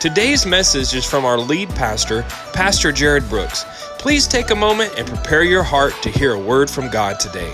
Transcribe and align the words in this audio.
Today's 0.00 0.46
message 0.46 0.94
is 0.94 1.04
from 1.04 1.26
our 1.26 1.38
lead 1.38 1.68
pastor, 1.70 2.22
Pastor 2.54 2.90
Jarrod 2.90 3.28
Brooks. 3.28 3.64
Please 3.98 4.26
take 4.26 4.48
a 4.48 4.54
moment 4.56 4.94
and 4.96 5.06
prepare 5.06 5.42
your 5.42 5.62
heart 5.62 5.92
to 6.02 6.10
hear 6.10 6.32
a 6.32 6.38
word 6.38 6.70
from 6.70 6.88
God 6.88 7.20
today. 7.20 7.52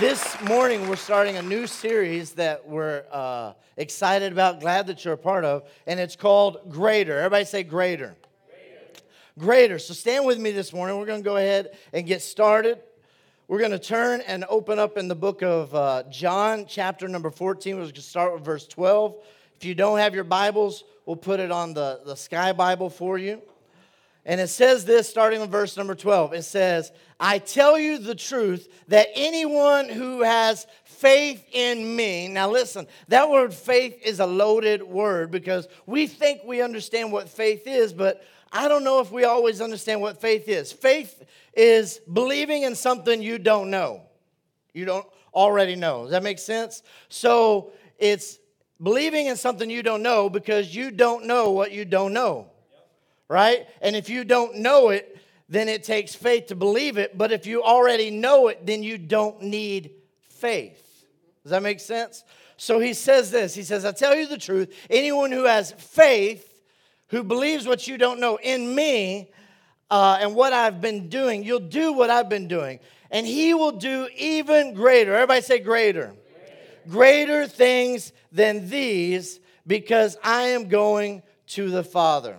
This 0.00 0.36
morning, 0.42 0.88
we're 0.88 0.96
starting 0.96 1.36
a 1.36 1.42
new 1.42 1.68
series 1.68 2.32
that 2.32 2.66
we're 2.66 3.04
uh, 3.12 3.52
excited 3.76 4.32
about, 4.32 4.58
glad 4.58 4.88
that 4.88 5.04
you're 5.04 5.14
a 5.14 5.16
part 5.16 5.44
of, 5.44 5.62
and 5.86 6.00
it's 6.00 6.16
called 6.16 6.58
Greater. 6.68 7.18
Everybody 7.18 7.44
say 7.44 7.62
Greater 7.62 8.16
greater. 9.38 9.78
So 9.78 9.92
stand 9.92 10.24
with 10.24 10.38
me 10.38 10.50
this 10.50 10.72
morning. 10.72 10.98
We're 10.98 11.06
going 11.06 11.22
to 11.22 11.24
go 11.24 11.36
ahead 11.36 11.76
and 11.92 12.06
get 12.06 12.22
started. 12.22 12.78
We're 13.48 13.58
going 13.58 13.70
to 13.72 13.78
turn 13.78 14.22
and 14.22 14.44
open 14.48 14.78
up 14.78 14.96
in 14.96 15.08
the 15.08 15.14
book 15.14 15.42
of 15.42 15.74
uh, 15.74 16.04
John, 16.10 16.64
chapter 16.66 17.06
number 17.06 17.30
14. 17.30 17.76
We're 17.76 17.82
going 17.82 17.94
to 17.94 18.00
start 18.00 18.32
with 18.32 18.44
verse 18.44 18.66
12. 18.66 19.14
If 19.56 19.64
you 19.64 19.74
don't 19.74 19.98
have 19.98 20.14
your 20.14 20.24
Bibles, 20.24 20.84
we'll 21.06 21.16
put 21.16 21.40
it 21.40 21.50
on 21.50 21.72
the, 21.72 22.00
the 22.04 22.14
Sky 22.14 22.52
Bible 22.52 22.90
for 22.90 23.16
you. 23.16 23.40
And 24.26 24.40
it 24.40 24.48
says 24.48 24.84
this 24.84 25.08
starting 25.08 25.40
in 25.40 25.48
verse 25.48 25.76
number 25.76 25.94
12. 25.94 26.34
It 26.34 26.42
says, 26.42 26.92
I 27.18 27.38
tell 27.38 27.78
you 27.78 27.96
the 27.96 28.14
truth 28.14 28.68
that 28.88 29.08
anyone 29.14 29.88
who 29.88 30.22
has 30.22 30.66
faith 30.84 31.42
in 31.52 31.96
me, 31.96 32.28
now 32.28 32.50
listen, 32.50 32.86
that 33.08 33.30
word 33.30 33.54
faith 33.54 33.98
is 34.04 34.20
a 34.20 34.26
loaded 34.26 34.82
word 34.82 35.30
because 35.30 35.68
we 35.86 36.06
think 36.06 36.42
we 36.44 36.60
understand 36.60 37.10
what 37.10 37.28
faith 37.28 37.66
is, 37.66 37.94
but 37.94 38.24
I 38.52 38.68
don't 38.68 38.84
know 38.84 39.00
if 39.00 39.10
we 39.10 39.24
always 39.24 39.60
understand 39.60 40.02
what 40.02 40.20
faith 40.20 40.48
is. 40.48 40.70
Faith 40.70 41.22
is 41.54 42.00
believing 42.12 42.64
in 42.64 42.74
something 42.74 43.22
you 43.22 43.38
don't 43.38 43.70
know. 43.70 44.02
You 44.74 44.84
don't 44.84 45.06
already 45.32 45.76
know. 45.76 46.02
Does 46.02 46.10
that 46.10 46.22
make 46.22 46.40
sense? 46.40 46.82
So 47.08 47.72
it's 47.98 48.38
believing 48.82 49.26
in 49.26 49.36
something 49.36 49.70
you 49.70 49.82
don't 49.82 50.02
know 50.02 50.28
because 50.28 50.74
you 50.74 50.90
don't 50.90 51.26
know 51.26 51.50
what 51.50 51.72
you 51.72 51.84
don't 51.84 52.12
know. 52.12 52.48
Right? 53.28 53.66
And 53.82 53.96
if 53.96 54.08
you 54.08 54.24
don't 54.24 54.56
know 54.56 54.90
it, 54.90 55.18
then 55.48 55.68
it 55.68 55.84
takes 55.84 56.14
faith 56.14 56.46
to 56.46 56.54
believe 56.54 56.98
it. 56.98 57.16
But 57.16 57.32
if 57.32 57.46
you 57.46 57.62
already 57.62 58.10
know 58.10 58.48
it, 58.48 58.64
then 58.66 58.82
you 58.82 58.98
don't 58.98 59.42
need 59.42 59.90
faith. 60.28 61.04
Does 61.42 61.50
that 61.50 61.62
make 61.62 61.80
sense? 61.80 62.24
So 62.56 62.78
he 62.80 62.94
says 62.94 63.30
this 63.30 63.54
He 63.54 63.62
says, 63.62 63.84
I 63.84 63.92
tell 63.92 64.14
you 64.14 64.26
the 64.26 64.38
truth, 64.38 64.74
anyone 64.90 65.32
who 65.32 65.44
has 65.44 65.72
faith 65.72 66.52
who 67.08 67.22
believes 67.22 67.66
what 67.66 67.86
you 67.86 67.98
don't 67.98 68.18
know 68.18 68.36
in 68.42 68.74
me 68.74 69.30
uh, 69.90 70.18
and 70.20 70.34
what 70.34 70.52
I've 70.52 70.80
been 70.80 71.08
doing, 71.08 71.44
you'll 71.44 71.60
do 71.60 71.92
what 71.92 72.10
I've 72.10 72.28
been 72.28 72.48
doing. 72.48 72.80
And 73.10 73.24
he 73.26 73.54
will 73.54 73.72
do 73.72 74.08
even 74.16 74.74
greater. 74.74 75.14
Everybody 75.14 75.42
say 75.42 75.60
greater. 75.60 76.12
Greater, 76.88 77.46
things 77.46 78.12
than 78.32 78.68
these 78.68 79.40
because 79.66 80.16
I 80.22 80.48
am 80.48 80.68
going 80.68 81.22
to 81.48 81.70
the 81.70 81.84
Father. 81.84 82.36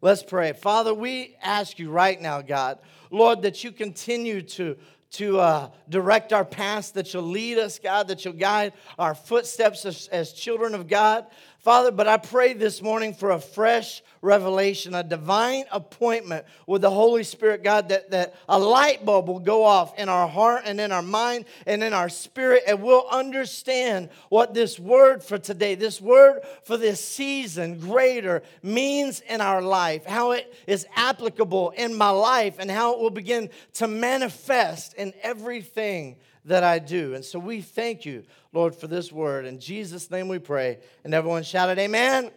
Let's 0.00 0.22
pray. 0.22 0.52
Father, 0.52 0.94
we 0.94 1.36
ask 1.42 1.78
you 1.78 1.90
right 1.90 2.20
now, 2.20 2.40
God, 2.40 2.78
Lord, 3.10 3.42
that 3.42 3.64
you 3.64 3.72
continue 3.72 4.42
to 4.42 4.76
to 5.10 5.40
uh, 5.40 5.70
direct 5.88 6.32
our 6.32 6.44
paths, 6.44 6.90
that 6.90 7.14
you'll 7.14 7.22
lead 7.22 7.58
us, 7.58 7.78
God, 7.78 8.08
that 8.08 8.24
you'll 8.24 8.34
guide 8.34 8.74
our 8.98 9.14
footsteps 9.14 9.86
as, 9.86 10.06
as 10.08 10.32
children 10.32 10.74
of 10.74 10.86
God. 10.86 11.26
Father, 11.58 11.90
but 11.90 12.06
I 12.06 12.18
pray 12.18 12.52
this 12.52 12.80
morning 12.80 13.12
for 13.12 13.32
a 13.32 13.40
fresh 13.40 14.00
revelation, 14.22 14.94
a 14.94 15.02
divine 15.02 15.64
appointment 15.72 16.46
with 16.68 16.82
the 16.82 16.90
Holy 16.90 17.24
Spirit, 17.24 17.64
God, 17.64 17.88
that, 17.88 18.12
that 18.12 18.36
a 18.48 18.56
light 18.56 19.04
bulb 19.04 19.26
will 19.26 19.40
go 19.40 19.64
off 19.64 19.98
in 19.98 20.08
our 20.08 20.28
heart 20.28 20.62
and 20.66 20.80
in 20.80 20.92
our 20.92 21.02
mind 21.02 21.46
and 21.66 21.82
in 21.82 21.92
our 21.92 22.08
spirit, 22.08 22.62
and 22.68 22.80
we'll 22.80 23.08
understand 23.10 24.08
what 24.28 24.54
this 24.54 24.78
word 24.78 25.22
for 25.22 25.36
today, 25.36 25.74
this 25.74 26.00
word 26.00 26.42
for 26.62 26.76
this 26.76 27.04
season, 27.04 27.80
greater, 27.80 28.44
means 28.62 29.20
in 29.28 29.40
our 29.40 29.60
life, 29.60 30.06
how 30.06 30.30
it 30.30 30.54
is 30.68 30.86
applicable 30.94 31.70
in 31.70 31.92
my 31.92 32.10
life, 32.10 32.56
and 32.60 32.70
how 32.70 32.94
it 32.94 33.00
will 33.00 33.10
begin 33.10 33.50
to 33.74 33.88
manifest 33.88 34.94
in 34.94 35.12
everything 35.22 36.16
that 36.44 36.64
I 36.64 36.78
do. 36.78 37.14
And 37.14 37.24
so 37.24 37.38
we 37.38 37.60
thank 37.60 38.04
you, 38.04 38.24
Lord, 38.52 38.74
for 38.74 38.86
this 38.86 39.12
word. 39.12 39.44
In 39.44 39.60
Jesus' 39.60 40.10
name 40.10 40.28
we 40.28 40.38
pray. 40.38 40.78
And 41.04 41.14
everyone 41.14 41.42
shouted, 41.42 41.78
Amen. 41.78 42.30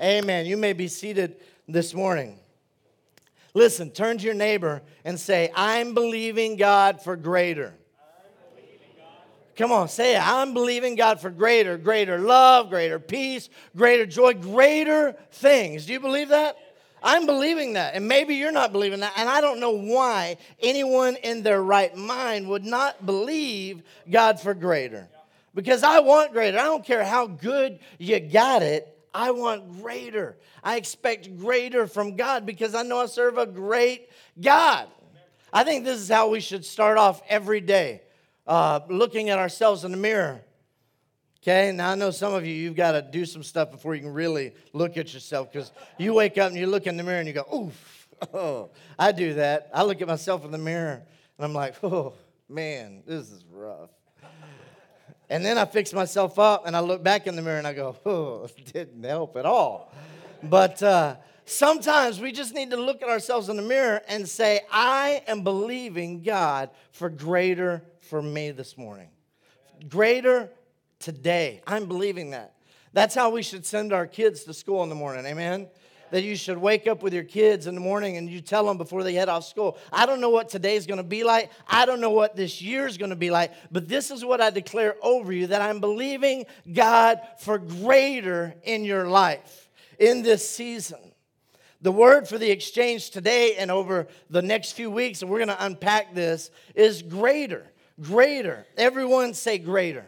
Amen. 0.00 0.46
You 0.46 0.56
may 0.56 0.72
be 0.72 0.88
seated 0.88 1.36
this 1.66 1.94
morning. 1.94 2.38
Listen, 3.54 3.90
turn 3.90 4.18
to 4.18 4.24
your 4.24 4.34
neighbor 4.34 4.82
and 5.04 5.18
say, 5.18 5.50
I'm 5.54 5.94
believing 5.94 6.56
God 6.56 7.02
for 7.02 7.16
greater. 7.16 7.74
Come 9.56 9.72
on, 9.72 9.88
say 9.88 10.14
it. 10.14 10.24
I'm 10.24 10.54
believing 10.54 10.94
God 10.94 11.20
for 11.20 11.30
greater, 11.30 11.76
greater 11.76 12.20
love, 12.20 12.70
greater 12.70 13.00
peace, 13.00 13.48
greater 13.74 14.06
joy, 14.06 14.34
greater 14.34 15.16
things. 15.32 15.86
Do 15.86 15.94
you 15.94 15.98
believe 15.98 16.28
that? 16.28 16.56
I'm 17.02 17.26
believing 17.26 17.74
that. 17.74 17.94
And 17.94 18.08
maybe 18.08 18.34
you're 18.36 18.52
not 18.52 18.72
believing 18.72 19.00
that. 19.00 19.12
And 19.16 19.28
I 19.28 19.40
don't 19.40 19.60
know 19.60 19.72
why 19.72 20.36
anyone 20.60 21.16
in 21.16 21.42
their 21.42 21.62
right 21.62 21.94
mind 21.96 22.48
would 22.48 22.64
not 22.64 23.04
believe 23.06 23.82
God 24.10 24.40
for 24.40 24.54
greater. 24.54 25.08
Because 25.54 25.82
I 25.82 26.00
want 26.00 26.32
greater. 26.32 26.58
I 26.58 26.64
don't 26.64 26.84
care 26.84 27.04
how 27.04 27.26
good 27.26 27.78
you 27.98 28.20
got 28.20 28.62
it. 28.62 28.94
I 29.14 29.30
want 29.30 29.80
greater. 29.80 30.36
I 30.62 30.76
expect 30.76 31.38
greater 31.38 31.86
from 31.86 32.16
God 32.16 32.46
because 32.46 32.74
I 32.74 32.82
know 32.82 32.98
I 32.98 33.06
serve 33.06 33.38
a 33.38 33.46
great 33.46 34.08
God. 34.40 34.86
I 35.52 35.64
think 35.64 35.84
this 35.84 35.98
is 35.98 36.08
how 36.08 36.28
we 36.28 36.40
should 36.40 36.64
start 36.64 36.98
off 36.98 37.22
every 37.28 37.60
day, 37.60 38.02
uh, 38.46 38.80
looking 38.88 39.30
at 39.30 39.38
ourselves 39.38 39.84
in 39.84 39.90
the 39.90 39.96
mirror. 39.96 40.42
Okay, 41.48 41.72
now 41.72 41.92
I 41.92 41.94
know 41.94 42.10
some 42.10 42.34
of 42.34 42.44
you, 42.44 42.52
you've 42.52 42.76
got 42.76 42.92
to 42.92 43.00
do 43.00 43.24
some 43.24 43.42
stuff 43.42 43.70
before 43.70 43.94
you 43.94 44.02
can 44.02 44.12
really 44.12 44.52
look 44.74 44.98
at 44.98 45.14
yourself 45.14 45.50
because 45.50 45.72
you 45.96 46.12
wake 46.12 46.36
up 46.36 46.50
and 46.50 46.60
you 46.60 46.66
look 46.66 46.86
in 46.86 46.98
the 46.98 47.02
mirror 47.02 47.20
and 47.20 47.26
you 47.26 47.32
go, 47.32 47.46
oof. 47.54 48.06
Oh, 48.34 48.68
I 48.98 49.12
do 49.12 49.32
that. 49.34 49.70
I 49.72 49.84
look 49.84 50.02
at 50.02 50.08
myself 50.08 50.44
in 50.44 50.50
the 50.50 50.58
mirror 50.58 51.00
and 51.38 51.44
I'm 51.46 51.54
like, 51.54 51.82
oh, 51.82 52.12
man, 52.50 53.02
this 53.06 53.30
is 53.30 53.46
rough. 53.50 53.88
And 55.30 55.42
then 55.42 55.56
I 55.56 55.64
fix 55.64 55.94
myself 55.94 56.38
up 56.38 56.66
and 56.66 56.76
I 56.76 56.80
look 56.80 57.02
back 57.02 57.26
in 57.26 57.34
the 57.34 57.40
mirror 57.40 57.56
and 57.56 57.66
I 57.66 57.72
go, 57.72 57.96
oh, 58.04 58.46
didn't 58.74 59.02
help 59.04 59.34
at 59.38 59.46
all. 59.46 59.90
But 60.42 60.82
uh, 60.82 61.16
sometimes 61.46 62.20
we 62.20 62.30
just 62.30 62.52
need 62.52 62.72
to 62.72 62.76
look 62.76 63.00
at 63.00 63.08
ourselves 63.08 63.48
in 63.48 63.56
the 63.56 63.62
mirror 63.62 64.02
and 64.06 64.28
say, 64.28 64.60
I 64.70 65.22
am 65.26 65.44
believing 65.44 66.22
God 66.22 66.68
for 66.92 67.08
greater 67.08 67.82
for 68.02 68.20
me 68.20 68.50
this 68.50 68.76
morning. 68.76 69.08
Greater 69.88 70.50
today. 70.98 71.62
I'm 71.66 71.86
believing 71.86 72.30
that. 72.30 72.54
That's 72.92 73.14
how 73.14 73.30
we 73.30 73.42
should 73.42 73.66
send 73.66 73.92
our 73.92 74.06
kids 74.06 74.44
to 74.44 74.54
school 74.54 74.82
in 74.82 74.88
the 74.88 74.94
morning. 74.94 75.26
Amen 75.26 75.68
that 76.10 76.22
you 76.22 76.36
should 76.36 76.58
wake 76.58 76.86
up 76.86 77.02
with 77.02 77.12
your 77.12 77.24
kids 77.24 77.66
in 77.66 77.74
the 77.74 77.80
morning 77.80 78.16
and 78.16 78.28
you 78.28 78.40
tell 78.40 78.66
them 78.66 78.78
before 78.78 79.02
they 79.04 79.14
head 79.14 79.28
off 79.28 79.44
school. 79.44 79.78
I 79.92 80.06
don't 80.06 80.20
know 80.20 80.30
what 80.30 80.48
today's 80.48 80.86
going 80.86 80.98
to 80.98 81.02
be 81.02 81.24
like. 81.24 81.50
I 81.66 81.86
don't 81.86 82.00
know 82.00 82.10
what 82.10 82.36
this 82.36 82.62
year's 82.62 82.96
going 82.96 83.10
to 83.10 83.16
be 83.16 83.30
like, 83.30 83.52
but 83.70 83.88
this 83.88 84.10
is 84.10 84.24
what 84.24 84.40
I 84.40 84.50
declare 84.50 84.96
over 85.02 85.32
you 85.32 85.48
that 85.48 85.62
I'm 85.62 85.80
believing 85.80 86.46
God 86.72 87.20
for 87.38 87.58
greater 87.58 88.54
in 88.62 88.84
your 88.84 89.08
life 89.08 89.68
in 89.98 90.22
this 90.22 90.48
season. 90.48 91.00
The 91.80 91.92
word 91.92 92.26
for 92.26 92.38
the 92.38 92.50
exchange 92.50 93.10
today 93.10 93.54
and 93.56 93.70
over 93.70 94.08
the 94.30 94.42
next 94.42 94.72
few 94.72 94.90
weeks, 94.90 95.22
and 95.22 95.30
we're 95.30 95.38
going 95.38 95.56
to 95.56 95.64
unpack 95.64 96.12
this, 96.12 96.50
is 96.74 97.02
greater. 97.02 97.70
Greater. 98.00 98.66
Everyone 98.76 99.32
say 99.32 99.58
greater. 99.58 100.06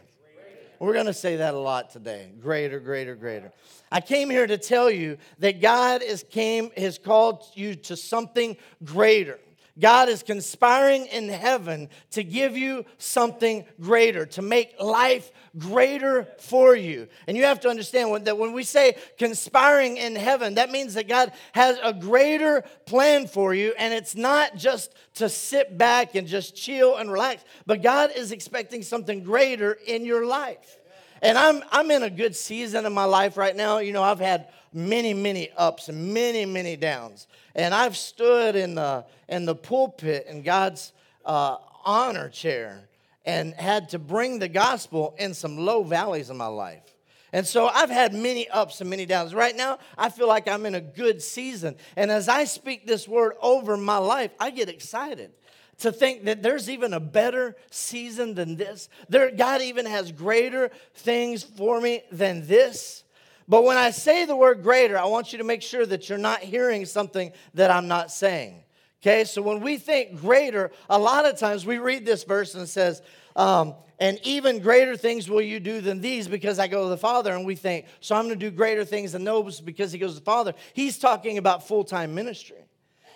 We're 0.80 0.94
going 0.94 1.06
to 1.06 1.14
say 1.14 1.36
that 1.36 1.52
a 1.52 1.58
lot 1.58 1.90
today. 1.90 2.32
Greater, 2.40 2.80
greater, 2.80 3.14
greater. 3.14 3.52
I 3.92 4.00
came 4.00 4.30
here 4.30 4.46
to 4.46 4.56
tell 4.56 4.90
you 4.90 5.18
that 5.38 5.60
God 5.60 6.02
is 6.02 6.24
came 6.30 6.70
has 6.74 6.96
called 6.96 7.44
you 7.54 7.74
to 7.74 7.96
something 7.96 8.56
greater. 8.82 9.38
God 9.80 10.08
is 10.08 10.22
conspiring 10.22 11.06
in 11.06 11.28
heaven 11.28 11.88
to 12.10 12.22
give 12.22 12.56
you 12.56 12.84
something 12.98 13.64
greater, 13.80 14.26
to 14.26 14.42
make 14.42 14.80
life 14.80 15.32
greater 15.58 16.28
for 16.38 16.76
you. 16.76 17.08
And 17.26 17.36
you 17.36 17.44
have 17.44 17.60
to 17.60 17.68
understand 17.68 18.26
that 18.26 18.38
when 18.38 18.52
we 18.52 18.62
say 18.62 18.96
conspiring 19.18 19.96
in 19.96 20.14
heaven, 20.14 20.54
that 20.54 20.70
means 20.70 20.94
that 20.94 21.08
God 21.08 21.32
has 21.52 21.78
a 21.82 21.92
greater 21.92 22.62
plan 22.86 23.26
for 23.26 23.54
you, 23.54 23.74
and 23.78 23.92
it's 23.94 24.14
not 24.14 24.56
just 24.56 24.94
to 25.14 25.28
sit 25.28 25.76
back 25.76 26.14
and 26.14 26.26
just 26.26 26.54
chill 26.54 26.96
and 26.96 27.10
relax, 27.10 27.44
but 27.66 27.82
God 27.82 28.10
is 28.14 28.32
expecting 28.32 28.82
something 28.82 29.22
greater 29.22 29.72
in 29.72 30.04
your 30.04 30.26
life. 30.26 30.78
and 31.22 31.36
I'm, 31.36 31.62
I'm 31.70 31.90
in 31.90 32.02
a 32.02 32.10
good 32.10 32.34
season 32.34 32.86
in 32.86 32.92
my 32.92 33.04
life 33.04 33.36
right 33.36 33.54
now. 33.54 33.78
You 33.78 33.92
know, 33.92 34.02
I've 34.02 34.20
had 34.20 34.48
many, 34.72 35.14
many 35.14 35.50
ups 35.56 35.88
and 35.88 36.14
many, 36.14 36.44
many 36.46 36.76
downs. 36.76 37.26
And 37.54 37.74
I've 37.74 37.96
stood 37.96 38.56
in 38.56 38.74
the, 38.74 39.04
in 39.28 39.44
the 39.44 39.54
pulpit 39.54 40.26
in 40.28 40.42
God's 40.42 40.92
uh, 41.24 41.56
honor 41.84 42.28
chair 42.28 42.88
and 43.24 43.54
had 43.54 43.90
to 43.90 43.98
bring 43.98 44.38
the 44.38 44.48
gospel 44.48 45.14
in 45.18 45.34
some 45.34 45.58
low 45.58 45.82
valleys 45.82 46.30
in 46.30 46.36
my 46.36 46.46
life. 46.46 46.82
And 47.32 47.46
so 47.46 47.68
I've 47.68 47.90
had 47.90 48.12
many 48.12 48.48
ups 48.48 48.80
and 48.80 48.90
many 48.90 49.06
downs. 49.06 49.34
Right 49.34 49.54
now, 49.54 49.78
I 49.96 50.08
feel 50.08 50.26
like 50.26 50.48
I'm 50.48 50.66
in 50.66 50.74
a 50.74 50.80
good 50.80 51.22
season. 51.22 51.76
And 51.96 52.10
as 52.10 52.28
I 52.28 52.44
speak 52.44 52.86
this 52.86 53.06
word 53.06 53.34
over 53.40 53.76
my 53.76 53.98
life, 53.98 54.32
I 54.40 54.50
get 54.50 54.68
excited 54.68 55.30
to 55.78 55.92
think 55.92 56.24
that 56.24 56.42
there's 56.42 56.68
even 56.68 56.92
a 56.92 57.00
better 57.00 57.56
season 57.70 58.34
than 58.34 58.56
this. 58.56 58.88
There, 59.08 59.30
God 59.30 59.62
even 59.62 59.86
has 59.86 60.12
greater 60.12 60.70
things 60.94 61.42
for 61.42 61.80
me 61.80 62.02
than 62.10 62.46
this. 62.46 63.04
But 63.50 63.64
when 63.64 63.76
I 63.76 63.90
say 63.90 64.26
the 64.26 64.36
word 64.36 64.62
greater, 64.62 64.96
I 64.96 65.06
want 65.06 65.32
you 65.32 65.38
to 65.38 65.44
make 65.44 65.60
sure 65.60 65.84
that 65.84 66.08
you're 66.08 66.18
not 66.18 66.38
hearing 66.38 66.86
something 66.86 67.32
that 67.54 67.68
I'm 67.68 67.88
not 67.88 68.12
saying. 68.12 68.62
Okay, 69.02 69.24
so 69.24 69.42
when 69.42 69.60
we 69.60 69.76
think 69.76 70.20
greater, 70.20 70.70
a 70.88 70.96
lot 70.96 71.26
of 71.26 71.36
times 71.36 71.66
we 71.66 71.78
read 71.78 72.06
this 72.06 72.22
verse 72.22 72.54
and 72.54 72.62
it 72.62 72.68
says, 72.68 73.02
um, 73.34 73.74
and 73.98 74.20
even 74.22 74.60
greater 74.60 74.96
things 74.96 75.28
will 75.28 75.40
you 75.40 75.58
do 75.58 75.80
than 75.80 76.00
these 76.00 76.28
because 76.28 76.60
I 76.60 76.68
go 76.68 76.84
to 76.84 76.90
the 76.90 76.96
Father. 76.96 77.34
And 77.34 77.44
we 77.44 77.56
think, 77.56 77.86
so 77.98 78.14
I'm 78.14 78.26
going 78.26 78.38
to 78.38 78.50
do 78.50 78.54
greater 78.54 78.84
things 78.84 79.12
than 79.12 79.24
those 79.24 79.60
because 79.60 79.90
he 79.90 79.98
goes 79.98 80.14
to 80.14 80.20
the 80.20 80.24
Father. 80.24 80.54
He's 80.72 80.96
talking 80.96 81.36
about 81.36 81.66
full 81.66 81.82
time 81.82 82.14
ministry. 82.14 82.64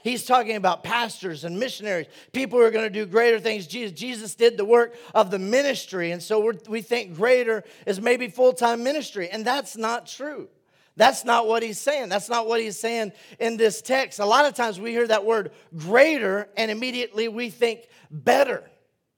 He's 0.05 0.27
talking 0.27 0.56
about 0.56 0.85
pastors 0.85 1.45
and 1.45 1.59
missionaries, 1.59 2.09
people 2.35 2.59
who 2.59 2.65
are 2.67 2.71
going 2.71 2.85
to 2.85 2.91
do 2.91 3.06
greater 3.06 3.41
things. 3.41 3.67
Jesus, 3.67 3.99
Jesus 3.99 4.35
did 4.35 4.59
the 4.59 4.65
work 4.65 4.95
of 5.15 5.31
the 5.31 5.39
ministry. 5.39 6.11
And 6.11 6.23
so 6.23 6.53
we 6.69 6.83
think 6.83 7.17
greater 7.17 7.65
is 7.87 8.03
maybe 8.03 8.29
full 8.29 8.53
time 8.53 8.85
ministry. 8.85 9.31
And 9.31 9.47
that's 9.47 9.79
not 9.79 10.06
true. 10.06 10.49
That's 10.97 11.25
not 11.25 11.49
what 11.49 11.62
he's 11.62 11.81
saying. 11.81 12.11
That's 12.11 12.29
not 12.29 12.47
what 12.47 12.61
he's 12.61 12.79
saying 12.79 13.12
in 13.41 13.56
this 13.56 13.81
text. 13.81 14.19
A 14.19 14.27
lot 14.27 14.45
of 14.45 14.53
times 14.53 14.79
we 14.79 14.91
hear 14.91 15.06
that 15.06 15.25
word 15.25 15.53
greater 15.75 16.51
and 16.55 16.71
immediately 16.71 17.29
we 17.29 17.49
think 17.49 17.89
better. 18.11 18.62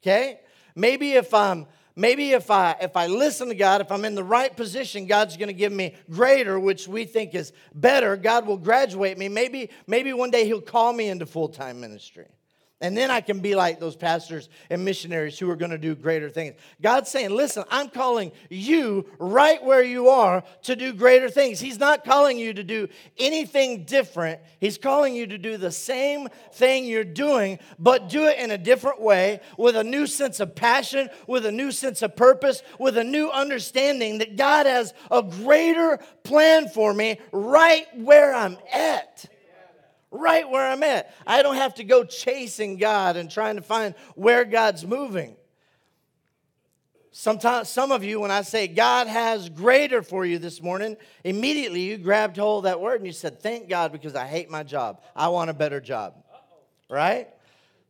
Okay? 0.05 0.39
Maybe 0.77 1.15
if 1.15 1.35
I'm 1.35 1.67
maybe 1.97 2.33
if 2.33 2.51
I 2.51 2.77
if 2.81 2.97
I 2.97 3.07
listen 3.09 3.49
to 3.49 3.55
God, 3.55 3.81
if 3.81 3.91
I'm 3.91 4.05
in 4.05 4.15
the 4.15 4.23
right 4.23 4.55
position, 4.55 5.07
God's 5.07 5.37
going 5.37 5.49
to 5.49 5.55
give 5.55 5.73
me 5.73 5.95
greater, 6.11 6.61
which 6.61 6.87
we 6.87 7.05
think 7.05 7.35
is 7.35 7.53
better. 7.75 8.17
God 8.17 8.47
will 8.47 8.59
graduate 8.59 9.19
me. 9.19 9.29
Maybe 9.29 9.71
maybe 9.87 10.13
one 10.13 10.31
day 10.31 10.45
he'll 10.45 10.61
call 10.61 10.93
me 10.93 11.09
into 11.09 11.27
full-time 11.27 11.81
ministry. 11.81 12.27
And 12.83 12.95
then 12.95 13.11
I 13.11 13.23
can 13.23 13.41
be 13.41 13.55
like 13.55 13.81
those 13.81 13.97
pastors 13.97 14.51
and 14.69 14.85
missionaries 14.85 15.39
who 15.39 15.49
are 15.51 15.57
going 15.57 15.71
to 15.71 15.79
do 15.79 15.95
greater 15.95 16.29
things. 16.29 16.57
God's 16.83 17.11
saying, 17.11 17.31
listen, 17.31 17.65
I'm 17.71 17.89
calling 17.89 18.33
you 18.51 19.07
right 19.19 19.65
where 19.65 19.83
you 19.83 20.11
are 20.11 20.45
to 20.65 20.77
do 20.77 20.93
greater 20.93 21.31
things. 21.31 21.59
He's 21.59 21.79
not 21.79 22.05
calling 22.05 22.39
you 22.39 22.53
to 22.53 22.63
do 22.63 22.89
anything 23.17 23.85
different. 23.85 24.43
He's 24.61 24.77
calling 24.77 25.15
you 25.15 25.27
to 25.27 25.39
do 25.39 25.57
the 25.57 25.73
same 25.73 26.29
thing 26.53 26.85
you're 26.85 27.03
doing, 27.03 27.61
but 27.79 28.11
do 28.11 28.27
it 28.27 28.39
in 28.39 28.51
a 28.51 28.59
different 28.59 29.01
way 29.01 29.41
with 29.57 29.75
a 29.75 29.85
new 29.85 30.07
sense 30.07 30.39
of 30.39 30.55
passion, 30.55 31.09
with 31.27 31.47
a 31.47 31.53
new 31.53 31.73
sense 31.73 32.03
of 32.03 32.15
purpose, 32.15 32.63
with 32.79 32.99
a 32.99 33.05
new 33.05 33.31
understanding 33.31 34.19
that 34.19 34.37
God 34.37 34.67
has 34.67 34.93
a 35.11 35.23
greater 35.23 35.99
plan 36.25 36.69
for 36.69 36.93
me 36.93 37.21
right 37.33 37.87
where 37.95 38.35
I'm 38.35 38.59
at 38.71 39.31
right 40.11 40.49
where 40.49 40.71
I'm 40.71 40.83
at. 40.83 41.15
I 41.27 41.43
don't 41.43 41.57
have 41.57 41.75
to 41.77 41.85
go 41.85 42.05
chasing 42.05 42.77
God 42.77 43.17
and 43.17 43.31
trying 43.31 43.57
to 43.57 43.63
find 43.63 43.95
where 44.15 44.45
God's 44.45 44.87
moving. 44.87 45.37
Sometimes, 47.19 47.71
some 47.71 47.93
of 47.93 48.05
you, 48.05 48.21
when 48.21 48.31
I 48.31 48.43
say 48.43 48.69
God 48.69 49.07
has 49.07 49.49
greater 49.49 50.03
for 50.03 50.27
you 50.27 50.39
this 50.39 50.61
morning, 50.61 50.99
immediately 51.25 51.81
you 51.81 51.97
grabbed 51.97 52.37
hold 52.37 52.67
of 52.67 52.71
that 52.71 52.79
word 52.79 52.97
and 52.97 53.07
you 53.07 53.13
said, 53.13 53.41
Thank 53.41 53.71
God 53.71 53.91
because 53.91 54.15
I 54.15 54.27
hate 54.27 54.51
my 54.51 54.63
job. 54.63 55.01
I 55.15 55.29
want 55.29 55.49
a 55.49 55.55
better 55.55 55.81
job. 55.81 56.15
Right? 56.91 57.29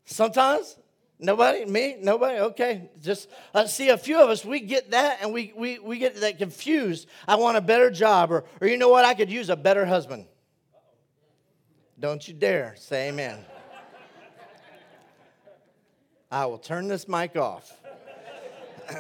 Sometimes, 0.05 0.77
nobody, 1.19 1.65
me, 1.65 1.97
nobody, 2.01 2.39
okay. 2.39 2.89
Just 3.03 3.29
uh, 3.53 3.67
see 3.67 3.89
a 3.89 3.99
few 3.99 4.21
of 4.21 4.31
us, 4.31 4.45
we 4.45 4.61
get 4.61 4.93
that 4.93 5.19
and 5.21 5.33
we, 5.33 5.53
we, 5.57 5.81
we 5.81 5.99
get 5.99 6.21
that 6.21 6.39
confused. 6.39 7.09
I 7.27 7.35
want 7.35 7.57
a 7.57 7.61
better 7.61 7.91
job, 7.91 8.31
or, 8.31 8.45
or 8.61 8.69
you 8.69 8.77
know 8.77 8.91
what? 8.91 9.05
I 9.05 9.15
could 9.15 9.31
use 9.31 9.51
a 9.51 9.57
better 9.57 9.85
husband. 9.85 10.27
Don't 11.99 12.29
you 12.29 12.35
dare 12.35 12.75
say 12.79 13.09
amen. 13.09 13.39
I 16.31 16.45
will 16.47 16.59
turn 16.59 16.89
this 16.89 17.09
mic 17.09 17.37
off. 17.37 17.73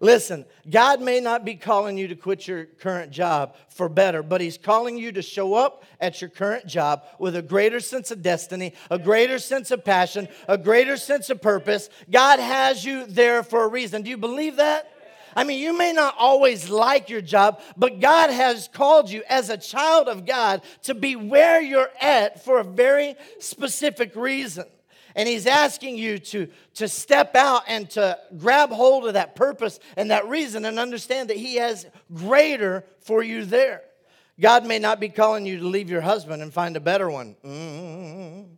Listen, 0.00 0.44
God 0.68 1.00
may 1.00 1.20
not 1.20 1.46
be 1.46 1.54
calling 1.54 1.96
you 1.96 2.08
to 2.08 2.14
quit 2.14 2.46
your 2.46 2.66
current 2.66 3.10
job 3.10 3.56
for 3.70 3.88
better, 3.88 4.22
but 4.22 4.42
He's 4.42 4.58
calling 4.58 4.98
you 4.98 5.12
to 5.12 5.22
show 5.22 5.54
up 5.54 5.84
at 6.00 6.20
your 6.20 6.28
current 6.28 6.66
job 6.66 7.04
with 7.18 7.36
a 7.36 7.40
greater 7.40 7.80
sense 7.80 8.10
of 8.10 8.20
destiny, 8.20 8.74
a 8.90 8.98
greater 8.98 9.38
sense 9.38 9.70
of 9.70 9.84
passion, 9.84 10.28
a 10.46 10.58
greater 10.58 10.98
sense 10.98 11.30
of 11.30 11.40
purpose. 11.40 11.88
God 12.10 12.38
has 12.40 12.84
you 12.84 13.06
there 13.06 13.42
for 13.42 13.64
a 13.64 13.68
reason. 13.68 14.02
Do 14.02 14.10
you 14.10 14.18
believe 14.18 14.56
that? 14.56 14.93
I 15.36 15.44
mean, 15.44 15.60
you 15.60 15.76
may 15.76 15.92
not 15.92 16.14
always 16.18 16.68
like 16.68 17.08
your 17.08 17.20
job, 17.20 17.60
but 17.76 18.00
God 18.00 18.30
has 18.30 18.68
called 18.68 19.10
you 19.10 19.22
as 19.28 19.50
a 19.50 19.56
child 19.56 20.08
of 20.08 20.26
God 20.26 20.62
to 20.82 20.94
be 20.94 21.16
where 21.16 21.60
you're 21.60 21.90
at 22.00 22.44
for 22.44 22.58
a 22.58 22.64
very 22.64 23.16
specific 23.38 24.14
reason. 24.16 24.66
And 25.16 25.28
he's 25.28 25.46
asking 25.46 25.96
you 25.96 26.18
to, 26.18 26.48
to 26.74 26.88
step 26.88 27.36
out 27.36 27.62
and 27.68 27.88
to 27.90 28.18
grab 28.36 28.70
hold 28.70 29.06
of 29.06 29.14
that 29.14 29.36
purpose 29.36 29.78
and 29.96 30.10
that 30.10 30.28
reason 30.28 30.64
and 30.64 30.78
understand 30.78 31.30
that 31.30 31.36
he 31.36 31.56
has 31.56 31.86
greater 32.12 32.84
for 33.00 33.22
you 33.22 33.44
there. 33.44 33.82
God 34.40 34.66
may 34.66 34.80
not 34.80 34.98
be 34.98 35.08
calling 35.08 35.46
you 35.46 35.60
to 35.60 35.66
leave 35.66 35.88
your 35.88 36.00
husband 36.00 36.42
and 36.42 36.52
find 36.52 36.76
a 36.76 36.80
better 36.80 37.08
one. 37.08 37.36
Mm-hmm. 37.44 38.54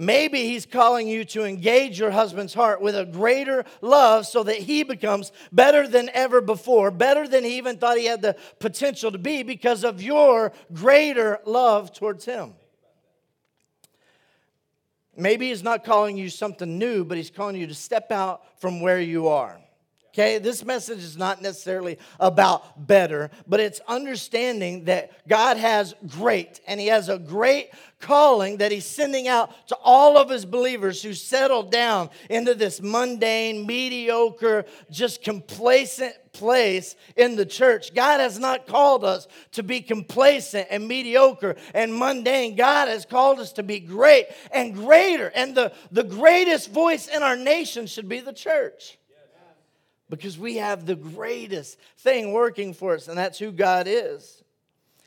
Maybe 0.00 0.44
he's 0.44 0.64
calling 0.64 1.08
you 1.08 1.26
to 1.26 1.44
engage 1.44 1.98
your 1.98 2.10
husband's 2.10 2.54
heart 2.54 2.80
with 2.80 2.96
a 2.96 3.04
greater 3.04 3.66
love 3.82 4.26
so 4.26 4.42
that 4.44 4.56
he 4.56 4.82
becomes 4.82 5.30
better 5.52 5.86
than 5.86 6.08
ever 6.14 6.40
before, 6.40 6.90
better 6.90 7.28
than 7.28 7.44
he 7.44 7.58
even 7.58 7.76
thought 7.76 7.98
he 7.98 8.06
had 8.06 8.22
the 8.22 8.34
potential 8.60 9.12
to 9.12 9.18
be 9.18 9.42
because 9.42 9.84
of 9.84 10.00
your 10.00 10.52
greater 10.72 11.38
love 11.44 11.92
towards 11.92 12.24
him. 12.24 12.54
Maybe 15.18 15.48
he's 15.48 15.62
not 15.62 15.84
calling 15.84 16.16
you 16.16 16.30
something 16.30 16.78
new, 16.78 17.04
but 17.04 17.18
he's 17.18 17.30
calling 17.30 17.56
you 17.56 17.66
to 17.66 17.74
step 17.74 18.10
out 18.10 18.58
from 18.58 18.80
where 18.80 19.02
you 19.02 19.28
are. 19.28 19.60
Okay, 20.12 20.38
this 20.38 20.64
message 20.64 20.98
is 20.98 21.16
not 21.16 21.40
necessarily 21.40 21.96
about 22.18 22.88
better, 22.88 23.30
but 23.46 23.60
it's 23.60 23.80
understanding 23.86 24.86
that 24.86 25.12
God 25.28 25.56
has 25.56 25.94
great, 26.08 26.60
and 26.66 26.80
He 26.80 26.88
has 26.88 27.08
a 27.08 27.16
great 27.16 27.70
calling 28.00 28.56
that 28.56 28.72
He's 28.72 28.84
sending 28.84 29.28
out 29.28 29.68
to 29.68 29.76
all 29.76 30.18
of 30.18 30.28
His 30.28 30.44
believers 30.44 31.00
who 31.00 31.14
settled 31.14 31.70
down 31.70 32.10
into 32.28 32.56
this 32.56 32.82
mundane, 32.82 33.64
mediocre, 33.64 34.64
just 34.90 35.22
complacent 35.22 36.14
place 36.32 36.96
in 37.14 37.36
the 37.36 37.46
church. 37.46 37.94
God 37.94 38.18
has 38.18 38.36
not 38.36 38.66
called 38.66 39.04
us 39.04 39.28
to 39.52 39.62
be 39.62 39.80
complacent 39.80 40.66
and 40.72 40.88
mediocre 40.88 41.54
and 41.72 41.94
mundane. 41.94 42.56
God 42.56 42.88
has 42.88 43.04
called 43.04 43.38
us 43.38 43.52
to 43.52 43.62
be 43.62 43.78
great 43.78 44.26
and 44.50 44.74
greater, 44.74 45.28
and 45.36 45.54
the, 45.54 45.72
the 45.92 46.02
greatest 46.02 46.72
voice 46.72 47.06
in 47.06 47.22
our 47.22 47.36
nation 47.36 47.86
should 47.86 48.08
be 48.08 48.18
the 48.18 48.32
church 48.32 48.98
because 50.10 50.38
we 50.38 50.56
have 50.56 50.84
the 50.84 50.96
greatest 50.96 51.78
thing 51.98 52.32
working 52.32 52.74
for 52.74 52.94
us, 52.94 53.08
and 53.08 53.16
that's 53.16 53.38
who 53.38 53.52
God 53.52 53.86
is. 53.88 54.42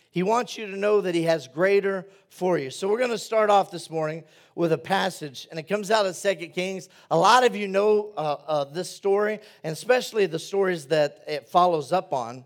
He 0.10 0.24
wants 0.24 0.57
you 0.57 0.67
to 0.67 0.77
know 0.77 1.01
that 1.01 1.15
He 1.15 1.24
has 1.24 1.48
greater 1.48 2.05
for 2.29 2.57
you. 2.57 2.69
So 2.69 2.88
we're 2.88 3.00
going 3.00 3.10
to 3.10 3.17
start 3.17 3.50
off 3.50 3.72
this 3.72 3.89
morning 3.89 4.24
with 4.55 4.72
a 4.72 4.77
passage, 4.77 5.48
and 5.50 5.60
it 5.60 5.63
comes 5.63 5.91
out 5.91 6.05
of 6.05 6.15
Second 6.15 6.51
Kings. 6.51 6.88
A 7.12 7.17
lot 7.17 7.43
of 7.43 7.55
you 7.55 7.67
know 7.67 8.12
uh, 8.15 8.38
uh, 8.48 8.63
this 8.65 8.89
story, 8.89 9.39
and 9.63 9.74
especially 9.74 10.25
the 10.25 10.39
stories 10.39 10.86
that 10.88 11.24
it 11.27 11.50
follows 11.50 11.91
up 11.91 12.13
on. 12.13 12.45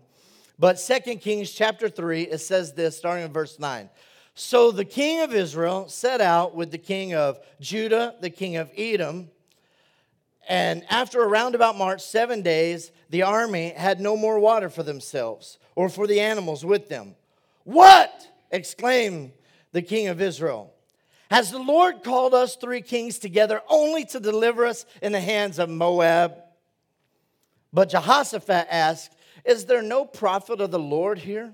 But 0.58 0.80
Second 0.80 1.20
Kings 1.20 1.52
chapter 1.52 1.88
3, 1.88 2.22
it 2.22 2.38
says 2.38 2.72
this, 2.72 2.96
starting 2.96 3.24
in 3.24 3.32
verse 3.32 3.58
9. 3.58 3.88
So 4.34 4.70
the 4.70 4.84
king 4.84 5.20
of 5.20 5.34
Israel 5.34 5.88
set 5.88 6.20
out 6.20 6.54
with 6.54 6.70
the 6.70 6.78
king 6.78 7.14
of 7.14 7.38
Judah, 7.60 8.14
the 8.20 8.30
king 8.30 8.56
of 8.56 8.70
Edom, 8.76 9.30
and 10.48 10.82
after 10.88 11.22
a 11.22 11.28
roundabout 11.28 11.76
march, 11.76 12.00
seven 12.00 12.40
days, 12.40 12.90
the 13.10 13.22
army 13.22 13.74
had 13.76 14.00
no 14.00 14.16
more 14.16 14.40
water 14.40 14.70
for 14.70 14.82
themselves 14.82 15.58
or 15.74 15.90
for 15.90 16.06
the 16.06 16.20
animals 16.20 16.64
with 16.64 16.88
them. 16.88 17.14
What? 17.64 18.24
exclaimed 18.50 19.32
the 19.72 19.82
king 19.82 20.08
of 20.08 20.22
Israel. 20.22 20.72
Has 21.30 21.50
the 21.50 21.58
Lord 21.58 22.02
called 22.02 22.32
us 22.32 22.56
three 22.56 22.80
kings 22.80 23.18
together 23.18 23.60
only 23.68 24.06
to 24.06 24.20
deliver 24.20 24.64
us 24.64 24.86
in 25.02 25.12
the 25.12 25.20
hands 25.20 25.58
of 25.58 25.68
Moab? 25.68 26.38
But 27.70 27.90
Jehoshaphat 27.90 28.68
asked, 28.70 29.14
Is 29.44 29.66
there 29.66 29.82
no 29.82 30.06
prophet 30.06 30.62
of 30.62 30.70
the 30.70 30.78
Lord 30.78 31.18
here 31.18 31.52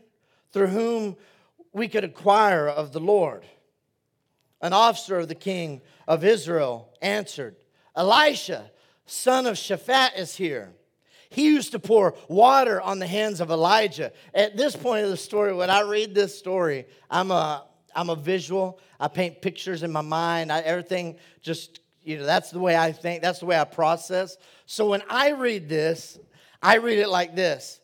through 0.52 0.68
whom 0.68 1.16
we 1.72 1.88
could 1.88 2.04
acquire 2.04 2.68
of 2.68 2.92
the 2.92 3.00
Lord? 3.00 3.44
An 4.60 4.72
officer 4.72 5.18
of 5.18 5.26
the 5.26 5.34
king 5.34 5.82
of 6.06 6.22
Israel 6.22 6.94
answered, 7.02 7.56
Elisha 7.96 8.70
son 9.06 9.46
of 9.46 9.54
Shaphat 9.54 10.18
is 10.18 10.34
here. 10.36 10.72
he 11.30 11.46
used 11.46 11.72
to 11.72 11.78
pour 11.78 12.14
water 12.28 12.80
on 12.80 12.98
the 12.98 13.06
hands 13.06 13.40
of 13.40 13.50
Elijah. 13.50 14.12
At 14.32 14.56
this 14.56 14.76
point 14.76 15.04
of 15.04 15.10
the 15.10 15.16
story, 15.16 15.52
when 15.52 15.70
I 15.70 15.80
read 15.80 16.14
this 16.14 16.38
story, 16.38 16.86
I'm 17.10 17.30
a, 17.30 17.64
I'm 17.94 18.10
a 18.10 18.16
visual. 18.16 18.78
I 19.00 19.08
paint 19.08 19.42
pictures 19.42 19.82
in 19.82 19.90
my 19.90 20.00
mind. 20.00 20.52
I, 20.52 20.60
everything 20.60 21.16
just, 21.42 21.80
you 22.02 22.18
know, 22.18 22.24
that's 22.24 22.50
the 22.50 22.60
way 22.60 22.76
I 22.76 22.92
think, 22.92 23.22
that's 23.22 23.40
the 23.40 23.46
way 23.46 23.58
I 23.58 23.64
process. 23.64 24.36
So 24.66 24.88
when 24.88 25.02
I 25.10 25.30
read 25.30 25.68
this, 25.68 26.18
I 26.62 26.76
read 26.76 26.98
it 26.98 27.08
like 27.08 27.34
this 27.34 27.80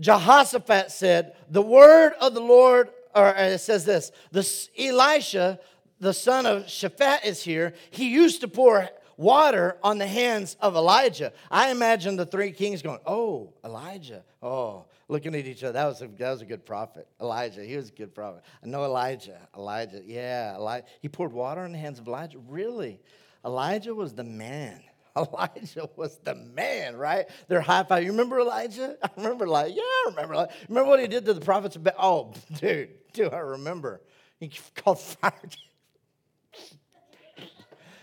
Jehoshaphat 0.00 0.90
said, 0.90 1.36
The 1.50 1.62
word 1.62 2.12
of 2.20 2.34
the 2.34 2.40
Lord, 2.40 2.90
or 3.14 3.36
uh, 3.36 3.42
it 3.42 3.58
says 3.58 3.84
this, 3.84 4.10
the 4.32 4.46
Elisha, 4.78 5.60
the 6.00 6.14
son 6.14 6.46
of 6.46 6.64
Shaphat, 6.64 7.24
is 7.24 7.42
here. 7.42 7.74
He 7.90 8.10
used 8.10 8.40
to 8.40 8.48
pour 8.48 8.88
water 9.20 9.76
on 9.82 9.98
the 9.98 10.06
hands 10.06 10.56
of 10.60 10.74
Elijah. 10.74 11.32
I 11.50 11.70
imagine 11.70 12.16
the 12.16 12.26
three 12.26 12.52
kings 12.52 12.80
going, 12.80 13.00
Oh, 13.06 13.52
Elijah. 13.64 14.24
Oh, 14.42 14.86
looking 15.08 15.34
at 15.34 15.46
each 15.46 15.62
other. 15.62 15.74
That 15.74 15.86
was 15.86 16.02
a, 16.02 16.08
that 16.08 16.30
was 16.30 16.40
a 16.40 16.46
good 16.46 16.64
prophet. 16.64 17.06
Elijah, 17.20 17.62
he 17.62 17.76
was 17.76 17.90
a 17.90 17.92
good 17.92 18.14
prophet. 18.14 18.42
I 18.64 18.66
know 18.66 18.84
Elijah. 18.84 19.38
Elijah, 19.56 20.00
yeah. 20.04 20.80
He 21.00 21.08
poured 21.08 21.32
water 21.32 21.60
on 21.60 21.72
the 21.72 21.78
hands 21.78 21.98
of 21.98 22.08
Elijah. 22.08 22.38
Really? 22.48 23.00
Elijah 23.44 23.94
was 23.94 24.14
the 24.14 24.24
man. 24.24 24.82
Elijah 25.16 25.88
was 25.96 26.18
the 26.24 26.34
man, 26.34 26.96
right? 26.96 27.26
They're 27.48 27.60
high 27.60 27.82
five. 27.82 28.04
You 28.04 28.12
remember 28.12 28.40
Elijah? 28.40 28.96
I 29.02 29.10
remember 29.16 29.44
Elijah. 29.44 29.74
Yeah, 29.74 29.82
I 29.82 30.04
remember. 30.06 30.34
Elijah. 30.34 30.52
Remember 30.68 30.88
what 30.88 31.00
he 31.00 31.06
did 31.06 31.26
to 31.26 31.34
the 31.34 31.40
prophets? 31.40 31.76
Of 31.76 31.86
oh, 31.98 32.32
dude, 32.58 32.90
do 33.12 33.28
I 33.28 33.38
remember? 33.38 34.00
He 34.38 34.50
called 34.76 35.00
fire. 35.00 35.32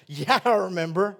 Yeah, 0.08 0.40
I 0.46 0.56
remember. 0.56 1.18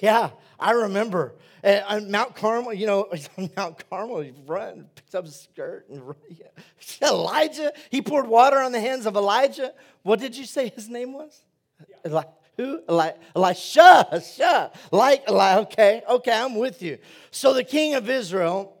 Yeah, 0.00 0.30
I 0.58 0.72
remember. 0.72 1.34
And 1.62 1.84
on 1.88 2.10
Mount 2.10 2.36
Carmel, 2.36 2.72
you 2.72 2.86
know, 2.86 3.08
Mount 3.56 3.88
Carmel, 3.90 4.20
he 4.20 4.32
run, 4.46 4.86
picks 4.94 5.14
up 5.14 5.24
his 5.24 5.40
skirt 5.40 5.88
and 5.90 6.06
run. 6.06 6.16
Yeah. 6.30 7.08
Elijah, 7.10 7.72
he 7.90 8.00
poured 8.00 8.26
water 8.26 8.58
on 8.58 8.72
the 8.72 8.80
hands 8.80 9.06
of 9.06 9.16
Elijah. 9.16 9.72
What 10.02 10.20
did 10.20 10.36
you 10.36 10.44
say 10.44 10.68
his 10.68 10.88
name 10.88 11.12
was? 11.12 11.42
Yeah. 12.04 12.22
Who? 12.56 12.82
Eli- 12.90 13.12
Elisha. 13.36 14.08
Elisha. 14.10 14.72
Like 14.90 15.28
Eli. 15.28 15.58
Okay, 15.60 16.02
okay, 16.08 16.32
I'm 16.32 16.56
with 16.56 16.82
you. 16.82 16.98
So 17.30 17.54
the 17.54 17.64
king 17.64 17.94
of 17.94 18.10
Israel 18.10 18.76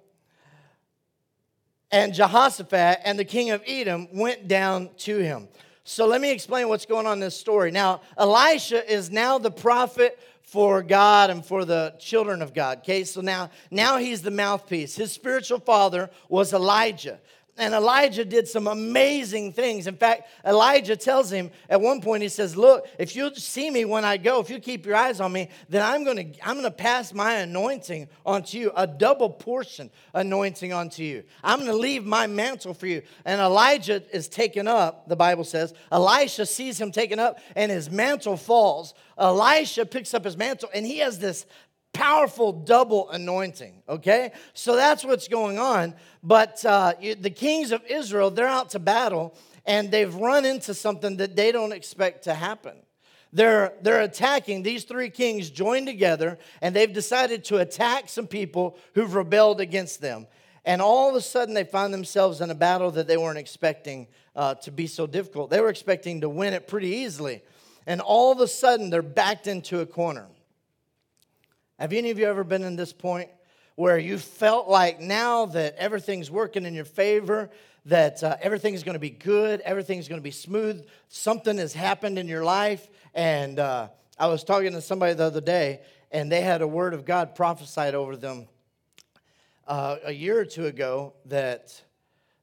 and 1.90 2.12
Jehoshaphat 2.12 3.00
and 3.04 3.18
the 3.18 3.24
king 3.24 3.50
of 3.50 3.62
Edom 3.66 4.08
went 4.12 4.48
down 4.48 4.90
to 4.98 5.18
him. 5.18 5.48
So 5.88 6.06
let 6.06 6.20
me 6.20 6.30
explain 6.30 6.68
what's 6.68 6.84
going 6.84 7.06
on 7.06 7.14
in 7.14 7.20
this 7.20 7.34
story. 7.34 7.70
Now, 7.70 8.02
Elisha 8.18 8.92
is 8.92 9.10
now 9.10 9.38
the 9.38 9.50
prophet 9.50 10.18
for 10.42 10.82
God 10.82 11.30
and 11.30 11.42
for 11.42 11.64
the 11.64 11.94
children 11.98 12.42
of 12.42 12.52
God. 12.52 12.80
Okay, 12.80 13.04
so 13.04 13.22
now 13.22 13.48
now 13.70 13.96
he's 13.96 14.20
the 14.20 14.30
mouthpiece. 14.30 14.96
His 14.96 15.12
spiritual 15.12 15.60
father 15.60 16.10
was 16.28 16.52
Elijah. 16.52 17.20
And 17.58 17.74
Elijah 17.74 18.24
did 18.24 18.46
some 18.46 18.68
amazing 18.68 19.52
things. 19.52 19.88
In 19.88 19.96
fact, 19.96 20.28
Elijah 20.46 20.96
tells 20.96 21.30
him 21.30 21.50
at 21.68 21.80
one 21.80 22.00
point, 22.00 22.22
he 22.22 22.28
says, 22.28 22.56
Look, 22.56 22.86
if 23.00 23.16
you 23.16 23.34
see 23.34 23.68
me 23.68 23.84
when 23.84 24.04
I 24.04 24.16
go, 24.16 24.38
if 24.38 24.48
you 24.48 24.60
keep 24.60 24.86
your 24.86 24.94
eyes 24.94 25.20
on 25.20 25.32
me, 25.32 25.48
then 25.68 25.82
I'm 25.82 26.04
gonna, 26.04 26.26
I'm 26.44 26.54
gonna 26.54 26.70
pass 26.70 27.12
my 27.12 27.34
anointing 27.34 28.08
onto 28.24 28.58
you, 28.58 28.70
a 28.76 28.86
double 28.86 29.28
portion 29.28 29.90
anointing 30.14 30.72
onto 30.72 31.02
you. 31.02 31.24
I'm 31.42 31.58
gonna 31.58 31.72
leave 31.72 32.06
my 32.06 32.28
mantle 32.28 32.74
for 32.74 32.86
you. 32.86 33.02
And 33.24 33.40
Elijah 33.40 34.04
is 34.14 34.28
taken 34.28 34.68
up, 34.68 35.08
the 35.08 35.16
Bible 35.16 35.44
says. 35.44 35.74
Elisha 35.90 36.46
sees 36.46 36.80
him 36.80 36.92
taken 36.92 37.18
up, 37.18 37.40
and 37.56 37.72
his 37.72 37.90
mantle 37.90 38.36
falls. 38.36 38.94
Elisha 39.18 39.84
picks 39.84 40.14
up 40.14 40.24
his 40.24 40.36
mantle, 40.36 40.70
and 40.72 40.86
he 40.86 40.98
has 40.98 41.18
this 41.18 41.44
powerful 41.92 42.52
double 42.52 43.10
anointing, 43.10 43.82
okay? 43.88 44.32
So 44.54 44.76
that's 44.76 45.04
what's 45.04 45.28
going 45.28 45.58
on. 45.58 45.94
But 46.22 46.64
uh, 46.64 46.94
the 47.00 47.30
kings 47.30 47.72
of 47.72 47.84
Israel, 47.86 48.30
they're 48.30 48.46
out 48.46 48.70
to 48.70 48.78
battle 48.78 49.34
and 49.66 49.90
they've 49.90 50.14
run 50.14 50.44
into 50.44 50.74
something 50.74 51.16
that 51.18 51.36
they 51.36 51.52
don't 51.52 51.72
expect 51.72 52.24
to 52.24 52.34
happen. 52.34 52.76
They're, 53.32 53.74
they're 53.82 54.00
attacking, 54.00 54.62
these 54.62 54.84
three 54.84 55.10
kings 55.10 55.50
joined 55.50 55.86
together 55.86 56.38
and 56.62 56.74
they've 56.74 56.92
decided 56.92 57.44
to 57.44 57.58
attack 57.58 58.08
some 58.08 58.26
people 58.26 58.78
who've 58.94 59.14
rebelled 59.14 59.60
against 59.60 60.00
them. 60.00 60.26
And 60.64 60.82
all 60.82 61.08
of 61.08 61.14
a 61.14 61.20
sudden, 61.20 61.54
they 61.54 61.64
find 61.64 61.94
themselves 61.94 62.40
in 62.40 62.50
a 62.50 62.54
battle 62.54 62.90
that 62.92 63.06
they 63.06 63.16
weren't 63.16 63.38
expecting 63.38 64.06
uh, 64.36 64.54
to 64.56 64.70
be 64.70 64.86
so 64.86 65.06
difficult. 65.06 65.50
They 65.50 65.60
were 65.60 65.70
expecting 65.70 66.20
to 66.20 66.28
win 66.28 66.52
it 66.52 66.66
pretty 66.66 66.88
easily. 66.88 67.42
And 67.86 68.00
all 68.02 68.32
of 68.32 68.40
a 68.40 68.46
sudden, 68.46 68.90
they're 68.90 69.00
backed 69.00 69.46
into 69.46 69.80
a 69.80 69.86
corner. 69.86 70.26
Have 71.78 71.92
any 71.92 72.10
of 72.10 72.18
you 72.18 72.26
ever 72.26 72.42
been 72.42 72.64
in 72.64 72.74
this 72.74 72.92
point 72.92 73.30
where 73.76 73.98
you 73.98 74.18
felt 74.18 74.68
like 74.68 75.00
now 75.00 75.46
that 75.46 75.76
everything's 75.76 76.28
working 76.28 76.66
in 76.66 76.74
your 76.74 76.84
favor, 76.84 77.50
that 77.84 78.20
uh, 78.24 78.36
everything's 78.40 78.82
going 78.82 78.96
to 78.96 78.98
be 78.98 79.10
good, 79.10 79.60
everything's 79.60 80.08
going 80.08 80.20
to 80.20 80.24
be 80.24 80.32
smooth, 80.32 80.84
something 81.08 81.56
has 81.58 81.72
happened 81.72 82.18
in 82.18 82.26
your 82.26 82.42
life? 82.42 82.88
And 83.14 83.60
uh, 83.60 83.88
I 84.18 84.26
was 84.26 84.42
talking 84.42 84.72
to 84.72 84.80
somebody 84.80 85.14
the 85.14 85.22
other 85.22 85.40
day, 85.40 85.82
and 86.10 86.32
they 86.32 86.40
had 86.40 86.62
a 86.62 86.66
word 86.66 86.94
of 86.94 87.04
God 87.04 87.36
prophesied 87.36 87.94
over 87.94 88.16
them 88.16 88.48
uh, 89.68 89.98
a 90.04 90.12
year 90.12 90.40
or 90.40 90.44
two 90.44 90.66
ago 90.66 91.12
that 91.26 91.80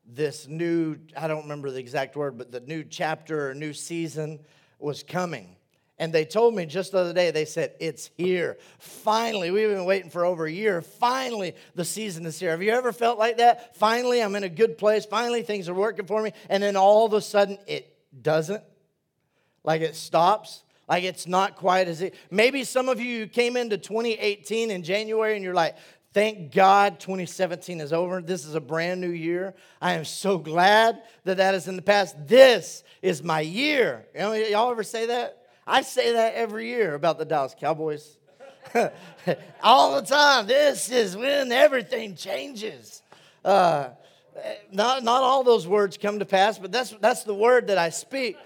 this 0.08 0.48
new, 0.48 0.98
I 1.18 1.28
don't 1.28 1.42
remember 1.42 1.72
the 1.72 1.80
exact 1.80 2.16
word, 2.16 2.38
but 2.38 2.54
the 2.54 2.62
new 2.62 2.86
chapter 2.86 3.50
or 3.50 3.54
new 3.54 3.74
season 3.74 4.40
was 4.80 5.04
coming. 5.04 5.58
And 5.98 6.12
they 6.12 6.26
told 6.26 6.54
me 6.54 6.66
just 6.66 6.92
the 6.92 6.98
other 7.00 7.14
day, 7.14 7.32
they 7.32 7.46
said, 7.46 7.74
It's 7.80 8.10
here. 8.18 8.58
Finally, 8.80 9.52
we've 9.52 9.70
been 9.70 9.86
waiting 9.86 10.10
for 10.10 10.26
over 10.26 10.46
a 10.46 10.52
year. 10.52 10.82
Finally, 10.82 11.56
the 11.74 11.86
season 11.86 12.26
is 12.26 12.38
here. 12.38 12.52
Have 12.52 12.62
you 12.62 12.72
ever 12.72 12.92
felt 12.92 13.18
like 13.18 13.38
that? 13.38 13.78
Finally, 13.78 14.22
I'm 14.22 14.36
in 14.36 14.44
a 14.44 14.50
good 14.50 14.78
place. 14.78 15.06
Finally, 15.06 15.44
things 15.44 15.70
are 15.70 15.74
working 15.74 16.06
for 16.06 16.22
me. 16.22 16.34
And 16.50 16.62
then 16.62 16.76
all 16.76 17.06
of 17.06 17.14
a 17.14 17.22
sudden, 17.22 17.58
it 17.66 17.96
doesn't. 18.22 18.64
Like 19.64 19.82
it 19.82 19.96
stops. 19.96 20.64
Like 20.88 21.04
it's 21.06 21.28
not 21.28 21.56
quite 21.56 21.88
as 21.88 22.02
it. 22.02 22.14
Maybe 22.30 22.66
some 22.66 22.90
of 22.90 23.00
you 23.00 23.26
came 23.28 23.56
into 23.56 23.78
2018 23.78 24.72
in 24.72 24.84
January 24.84 25.36
and 25.36 25.44
you're 25.44 25.54
like, 25.54 25.78
Thank 26.16 26.54
God 26.54 27.02
2017 27.02 27.82
is 27.82 27.92
over. 27.92 28.22
This 28.22 28.46
is 28.46 28.56
a 28.56 28.62
brand 28.62 29.02
new 29.02 29.10
year. 29.10 29.54
I 29.82 29.96
am 29.96 30.06
so 30.06 30.38
glad 30.38 31.02
that 31.26 31.38
that 31.38 31.56
is 31.56 31.68
in 31.68 31.76
the 31.76 31.82
past. 31.82 32.16
This 32.26 32.86
is 33.02 33.22
my 33.22 33.42
year. 33.42 34.06
Y'all 34.16 34.72
ever 34.72 34.84
say 34.84 35.08
that? 35.08 35.45
I 35.68 35.82
say 35.82 36.14
that 36.14 36.36
every 36.36 36.70
year 36.70 36.94
about 36.94 37.18
the 37.18 37.26
Dallas 37.26 37.56
Cowboys. 37.60 38.18
all 39.64 40.00
the 40.00 40.08
time. 40.08 40.48
This 40.48 40.92
is 40.92 41.16
when 41.16 41.52
everything 41.52 42.16
changes. 42.16 43.02
Uh, 43.44 43.90
not, 44.72 45.04
not 45.04 45.24
all 45.24 45.44
those 45.44 45.68
words 45.68 45.98
come 45.98 46.20
to 46.20 46.26
pass, 46.26 46.60
but 46.60 46.72
that's, 46.72 46.92
that's 47.00 47.24
the 47.24 47.34
word 47.34 47.68
that 47.68 47.78
I 47.78 47.90
speak. 47.90 48.38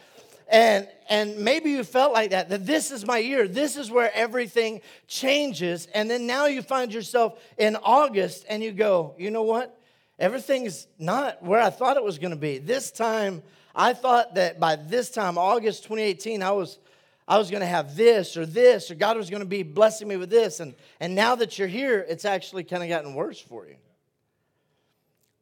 And, 0.48 0.88
and 1.10 1.38
maybe 1.38 1.72
you 1.72 1.84
felt 1.84 2.14
like 2.14 2.32
that, 2.32 2.50
that 2.50 2.66
this 2.66 2.92
is 2.92 3.06
my 3.06 3.18
year. 3.18 3.48
This 3.48 3.78
is 3.78 3.92
where 3.92 4.12
everything 4.14 4.82
changes. 5.08 5.88
And 5.94 6.10
then 6.10 6.26
now 6.26 6.46
you 6.46 6.62
find 6.62 6.94
yourself 6.94 7.40
in 7.58 7.76
August 7.76 8.46
and 8.50 8.64
you 8.64 8.72
go, 8.72 9.14
you 9.18 9.30
know 9.30 9.44
what? 9.44 9.80
Everything's 10.18 10.88
not 10.98 11.44
where 11.44 11.62
I 11.62 11.70
thought 11.70 11.98
it 11.98 12.04
was 12.04 12.18
going 12.18 12.32
to 12.32 12.38
be. 12.38 12.58
This 12.58 12.92
time, 12.92 13.44
I 13.76 13.94
thought 13.94 14.36
that 14.36 14.60
by 14.60 14.76
this 14.76 15.10
time, 15.12 15.38
August 15.38 15.84
2018, 15.84 16.42
I 16.42 16.52
was 16.52 16.80
I 17.30 17.38
was 17.38 17.52
going 17.52 17.62
to 17.62 17.68
have 17.68 17.96
this 17.96 18.36
or 18.36 18.48
this, 18.48 18.90
or 18.90 18.96
God 18.96 19.16
was 19.16 19.30
going 19.30 19.42
to 19.42 19.46
be 19.46 19.62
blessing 19.62 20.08
me 20.08 20.18
with 20.18 20.32
this. 20.32 20.60
And, 20.60 20.74
and 21.00 21.14
now 21.14 21.36
that 21.36 21.60
you're 21.60 21.68
here, 21.68 22.04
it's 22.10 22.26
actually 22.26 22.64
kind 22.64 22.82
of 22.82 22.90
gotten 22.90 23.14
worse 23.14 23.40
for 23.40 23.68
you. 23.68 23.76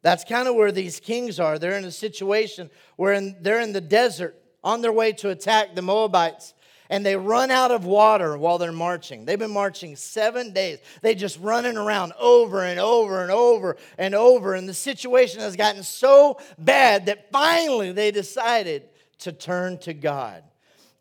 That's 0.02 0.22
kind 0.22 0.46
of 0.46 0.54
where 0.54 0.70
these 0.70 1.00
kings 1.00 1.40
are. 1.40 1.58
They're 1.58 1.78
in 1.78 1.86
a 1.86 1.90
situation 1.90 2.68
where 2.96 3.14
in, 3.14 3.36
they're 3.40 3.60
in 3.60 3.72
the 3.72 3.80
desert 3.80 4.36
on 4.62 4.82
their 4.82 4.92
way 4.92 5.12
to 5.12 5.30
attack 5.30 5.74
the 5.74 5.80
Moabites. 5.80 6.52
And 6.90 7.04
they 7.04 7.16
run 7.16 7.50
out 7.50 7.70
of 7.70 7.86
water 7.86 8.36
while 8.36 8.58
they're 8.58 8.70
marching. 8.70 9.24
They've 9.24 9.38
been 9.38 9.50
marching 9.50 9.96
seven 9.96 10.52
days. 10.52 10.78
They 11.00 11.14
just 11.14 11.38
running 11.40 11.78
around 11.78 12.12
over 12.18 12.64
and 12.64 12.78
over 12.78 13.22
and 13.22 13.30
over 13.30 13.78
and 13.96 14.14
over. 14.14 14.54
And 14.54 14.68
the 14.68 14.74
situation 14.74 15.40
has 15.40 15.56
gotten 15.56 15.82
so 15.82 16.38
bad 16.58 17.06
that 17.06 17.30
finally 17.32 17.92
they 17.92 18.10
decided 18.10 18.90
to 19.20 19.32
turn 19.32 19.78
to 19.78 19.94
God 19.94 20.44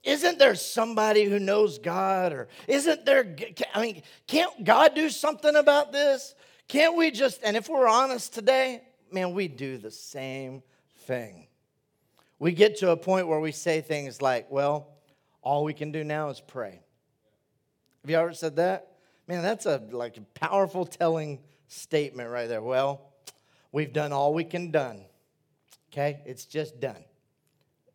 isn't 0.07 0.39
there 0.39 0.55
somebody 0.55 1.25
who 1.25 1.37
knows 1.37 1.79
God? 1.79 2.31
Or 2.31 2.47
isn't 2.67 3.05
there, 3.05 3.35
I 3.75 3.81
mean, 3.81 4.01
can't 4.25 4.63
God 4.63 4.95
do 4.95 5.09
something 5.09 5.55
about 5.55 5.91
this? 5.91 6.33
Can't 6.69 6.95
we 6.95 7.11
just, 7.11 7.41
and 7.43 7.57
if 7.57 7.67
we're 7.67 7.87
honest 7.87 8.33
today, 8.33 8.81
man, 9.11 9.33
we 9.33 9.49
do 9.49 9.77
the 9.77 9.91
same 9.91 10.63
thing. 10.99 11.47
We 12.39 12.53
get 12.53 12.77
to 12.77 12.91
a 12.91 12.97
point 12.97 13.27
where 13.27 13.41
we 13.41 13.51
say 13.51 13.81
things 13.81 14.21
like, 14.21 14.49
well, 14.49 14.87
all 15.41 15.65
we 15.65 15.73
can 15.73 15.91
do 15.91 16.05
now 16.05 16.29
is 16.29 16.39
pray. 16.39 16.79
Have 18.01 18.09
you 18.09 18.17
ever 18.17 18.33
said 18.33 18.55
that? 18.55 18.93
Man, 19.27 19.43
that's 19.43 19.65
a 19.65 19.81
like 19.91 20.15
a 20.15 20.21
powerful 20.39 20.85
telling 20.85 21.39
statement 21.67 22.29
right 22.29 22.47
there. 22.47 22.61
Well, 22.61 23.01
we've 23.73 23.91
done 23.91 24.13
all 24.13 24.33
we 24.33 24.45
can 24.45 24.71
done. 24.71 25.03
Okay? 25.91 26.21
It's 26.25 26.45
just 26.45 26.79
done. 26.79 27.03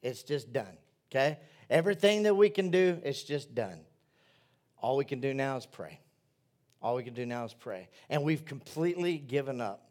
It's 0.02 0.22
just 0.22 0.52
done. 0.52 0.76
Okay? 1.10 1.38
Everything 1.72 2.24
that 2.24 2.36
we 2.36 2.50
can 2.50 2.70
do, 2.70 3.00
it's 3.02 3.22
just 3.22 3.54
done. 3.54 3.80
All 4.82 4.98
we 4.98 5.06
can 5.06 5.20
do 5.20 5.32
now 5.32 5.56
is 5.56 5.64
pray. 5.64 5.98
All 6.82 6.96
we 6.96 7.02
can 7.02 7.14
do 7.14 7.24
now 7.24 7.46
is 7.46 7.54
pray. 7.54 7.88
And 8.10 8.24
we've 8.24 8.44
completely 8.44 9.16
given 9.16 9.58
up. 9.62 9.88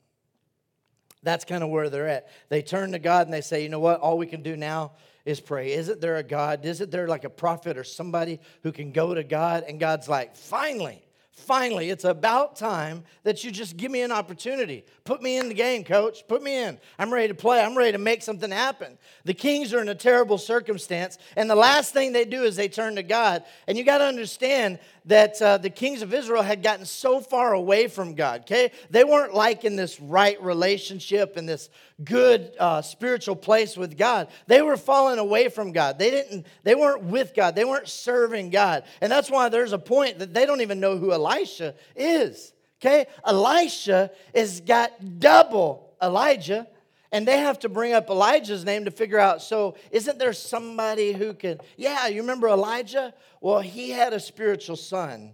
That's 1.24 1.44
kind 1.44 1.64
of 1.64 1.70
where 1.70 1.90
they're 1.90 2.08
at. 2.08 2.30
They 2.50 2.62
turn 2.62 2.92
to 2.92 3.00
God 3.00 3.26
and 3.26 3.34
they 3.34 3.42
say, 3.42 3.64
you 3.64 3.70
know 3.70 3.80
what? 3.80 4.00
All 4.00 4.20
we 4.20 4.28
can 4.28 4.44
do 4.44 4.56
now 4.56 4.92
is 5.26 5.40
pray. 5.40 5.72
Isn't 5.72 6.00
there 6.00 6.18
a 6.18 6.24
God? 6.24 6.64
Isn't 6.66 6.92
there 6.92 7.08
like 7.08 7.24
a 7.24 7.32
prophet 7.32 7.80
or 7.80 7.84
somebody 7.84 8.40
who 8.62 8.72
can 8.72 8.92
go 8.92 9.16
to 9.16 9.24
God? 9.24 9.64
And 9.68 9.80
God's 9.80 10.08
like, 10.08 10.36
finally, 10.36 11.04
Finally, 11.34 11.90
it's 11.90 12.04
about 12.04 12.58
time 12.58 13.06
that 13.24 13.44
you 13.44 13.52
just 13.52 13.78
give 13.78 13.90
me 13.90 14.02
an 14.02 14.12
opportunity. 14.12 14.84
Put 15.06 15.22
me 15.22 15.38
in 15.38 15.48
the 15.48 15.54
game, 15.54 15.86
coach. 15.86 16.28
Put 16.28 16.44
me 16.44 16.62
in. 16.62 16.78
I'm 17.00 17.12
ready 17.12 17.30
to 17.30 17.34
play. 17.34 17.62
I'm 17.62 17.78
ready 17.78 17.94
to 17.94 17.98
make 17.98 18.22
something 18.22 18.52
happen. 18.52 18.98
The 19.24 19.34
kings 19.34 19.74
are 19.74 19.82
in 19.82 19.88
a 19.88 19.96
terrible 19.96 20.38
circumstance, 20.38 21.18
and 21.38 21.50
the 21.50 21.56
last 21.56 21.94
thing 21.94 22.12
they 22.12 22.26
do 22.26 22.44
is 22.44 22.58
they 22.58 22.68
turn 22.68 22.96
to 22.96 23.04
God. 23.04 23.46
And 23.66 23.78
you 23.78 23.86
got 23.86 24.00
to 24.00 24.06
understand 24.06 24.80
that 25.06 25.42
uh, 25.42 25.58
the 25.58 25.70
kings 25.70 26.02
of 26.02 26.14
Israel 26.14 26.44
had 26.44 26.62
gotten 26.62 26.86
so 26.86 27.22
far 27.22 27.54
away 27.54 27.88
from 27.88 28.14
God, 28.14 28.42
okay? 28.42 28.72
They 28.90 29.06
weren't 29.06 29.34
like 29.34 29.64
in 29.64 29.78
this 29.78 30.00
right 30.02 30.42
relationship 30.44 31.38
and 31.38 31.48
this 31.48 31.70
good 32.04 32.54
uh, 32.60 32.82
spiritual 32.82 33.36
place 33.36 33.78
with 33.78 33.98
God. 33.98 34.28
They 34.48 34.62
were 34.62 34.78
falling 34.78 35.20
away 35.20 35.50
from 35.50 35.72
God. 35.72 36.00
They 36.00 36.12
didn't, 36.12 36.46
they 36.64 36.76
weren't 36.76 37.04
with 37.04 37.34
God. 37.36 37.56
They 37.56 37.66
weren't 37.66 37.88
serving 37.88 38.50
God. 38.50 38.84
And 39.02 39.12
that's 39.12 39.30
why 39.30 39.50
there's 39.50 39.74
a 39.74 39.80
point 39.80 40.20
that 40.20 40.34
they 40.34 40.46
don't 40.46 40.62
even 40.62 40.80
know 40.80 40.98
who 40.98 41.12
Elisha 41.12 41.76
is, 41.96 42.54
okay? 42.82 43.06
Elisha 43.26 44.12
has 44.34 44.62
got 44.62 45.20
double 45.20 45.94
Elijah 46.02 46.68
and 47.12 47.28
they 47.28 47.40
have 47.40 47.60
to 47.60 47.70
bring 47.70 47.94
up 47.94 48.10
Elijah's 48.10 48.64
name 48.64 48.86
to 48.86 48.92
figure 48.92 49.20
out 49.20 49.42
so, 49.42 49.76
isn't 49.92 50.18
there 50.18 50.34
somebody 50.34 51.12
who 51.12 51.34
can? 51.34 51.60
Yeah, 51.76 52.08
you 52.08 52.22
remember 52.22 52.48
Elijah? 52.48 53.14
Well, 53.42 53.60
he 53.60 53.90
had 53.90 54.14
a 54.14 54.20
spiritual 54.20 54.78
son 54.78 55.34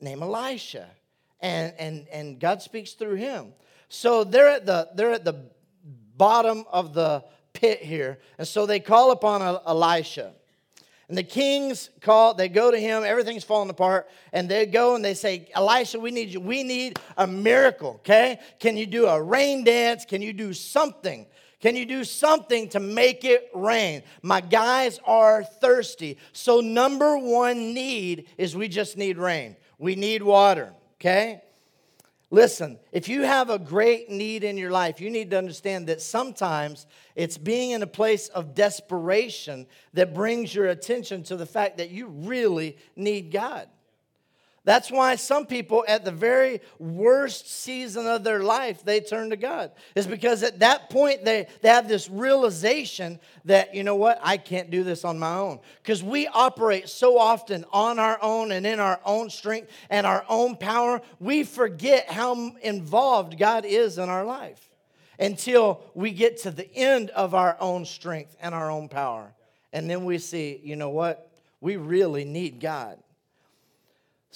named 0.00 0.22
Elisha, 0.22 0.88
and, 1.40 1.74
and, 1.78 2.06
and 2.12 2.38
God 2.38 2.62
speaks 2.62 2.92
through 2.92 3.16
him. 3.16 3.52
So 3.88 4.22
they're 4.22 4.48
at, 4.48 4.66
the, 4.66 4.88
they're 4.94 5.12
at 5.12 5.24
the 5.24 5.46
bottom 6.16 6.64
of 6.70 6.94
the 6.94 7.24
pit 7.52 7.82
here, 7.82 8.18
and 8.38 8.46
so 8.46 8.66
they 8.66 8.80
call 8.80 9.10
upon 9.10 9.42
Elisha. 9.66 10.32
And 11.08 11.16
the 11.16 11.22
kings 11.22 11.90
call, 12.00 12.34
they 12.34 12.48
go 12.48 12.70
to 12.70 12.78
him, 12.78 13.04
everything's 13.04 13.44
falling 13.44 13.70
apart, 13.70 14.08
and 14.32 14.48
they 14.48 14.66
go 14.66 14.96
and 14.96 15.04
they 15.04 15.14
say, 15.14 15.48
Elisha, 15.54 16.00
we 16.00 16.10
need 16.10 16.30
you. 16.30 16.40
We 16.40 16.64
need 16.64 16.98
a 17.16 17.28
miracle, 17.28 18.00
okay? 18.00 18.40
Can 18.58 18.76
you 18.76 18.86
do 18.86 19.06
a 19.06 19.22
rain 19.22 19.62
dance? 19.62 20.04
Can 20.04 20.20
you 20.20 20.32
do 20.32 20.52
something? 20.52 21.26
Can 21.60 21.76
you 21.76 21.86
do 21.86 22.02
something 22.02 22.68
to 22.70 22.80
make 22.80 23.24
it 23.24 23.50
rain? 23.54 24.02
My 24.20 24.40
guys 24.40 24.98
are 25.04 25.44
thirsty. 25.44 26.18
So, 26.32 26.60
number 26.60 27.16
one 27.16 27.72
need 27.72 28.28
is 28.36 28.56
we 28.56 28.66
just 28.66 28.96
need 28.96 29.16
rain. 29.16 29.56
We 29.78 29.94
need 29.94 30.22
water, 30.22 30.72
okay? 30.98 31.42
Listen, 32.30 32.78
if 32.90 33.08
you 33.08 33.22
have 33.22 33.50
a 33.50 33.58
great 33.58 34.10
need 34.10 34.42
in 34.42 34.58
your 34.58 34.72
life, 34.72 35.00
you 35.00 35.10
need 35.10 35.30
to 35.30 35.38
understand 35.38 35.86
that 35.86 36.02
sometimes 36.02 36.86
it's 37.14 37.38
being 37.38 37.70
in 37.70 37.82
a 37.82 37.86
place 37.86 38.28
of 38.28 38.54
desperation 38.54 39.66
that 39.92 40.12
brings 40.12 40.52
your 40.52 40.66
attention 40.66 41.22
to 41.24 41.36
the 41.36 41.46
fact 41.46 41.78
that 41.78 41.90
you 41.90 42.08
really 42.08 42.78
need 42.96 43.30
God. 43.30 43.68
That's 44.66 44.90
why 44.90 45.14
some 45.14 45.46
people, 45.46 45.84
at 45.86 46.04
the 46.04 46.10
very 46.10 46.60
worst 46.80 47.48
season 47.48 48.08
of 48.08 48.24
their 48.24 48.42
life, 48.42 48.84
they 48.84 48.98
turn 48.98 49.30
to 49.30 49.36
God. 49.36 49.70
Is 49.94 50.08
because 50.08 50.42
at 50.42 50.58
that 50.58 50.90
point 50.90 51.24
they, 51.24 51.46
they 51.62 51.68
have 51.68 51.86
this 51.86 52.10
realization 52.10 53.20
that, 53.44 53.76
you 53.76 53.84
know 53.84 53.94
what, 53.94 54.18
I 54.24 54.38
can't 54.38 54.68
do 54.68 54.82
this 54.82 55.04
on 55.04 55.20
my 55.20 55.36
own. 55.36 55.60
Because 55.84 56.02
we 56.02 56.26
operate 56.26 56.88
so 56.88 57.16
often 57.16 57.64
on 57.72 58.00
our 58.00 58.18
own 58.20 58.50
and 58.50 58.66
in 58.66 58.80
our 58.80 58.98
own 59.04 59.30
strength 59.30 59.70
and 59.88 60.04
our 60.04 60.24
own 60.28 60.56
power, 60.56 61.00
we 61.20 61.44
forget 61.44 62.10
how 62.10 62.50
involved 62.60 63.38
God 63.38 63.64
is 63.64 63.98
in 63.98 64.08
our 64.08 64.24
life 64.24 64.68
until 65.20 65.80
we 65.94 66.10
get 66.10 66.38
to 66.38 66.50
the 66.50 66.68
end 66.74 67.10
of 67.10 67.36
our 67.36 67.56
own 67.60 67.84
strength 67.84 68.36
and 68.40 68.52
our 68.52 68.68
own 68.68 68.88
power. 68.88 69.32
And 69.72 69.88
then 69.88 70.04
we 70.04 70.18
see, 70.18 70.60
you 70.64 70.74
know 70.74 70.90
what, 70.90 71.30
we 71.60 71.76
really 71.76 72.24
need 72.24 72.58
God 72.60 72.98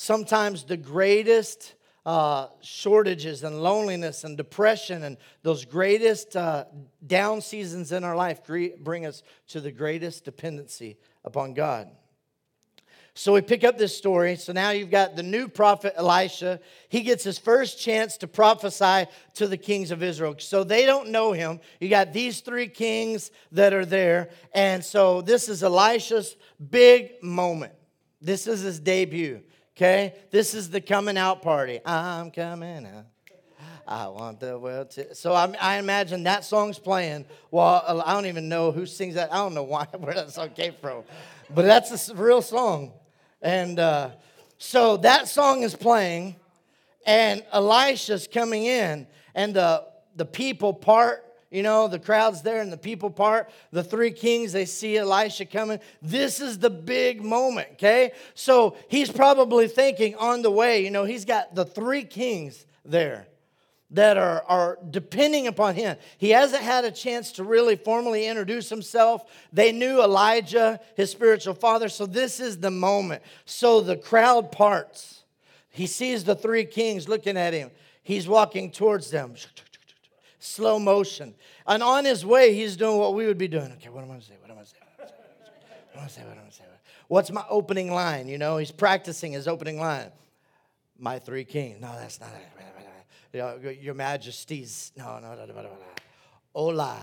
sometimes 0.00 0.64
the 0.64 0.78
greatest 0.78 1.74
uh, 2.06 2.46
shortages 2.62 3.44
and 3.44 3.62
loneliness 3.62 4.24
and 4.24 4.34
depression 4.34 5.02
and 5.02 5.18
those 5.42 5.66
greatest 5.66 6.34
uh, 6.36 6.64
down 7.06 7.42
seasons 7.42 7.92
in 7.92 8.02
our 8.02 8.16
life 8.16 8.40
bring 8.80 9.04
us 9.04 9.22
to 9.46 9.60
the 9.60 9.70
greatest 9.70 10.24
dependency 10.24 10.96
upon 11.22 11.52
God. 11.52 11.90
So 13.12 13.34
we 13.34 13.42
pick 13.42 13.62
up 13.62 13.76
this 13.76 13.94
story. 13.94 14.36
So 14.36 14.54
now 14.54 14.70
you've 14.70 14.90
got 14.90 15.16
the 15.16 15.22
new 15.22 15.48
prophet 15.48 15.92
Elisha. 15.96 16.60
He 16.88 17.02
gets 17.02 17.22
his 17.22 17.36
first 17.38 17.78
chance 17.78 18.16
to 18.18 18.26
prophesy 18.26 19.06
to 19.34 19.46
the 19.46 19.58
kings 19.58 19.90
of 19.90 20.02
Israel. 20.02 20.34
So 20.38 20.64
they 20.64 20.86
don't 20.86 21.10
know 21.10 21.32
him. 21.32 21.60
You 21.78 21.90
got 21.90 22.14
these 22.14 22.40
three 22.40 22.68
kings 22.68 23.30
that 23.52 23.74
are 23.74 23.84
there. 23.84 24.30
And 24.54 24.82
so 24.82 25.20
this 25.20 25.50
is 25.50 25.62
Elisha's 25.62 26.36
big 26.70 27.22
moment. 27.22 27.74
This 28.22 28.46
is 28.46 28.62
his 28.62 28.80
debut. 28.80 29.42
Okay? 29.76 30.14
This 30.30 30.54
is 30.54 30.70
the 30.70 30.80
coming 30.80 31.16
out 31.16 31.42
party. 31.42 31.80
I'm 31.84 32.30
coming 32.30 32.86
out. 32.86 33.06
I 33.90 34.06
want 34.06 34.38
the 34.38 34.56
world 34.56 34.90
to. 34.92 35.14
So 35.16 35.32
I, 35.32 35.52
I, 35.60 35.78
imagine 35.78 36.22
that 36.22 36.44
song's 36.44 36.78
playing. 36.78 37.24
Well, 37.50 38.02
I 38.06 38.12
don't 38.14 38.26
even 38.26 38.48
know 38.48 38.70
who 38.70 38.86
sings 38.86 39.16
that. 39.16 39.32
I 39.32 39.38
don't 39.38 39.52
know 39.52 39.64
why 39.64 39.86
where 39.98 40.14
that 40.14 40.30
song 40.30 40.50
came 40.50 40.74
from, 40.80 41.02
but 41.52 41.64
that's 41.64 42.08
a 42.08 42.14
real 42.14 42.40
song. 42.40 42.92
And 43.42 43.80
uh, 43.80 44.10
so 44.58 44.96
that 44.98 45.26
song 45.26 45.62
is 45.62 45.74
playing, 45.74 46.36
and 47.04 47.42
Elisha's 47.52 48.28
coming 48.28 48.64
in, 48.64 49.08
and 49.34 49.54
the 49.54 49.84
the 50.14 50.24
people 50.24 50.72
part 50.72 51.24
you 51.50 51.62
know, 51.64 51.88
the 51.88 51.98
crowd's 51.98 52.42
there 52.42 52.60
and 52.60 52.72
the 52.72 52.76
people 52.76 53.10
part. 53.10 53.50
The 53.72 53.82
three 53.82 54.12
kings, 54.12 54.52
they 54.52 54.66
see 54.66 54.96
Elisha 54.96 55.46
coming. 55.46 55.80
This 56.00 56.40
is 56.40 56.58
the 56.58 56.70
big 56.70 57.22
moment, 57.22 57.68
okay? 57.72 58.12
So 58.34 58.76
he's 58.88 59.10
probably 59.10 59.66
thinking 59.66 60.14
on 60.14 60.42
the 60.42 60.50
way, 60.50 60.84
you 60.84 60.90
know, 60.90 61.04
he's 61.04 61.24
got 61.24 61.54
the 61.54 61.64
three 61.64 62.04
kings 62.04 62.66
there 62.84 63.26
that 63.92 64.16
are, 64.16 64.44
are 64.46 64.78
depending 64.90 65.48
upon 65.48 65.74
him. 65.74 65.96
He 66.18 66.30
hasn't 66.30 66.62
had 66.62 66.84
a 66.84 66.92
chance 66.92 67.32
to 67.32 67.44
really 67.44 67.74
formally 67.74 68.26
introduce 68.26 68.68
himself. 68.68 69.28
They 69.52 69.72
knew 69.72 70.00
Elijah, 70.00 70.78
his 70.96 71.10
spiritual 71.10 71.54
father, 71.54 71.88
so 71.88 72.06
this 72.06 72.38
is 72.38 72.58
the 72.58 72.70
moment. 72.70 73.22
So 73.44 73.80
the 73.80 73.96
crowd 73.96 74.52
parts. 74.52 75.24
He 75.70 75.86
sees 75.88 76.22
the 76.22 76.36
three 76.36 76.64
kings 76.64 77.08
looking 77.08 77.36
at 77.36 77.52
him. 77.52 77.72
He's 78.02 78.28
walking 78.28 78.70
towards 78.70 79.10
them 79.10 79.34
slow 80.40 80.78
motion. 80.78 81.34
And 81.66 81.82
on 81.82 82.04
his 82.04 82.26
way, 82.26 82.54
he's 82.54 82.76
doing 82.76 82.98
what 82.98 83.14
we 83.14 83.26
would 83.26 83.38
be 83.38 83.46
doing. 83.46 83.70
Okay, 83.72 83.88
what 83.88 84.02
am 84.02 84.06
I 84.06 84.14
going 84.14 84.20
to 84.20 84.26
say? 84.26 84.34
What 84.40 84.50
am 84.50 84.52
I 84.52 84.54
going 84.56 84.66
to 84.66 84.70
say? 84.70 84.78
What 84.98 85.06
am 85.06 85.94
I 85.94 85.98
going 85.98 86.08
to 86.08 86.12
say? 86.12 86.20
What 86.22 86.26
am 86.26 86.32
I 86.32 86.40
going 86.40 86.50
to 86.50 86.56
say? 86.56 86.64
What's 87.06 87.30
my 87.30 87.44
opening 87.48 87.92
line? 87.92 88.28
You 88.28 88.38
know, 88.38 88.56
he's 88.56 88.72
practicing 88.72 89.32
his 89.32 89.46
opening 89.46 89.78
line. 89.78 90.10
My 90.98 91.18
three 91.18 91.44
kings. 91.44 91.80
No, 91.80 91.92
that's 91.96 92.20
not 92.20 92.30
it. 92.30 92.46
You 93.32 93.38
know, 93.40 93.70
your 93.70 93.94
majesties. 93.94 94.92
No, 94.96 95.18
no, 95.20 95.34
no, 95.34 95.44
no, 95.46 95.62
no. 95.62 95.68
Ola. 96.54 96.98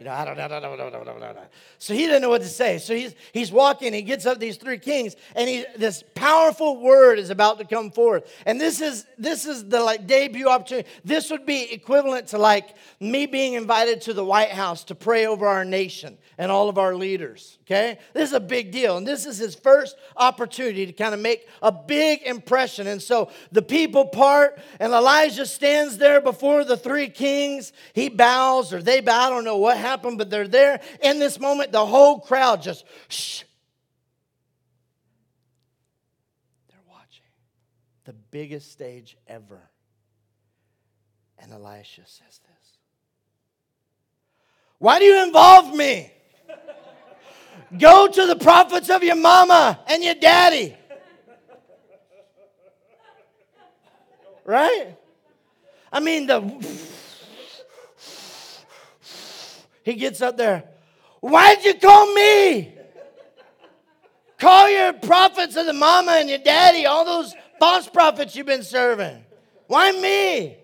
You 0.00 0.06
know, 0.06 0.12
I 0.12 0.24
don't 0.24 0.38
know. 0.38 1.36
So 1.76 1.92
he 1.92 2.06
didn't 2.06 2.22
know 2.22 2.30
what 2.30 2.40
to 2.40 2.48
say. 2.48 2.78
So 2.78 2.94
he's 2.94 3.14
he's 3.32 3.52
walking. 3.52 3.92
He 3.92 4.00
gets 4.00 4.24
up 4.24 4.40
these 4.40 4.56
three 4.56 4.78
kings, 4.78 5.14
and 5.36 5.46
he 5.46 5.66
this 5.76 6.02
powerful 6.14 6.80
word 6.80 7.18
is 7.18 7.28
about 7.28 7.58
to 7.58 7.66
come 7.66 7.90
forth. 7.90 8.26
And 8.46 8.58
this 8.58 8.80
is 8.80 9.04
this 9.18 9.44
is 9.44 9.68
the 9.68 9.78
like 9.82 10.06
debut 10.06 10.48
opportunity. 10.48 10.88
This 11.04 11.30
would 11.30 11.44
be 11.44 11.70
equivalent 11.70 12.28
to 12.28 12.38
like 12.38 12.76
me 12.98 13.26
being 13.26 13.52
invited 13.52 14.00
to 14.02 14.14
the 14.14 14.24
White 14.24 14.52
House 14.52 14.84
to 14.84 14.94
pray 14.94 15.26
over 15.26 15.46
our 15.46 15.66
nation 15.66 16.16
and 16.38 16.50
all 16.50 16.70
of 16.70 16.78
our 16.78 16.94
leaders. 16.94 17.58
Okay, 17.66 17.98
this 18.14 18.30
is 18.30 18.34
a 18.34 18.40
big 18.40 18.72
deal, 18.72 18.96
and 18.96 19.06
this 19.06 19.26
is 19.26 19.36
his 19.36 19.54
first 19.54 19.96
opportunity 20.16 20.86
to 20.86 20.92
kind 20.94 21.12
of 21.12 21.20
make 21.20 21.46
a 21.60 21.70
big 21.70 22.22
impression. 22.22 22.86
And 22.86 23.02
so 23.02 23.30
the 23.52 23.60
people 23.60 24.06
part, 24.06 24.58
and 24.80 24.94
Elijah 24.94 25.44
stands 25.44 25.98
there 25.98 26.22
before 26.22 26.64
the 26.64 26.78
three 26.78 27.10
kings. 27.10 27.74
He 27.92 28.08
bows, 28.08 28.72
or 28.72 28.80
they 28.80 29.02
bow. 29.02 29.26
I 29.26 29.28
don't 29.28 29.44
know 29.44 29.58
what 29.58 29.76
but 29.96 30.30
they're 30.30 30.48
there. 30.48 30.80
In 31.02 31.18
this 31.18 31.38
moment, 31.38 31.72
the 31.72 31.84
whole 31.84 32.20
crowd 32.20 32.62
just 32.62 32.84
shh. 33.08 33.42
They're 36.68 36.78
watching 36.88 37.24
the 38.04 38.12
biggest 38.12 38.72
stage 38.72 39.16
ever. 39.26 39.60
And 41.38 41.52
Elisha 41.52 42.02
says 42.04 42.40
this 42.40 42.78
Why 44.78 44.98
do 44.98 45.04
you 45.04 45.22
involve 45.24 45.74
me? 45.74 46.12
Go 47.78 48.08
to 48.08 48.26
the 48.26 48.36
prophets 48.36 48.90
of 48.90 49.02
your 49.04 49.16
mama 49.16 49.78
and 49.86 50.02
your 50.02 50.14
daddy. 50.14 50.76
Right? 54.44 54.96
I 55.92 56.00
mean, 56.00 56.26
the 56.26 56.40
he 59.90 59.96
gets 59.96 60.22
up 60.22 60.36
there. 60.36 60.64
Why'd 61.20 61.64
you 61.64 61.74
call 61.74 62.14
me? 62.14 62.74
Call 64.38 64.70
your 64.70 64.94
prophets 64.94 65.56
of 65.56 65.66
the 65.66 65.74
mama 65.74 66.12
and 66.12 66.28
your 66.28 66.38
daddy, 66.38 66.86
all 66.86 67.04
those 67.04 67.34
false 67.58 67.88
prophets 67.88 68.34
you've 68.34 68.46
been 68.46 68.62
serving. 68.62 69.22
Why 69.66 69.92
me? 69.92 70.56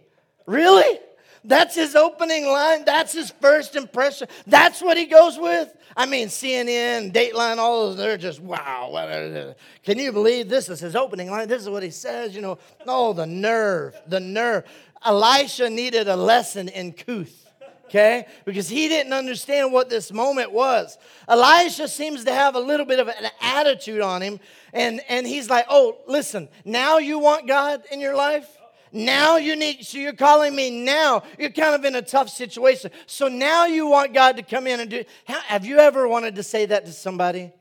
Really? 0.47 0.99
That's 1.45 1.75
his 1.75 1.95
opening 1.95 2.47
line. 2.47 2.85
That's 2.85 3.13
his 3.13 3.31
first 3.31 3.77
impression. 3.77 4.29
That's 4.47 4.81
what 4.81 4.97
he 4.97 5.05
goes 5.05 5.39
with. 5.39 5.73
I 5.97 6.07
mean, 6.07 6.29
CNN, 6.29 7.13
Dateline, 7.13 7.59
all 7.59 7.89
those, 7.89 7.97
they're 7.99 8.17
just, 8.17 8.41
wow. 8.41 9.55
Can 9.85 9.99
you 9.99 10.11
believe 10.11 10.49
this 10.49 10.69
is 10.69 10.81
his 10.81 10.97
opening 10.97 11.31
line? 11.31 11.49
This 11.49 11.63
is 11.63 11.69
what 11.69 11.83
he 11.83 11.91
says, 11.91 12.35
you 12.35 12.41
know. 12.41 12.59
Oh, 12.87 13.13
the 13.13 13.27
nerve, 13.27 13.95
the 14.07 14.21
nerve. 14.21 14.65
Elisha 15.05 15.71
needed 15.71 16.09
a 16.09 16.17
lesson 16.17 16.69
in 16.69 16.93
couth 16.93 17.46
okay? 17.87 18.27
Because 18.45 18.69
he 18.69 18.89
didn't 18.89 19.13
understand 19.13 19.73
what 19.73 19.89
this 19.89 20.13
moment 20.13 20.53
was. 20.53 20.99
Elisha 21.29 21.89
seems 21.89 22.25
to 22.25 22.33
have 22.33 22.55
a 22.55 22.61
little 22.61 22.87
bit 22.87 22.99
of 22.99 23.09
an 23.09 23.31
attitude 23.41 24.01
on 24.01 24.23
him, 24.23 24.41
and, 24.73 25.01
and 25.09 25.27
he's 25.27 25.49
like, 25.49 25.67
oh, 25.69 25.99
listen, 26.07 26.49
now 26.65 26.99
you 26.99 27.19
want 27.19 27.47
God 27.47 27.83
in 27.91 28.01
your 28.01 28.15
life? 28.15 28.49
Now 28.93 29.37
you 29.37 29.57
need, 29.57 29.85
so 29.85 29.99
you're 29.99 30.13
calling 30.13 30.55
me 30.55 30.71
now. 30.85 31.23
You're 31.39 31.51
kind 31.51 31.75
of 31.75 31.85
in 31.85 31.97
a 31.97 32.03
tough 32.03 32.31
situation. 32.31 32.91
So 33.07 33.29
now 33.29 33.67
you 33.67 33.87
want 33.87 34.15
God 34.15 34.37
to 34.37 34.43
come 34.43 34.67
in 34.67 34.81
and 34.81 34.89
do. 34.89 35.05
Have 35.25 35.67
you 35.67 35.79
ever 35.79 36.09
wanted 36.09 36.37
to 36.37 36.43
say 36.43 36.67
that 36.67 36.87
to 36.87 36.93
somebody? 36.93 37.53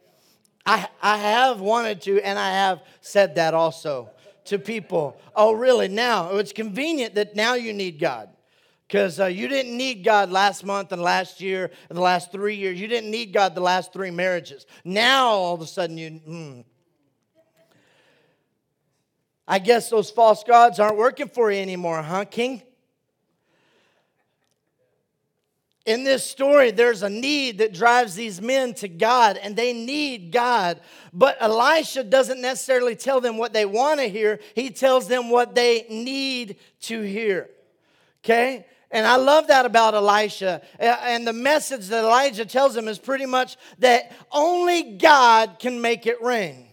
I, 0.65 0.88
I 1.01 1.17
have 1.17 1.59
wanted 1.59 2.01
to, 2.03 2.21
and 2.21 2.39
I 2.39 2.51
have 2.51 2.81
said 3.01 3.35
that 3.35 3.53
also 3.53 4.09
to 4.45 4.59
people. 4.59 5.17
Oh, 5.35 5.53
really? 5.53 5.88
Now 5.88 6.38
it's 6.38 6.53
convenient 6.53 7.15
that 7.15 7.35
now 7.35 7.55
you 7.55 7.73
need 7.73 7.99
God. 7.99 8.29
Because 8.87 9.19
uh, 9.19 9.25
you 9.25 9.47
didn't 9.47 9.75
need 9.75 10.03
God 10.03 10.29
last 10.31 10.63
month 10.63 10.91
and 10.91 11.01
last 11.01 11.41
year 11.41 11.71
and 11.89 11.97
the 11.97 12.01
last 12.01 12.31
three 12.31 12.55
years. 12.55 12.79
You 12.79 12.87
didn't 12.87 13.09
need 13.09 13.33
God 13.33 13.55
the 13.55 13.61
last 13.61 13.91
three 13.91 14.11
marriages. 14.11 14.65
Now 14.83 15.29
all 15.29 15.55
of 15.55 15.61
a 15.61 15.67
sudden 15.67 15.97
you, 15.97 16.09
hmm, 16.11 16.61
I 19.47 19.59
guess 19.59 19.89
those 19.89 20.09
false 20.11 20.43
gods 20.43 20.79
aren't 20.79 20.97
working 20.97 21.29
for 21.29 21.51
you 21.51 21.59
anymore, 21.59 22.01
huh, 22.01 22.25
King? 22.25 22.61
In 25.85 26.03
this 26.03 26.23
story, 26.25 26.71
there's 26.71 27.03
a 27.03 27.09
need 27.09 27.59
that 27.59 27.71
drives 27.71 28.15
these 28.15 28.41
men 28.41 28.73
to 28.75 28.87
God, 28.87 29.37
and 29.37 29.55
they 29.55 29.71
need 29.71 30.31
God. 30.31 30.81
But 31.13 31.37
Elisha 31.39 32.03
doesn't 32.03 32.41
necessarily 32.41 32.95
tell 32.95 33.21
them 33.21 33.37
what 33.37 33.53
they 33.53 33.67
want 33.67 33.99
to 33.99 34.09
hear, 34.09 34.39
he 34.55 34.71
tells 34.71 35.07
them 35.07 35.29
what 35.29 35.53
they 35.53 35.85
need 35.89 36.57
to 36.81 37.01
hear. 37.01 37.51
Okay? 38.23 38.65
And 38.95 39.05
I 39.05 39.17
love 39.17 39.47
that 39.47 39.65
about 39.65 39.93
Elisha. 39.93 40.62
Uh, 40.79 40.84
and 41.01 41.27
the 41.27 41.34
message 41.34 41.88
that 41.88 42.05
Elijah 42.05 42.45
tells 42.45 42.73
them 42.73 42.88
is 42.88 42.97
pretty 42.97 43.25
much 43.25 43.58
that 43.79 44.13
only 44.31 44.93
God 44.93 45.60
can 45.60 45.81
make 45.81 46.08
it 46.08 46.21
rain. 46.21 46.69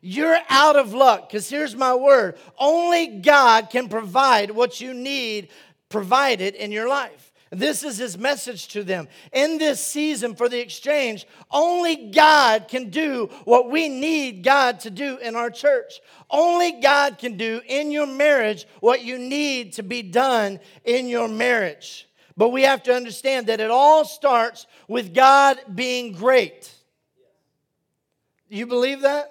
You're 0.00 0.38
out 0.48 0.76
of 0.76 0.94
luck 0.94 1.28
because 1.28 1.50
here's 1.50 1.74
my 1.74 1.92
word 1.96 2.38
only 2.60 3.18
God 3.18 3.70
can 3.70 3.88
provide 3.88 4.52
what 4.52 4.80
you 4.80 4.94
need 4.94 5.48
provided 5.88 6.54
in 6.54 6.70
your 6.70 6.88
life. 6.88 7.32
This 7.50 7.82
is 7.82 7.98
his 7.98 8.16
message 8.16 8.68
to 8.68 8.84
them. 8.84 9.08
In 9.32 9.58
this 9.58 9.84
season 9.84 10.36
for 10.36 10.48
the 10.48 10.60
exchange, 10.60 11.26
only 11.50 12.10
God 12.10 12.68
can 12.68 12.90
do 12.90 13.30
what 13.44 13.70
we 13.70 13.88
need 13.88 14.44
God 14.44 14.80
to 14.80 14.90
do 14.90 15.18
in 15.18 15.34
our 15.34 15.50
church. 15.50 16.00
Only 16.34 16.72
God 16.72 17.18
can 17.18 17.36
do 17.36 17.60
in 17.64 17.92
your 17.92 18.08
marriage 18.08 18.66
what 18.80 19.04
you 19.04 19.18
need 19.18 19.74
to 19.74 19.84
be 19.84 20.02
done 20.02 20.58
in 20.84 21.06
your 21.06 21.28
marriage. 21.28 22.08
But 22.36 22.48
we 22.48 22.62
have 22.62 22.82
to 22.82 22.92
understand 22.92 23.46
that 23.46 23.60
it 23.60 23.70
all 23.70 24.04
starts 24.04 24.66
with 24.88 25.14
God 25.14 25.58
being 25.72 26.10
great. 26.10 26.74
You 28.48 28.66
believe 28.66 29.02
that? 29.02 29.30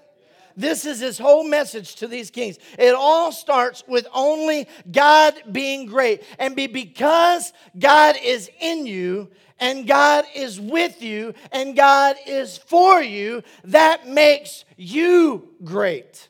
This 0.55 0.85
is 0.85 1.01
his 1.01 1.17
whole 1.17 1.43
message 1.43 1.95
to 1.95 2.07
these 2.07 2.29
kings. 2.29 2.57
It 2.79 2.95
all 2.95 3.33
starts 3.33 3.83
with 3.85 4.07
only 4.13 4.69
God 4.89 5.33
being 5.51 5.87
great. 5.87 6.23
And 6.39 6.55
be 6.55 6.67
because 6.67 7.51
God 7.77 8.15
is 8.23 8.49
in 8.61 8.85
you 8.85 9.29
and 9.59 9.85
God 9.85 10.23
is 10.33 10.57
with 10.57 11.01
you 11.01 11.33
and 11.51 11.75
God 11.75 12.15
is 12.25 12.57
for 12.57 13.01
you, 13.01 13.43
that 13.65 14.07
makes 14.07 14.63
you 14.77 15.49
great. 15.65 16.29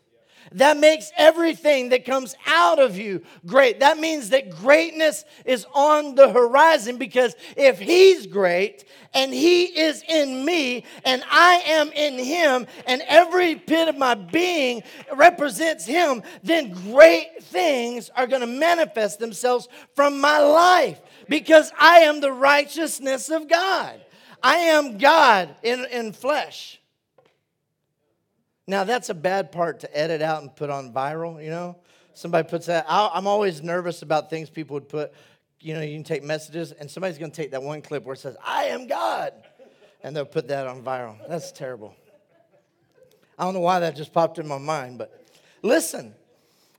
That 0.54 0.78
makes 0.78 1.12
everything 1.18 1.90
that 1.90 2.06
comes 2.06 2.36
out 2.46 2.80
of 2.80 2.98
you 2.98 3.24
great. 3.46 3.80
That 3.80 3.98
means 3.98 4.30
that 4.30 4.52
greatness 4.52 5.26
is 5.46 5.66
on 5.74 6.16
the 6.16 6.30
horizon 6.30 6.98
because 6.98 7.36
if 7.58 7.80
He's 7.80 8.28
great 8.28 8.86
and 9.14 9.34
He 9.34 9.64
is 9.64 10.04
in 10.08 10.46
me 10.46 10.86
and 11.06 11.24
I 11.30 11.64
am 11.66 11.92
in 11.92 12.24
Him 12.24 12.68
and 12.86 13.02
every 13.08 13.56
bit 13.56 13.88
of 13.88 13.98
my 13.98 14.14
being 14.14 14.84
represents 15.14 15.86
Him, 15.86 16.22
then 16.44 16.72
great 16.92 17.44
things 17.44 18.12
are 18.16 18.28
going 18.28 18.42
to 18.42 18.48
manifest 18.48 19.20
themselves 19.20 19.68
from 19.96 20.22
my 20.22 20.40
life 20.40 21.02
because 21.28 21.72
I 21.80 22.00
am 22.00 22.22
the 22.22 22.32
righteousness 22.32 23.30
of 23.30 23.48
God. 23.48 24.00
I 24.44 24.58
am 24.58 24.98
God 24.98 25.56
in, 25.64 25.86
in 25.86 26.12
flesh. 26.12 26.80
Now, 28.68 28.84
that's 28.84 29.10
a 29.10 29.14
bad 29.14 29.52
part 29.52 29.82
to 29.82 29.98
edit 29.98 30.22
out 30.22 30.42
and 30.42 30.56
put 30.56 30.70
on 30.70 30.94
viral, 30.94 31.44
you 31.44 31.50
know? 31.50 31.78
Somebody 32.14 32.48
puts 32.48 32.68
that. 32.68 32.86
i 32.88 33.18
am 33.18 33.28
always 33.28 33.62
nervous 33.62 34.04
about 34.04 34.30
things 34.30 34.50
people 34.50 34.76
would 34.76 34.88
put. 34.88 35.12
You 35.60 35.74
know, 35.74 35.82
you 35.82 35.96
can 35.96 36.04
take 36.04 36.24
messages, 36.24 36.72
and 36.72 36.90
somebody's 36.90 37.18
going 37.18 37.32
to 37.32 37.36
take 37.36 37.52
that 37.52 37.64
one 37.64 37.82
clip 37.82 38.04
where 38.04 38.14
it 38.14 38.20
says, 38.20 38.36
I 38.46 38.66
am 38.66 38.88
God, 38.88 39.34
and 40.04 40.16
they'll 40.16 40.26
put 40.26 40.48
that 40.50 40.68
on 40.68 40.84
viral. 40.84 41.18
That's 41.28 41.52
terrible. 41.52 41.96
I 43.38 43.46
don't 43.46 43.54
know 43.54 43.62
why 43.62 43.80
that 43.80 43.96
just 43.96 44.14
popped 44.14 44.40
in 44.40 44.48
my 44.48 44.58
mind, 44.58 44.98
but 44.98 45.26
listen, 45.62 46.14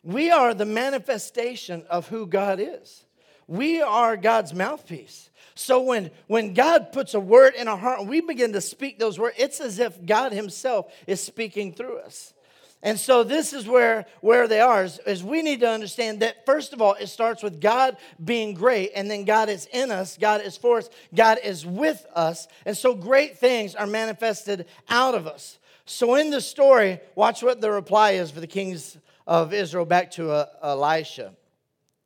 we 0.03 0.31
are 0.31 0.55
the 0.55 0.67
manifestation 0.67 1.85
of 1.91 2.09
who 2.09 2.27
God 2.27 2.61
is. 2.61 3.05
We 3.47 3.83
are 3.83 4.17
God's 4.17 4.55
mouthpiece. 4.55 5.31
So 5.55 5.81
when, 5.81 6.11
when 6.27 6.55
God 6.55 6.93
puts 6.93 7.15
a 7.15 7.21
word 7.21 7.55
in 7.55 7.69
our 7.69 7.77
heart 7.77 8.01
and 8.01 8.09
we 8.09 8.21
begin 8.21 8.53
to 8.55 8.61
speak 8.61 8.99
those 8.99 9.19
words, 9.19 9.37
it's 9.39 9.61
as 9.61 9.79
if 9.79 10.05
God 10.05 10.33
Himself 10.33 10.93
is 11.07 11.23
speaking 11.23 11.73
through 11.73 11.99
us. 11.99 12.35
And 12.83 13.01
so 13.01 13.25
this 13.25 13.55
is 13.55 13.67
where, 13.67 14.05
where 14.21 14.47
they 14.47 14.61
are, 14.61 14.85
is, 14.85 14.99
is, 15.07 15.25
we 15.25 15.41
need 15.41 15.61
to 15.61 15.69
understand 15.69 16.21
that 16.21 16.45
first 16.45 16.75
of 16.75 16.83
all, 16.83 16.93
it 16.95 17.07
starts 17.07 17.43
with 17.43 17.59
God 17.59 17.97
being 18.23 18.53
great, 18.53 18.93
and 18.95 19.11
then 19.11 19.25
God 19.25 19.49
is 19.49 19.67
in 19.73 19.91
us, 19.91 20.19
God 20.19 20.43
is 20.43 20.59
for 20.59 20.79
us, 20.79 20.91
God 21.15 21.39
is 21.43 21.65
with 21.65 22.05
us. 22.15 22.47
And 22.67 22.77
so 22.77 22.95
great 22.95 23.39
things 23.39 23.75
are 23.75 23.87
manifested 23.87 24.67
out 24.91 25.15
of 25.15 25.27
us. 25.27 25.59
So 25.87 26.15
in 26.17 26.29
the 26.29 26.43
story, 26.43 27.01
watch 27.15 27.43
what 27.43 27.63
the 27.63 27.71
reply 27.71 28.13
is 28.13 28.31
for 28.31 28.41
the 28.41 28.47
kings 28.47 28.99
of 29.27 29.55
Israel 29.55 29.87
back 29.87 30.11
to 30.13 30.31
uh, 30.31 30.47
Elisha. 30.63 31.33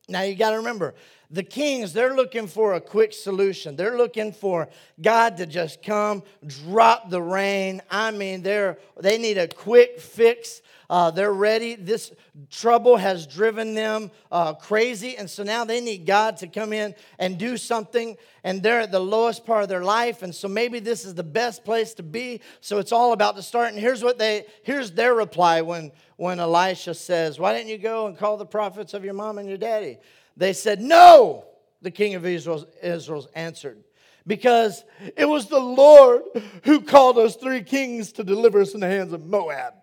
Now 0.09 0.23
you 0.23 0.37
got 0.37 0.51
to 0.51 0.59
remember, 0.59 0.95
the 1.31 1.43
kings, 1.43 1.93
they're 1.93 2.17
looking 2.17 2.47
for 2.47 2.75
a 2.75 2.81
quick 2.81 3.13
solution. 3.13 3.77
They're 3.77 3.99
looking 3.99 4.33
for 4.33 4.69
God 5.01 5.37
to 5.37 5.47
just 5.47 5.83
come, 5.83 6.23
drop 6.47 7.11
the 7.11 7.21
rain. 7.21 7.83
I 7.91 8.11
mean, 8.13 8.43
they're, 8.43 8.79
they 8.99 9.19
need 9.19 9.37
a 9.37 9.47
quick 9.47 10.01
fix. 10.01 10.63
Uh, 10.89 11.11
they're 11.11 11.35
ready. 11.35 11.75
This 11.75 12.13
trouble 12.51 12.97
has 12.97 13.27
driven 13.27 13.75
them 13.75 14.11
uh, 14.33 14.55
crazy. 14.55 15.19
And 15.19 15.29
so 15.29 15.43
now 15.43 15.67
they 15.67 15.83
need 15.83 16.07
God 16.07 16.39
to 16.39 16.47
come 16.47 16.73
in 16.73 16.95
and 17.19 17.37
do 17.37 17.59
something. 17.59 18.17
And 18.43 18.63
they're 18.63 18.81
at 18.81 18.93
the 18.93 18.99
lowest 18.99 19.45
part 19.45 19.63
of 19.63 19.69
their 19.69 19.85
life. 19.85 20.23
And 20.23 20.35
so 20.35 20.49
maybe 20.49 20.81
this 20.81 21.05
is 21.05 21.15
the 21.15 21.23
best 21.23 21.63
place 21.63 21.93
to 21.95 22.03
be. 22.03 22.41
So 22.63 22.79
it's 22.79 22.93
all 22.93 23.13
about 23.13 23.37
to 23.37 23.43
start. 23.43 23.69
And 23.69 23.79
here's 23.79 24.03
what 24.03 24.17
they, 24.17 24.47
here's 24.63 24.93
their 24.93 25.13
reply 25.13 25.61
when, 25.61 25.93
when 26.17 26.41
Elisha 26.41 26.95
says, 26.95 27.39
Why 27.39 27.53
didn't 27.53 27.69
you 27.69 27.79
go 27.79 28.07
and 28.07 28.17
call 28.17 28.39
the 28.39 28.47
prophets 28.47 28.95
of 28.95 29.05
your 29.05 29.15
mom 29.15 29.37
and 29.37 29.47
your 29.47 29.59
daddy? 29.59 29.99
They 30.39 30.53
said, 30.53 30.81
No, 30.81 31.45
the 31.83 31.91
king 31.91 32.15
of 32.15 32.25
Israel 32.25 32.67
Israel's 32.81 33.27
answered, 33.35 33.83
because 34.27 34.85
it 35.17 35.27
was 35.27 35.49
the 35.49 35.61
Lord 35.61 36.23
who 36.63 36.81
called 36.81 37.19
us 37.19 37.37
three 37.37 37.63
kings 37.63 38.13
to 38.13 38.25
deliver 38.25 38.61
us 38.61 38.73
in 38.73 38.81
the 38.81 38.87
hands 38.87 39.13
of 39.13 39.27
Moab. 39.27 39.75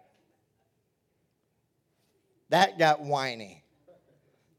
That 2.49 2.79
got 2.79 3.01
whiny. 3.01 3.63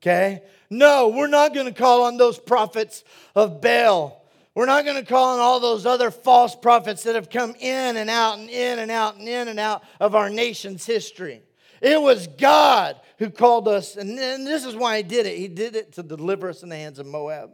Okay? 0.03 0.43
No, 0.69 1.09
we're 1.09 1.29
not 1.29 1.55
going 1.55 1.67
to 1.67 1.73
call 1.73 2.05
on 2.05 2.19
those 2.19 2.39
prophets 2.39 3.03
of 3.35 3.63
Baal. 3.63 4.23
We're 4.55 4.67
not 4.67 4.85
going 4.85 4.97
to 4.97 5.05
call 5.05 5.35
on 5.35 5.41
all 5.41 5.61
those 5.61 5.87
other 5.87 6.11
false 6.11 6.55
prophets 6.55 7.05
that 7.05 7.15
have 7.15 7.31
come 7.31 7.55
in 7.59 7.97
and 7.97 8.11
out 8.11 8.39
and 8.39 8.51
in 8.51 8.79
and 8.79 8.91
out 8.91 9.17
and 9.17 9.29
in 9.29 9.49
and 9.49 9.59
out 9.59 9.83
of 10.01 10.15
our 10.15 10.29
nation's 10.29 10.85
history. 10.85 11.43
It 11.81 12.01
was 12.01 12.27
God 12.27 13.01
who 13.19 13.31
called 13.31 13.69
us, 13.69 13.97
and, 13.97 14.17
this 14.19 14.65
is 14.65 14.75
why 14.75 14.99
He 14.99 15.03
did 15.03 15.27
it. 15.27 15.37
He 15.39 15.49
did 15.49 15.77
it 15.77 15.93
to 15.95 16.03
deliver 16.03 16.49
us 16.49 16.63
in 16.63 16.69
the 16.69 16.77
hands 16.77 16.99
of 16.99 17.07
Moab. 17.07 17.51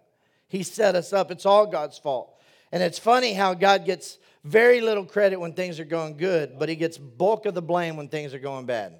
He 0.48 0.62
set 0.62 0.94
us 0.94 1.12
up. 1.12 1.30
It's 1.30 1.46
all 1.46 1.66
God's 1.66 1.98
fault. 1.98 2.38
And 2.72 2.82
it's 2.82 2.98
funny 2.98 3.32
how 3.32 3.54
God 3.54 3.84
gets 3.84 4.18
very 4.44 4.80
little 4.80 5.04
credit 5.04 5.38
when 5.38 5.52
things 5.52 5.78
are 5.78 5.84
going 5.84 6.16
good, 6.16 6.58
but 6.58 6.68
He 6.68 6.76
gets 6.76 6.98
bulk 6.98 7.46
of 7.46 7.54
the 7.54 7.62
blame 7.62 7.96
when 7.96 8.08
things 8.08 8.34
are 8.34 8.38
going 8.38 8.66
bad. 8.66 8.94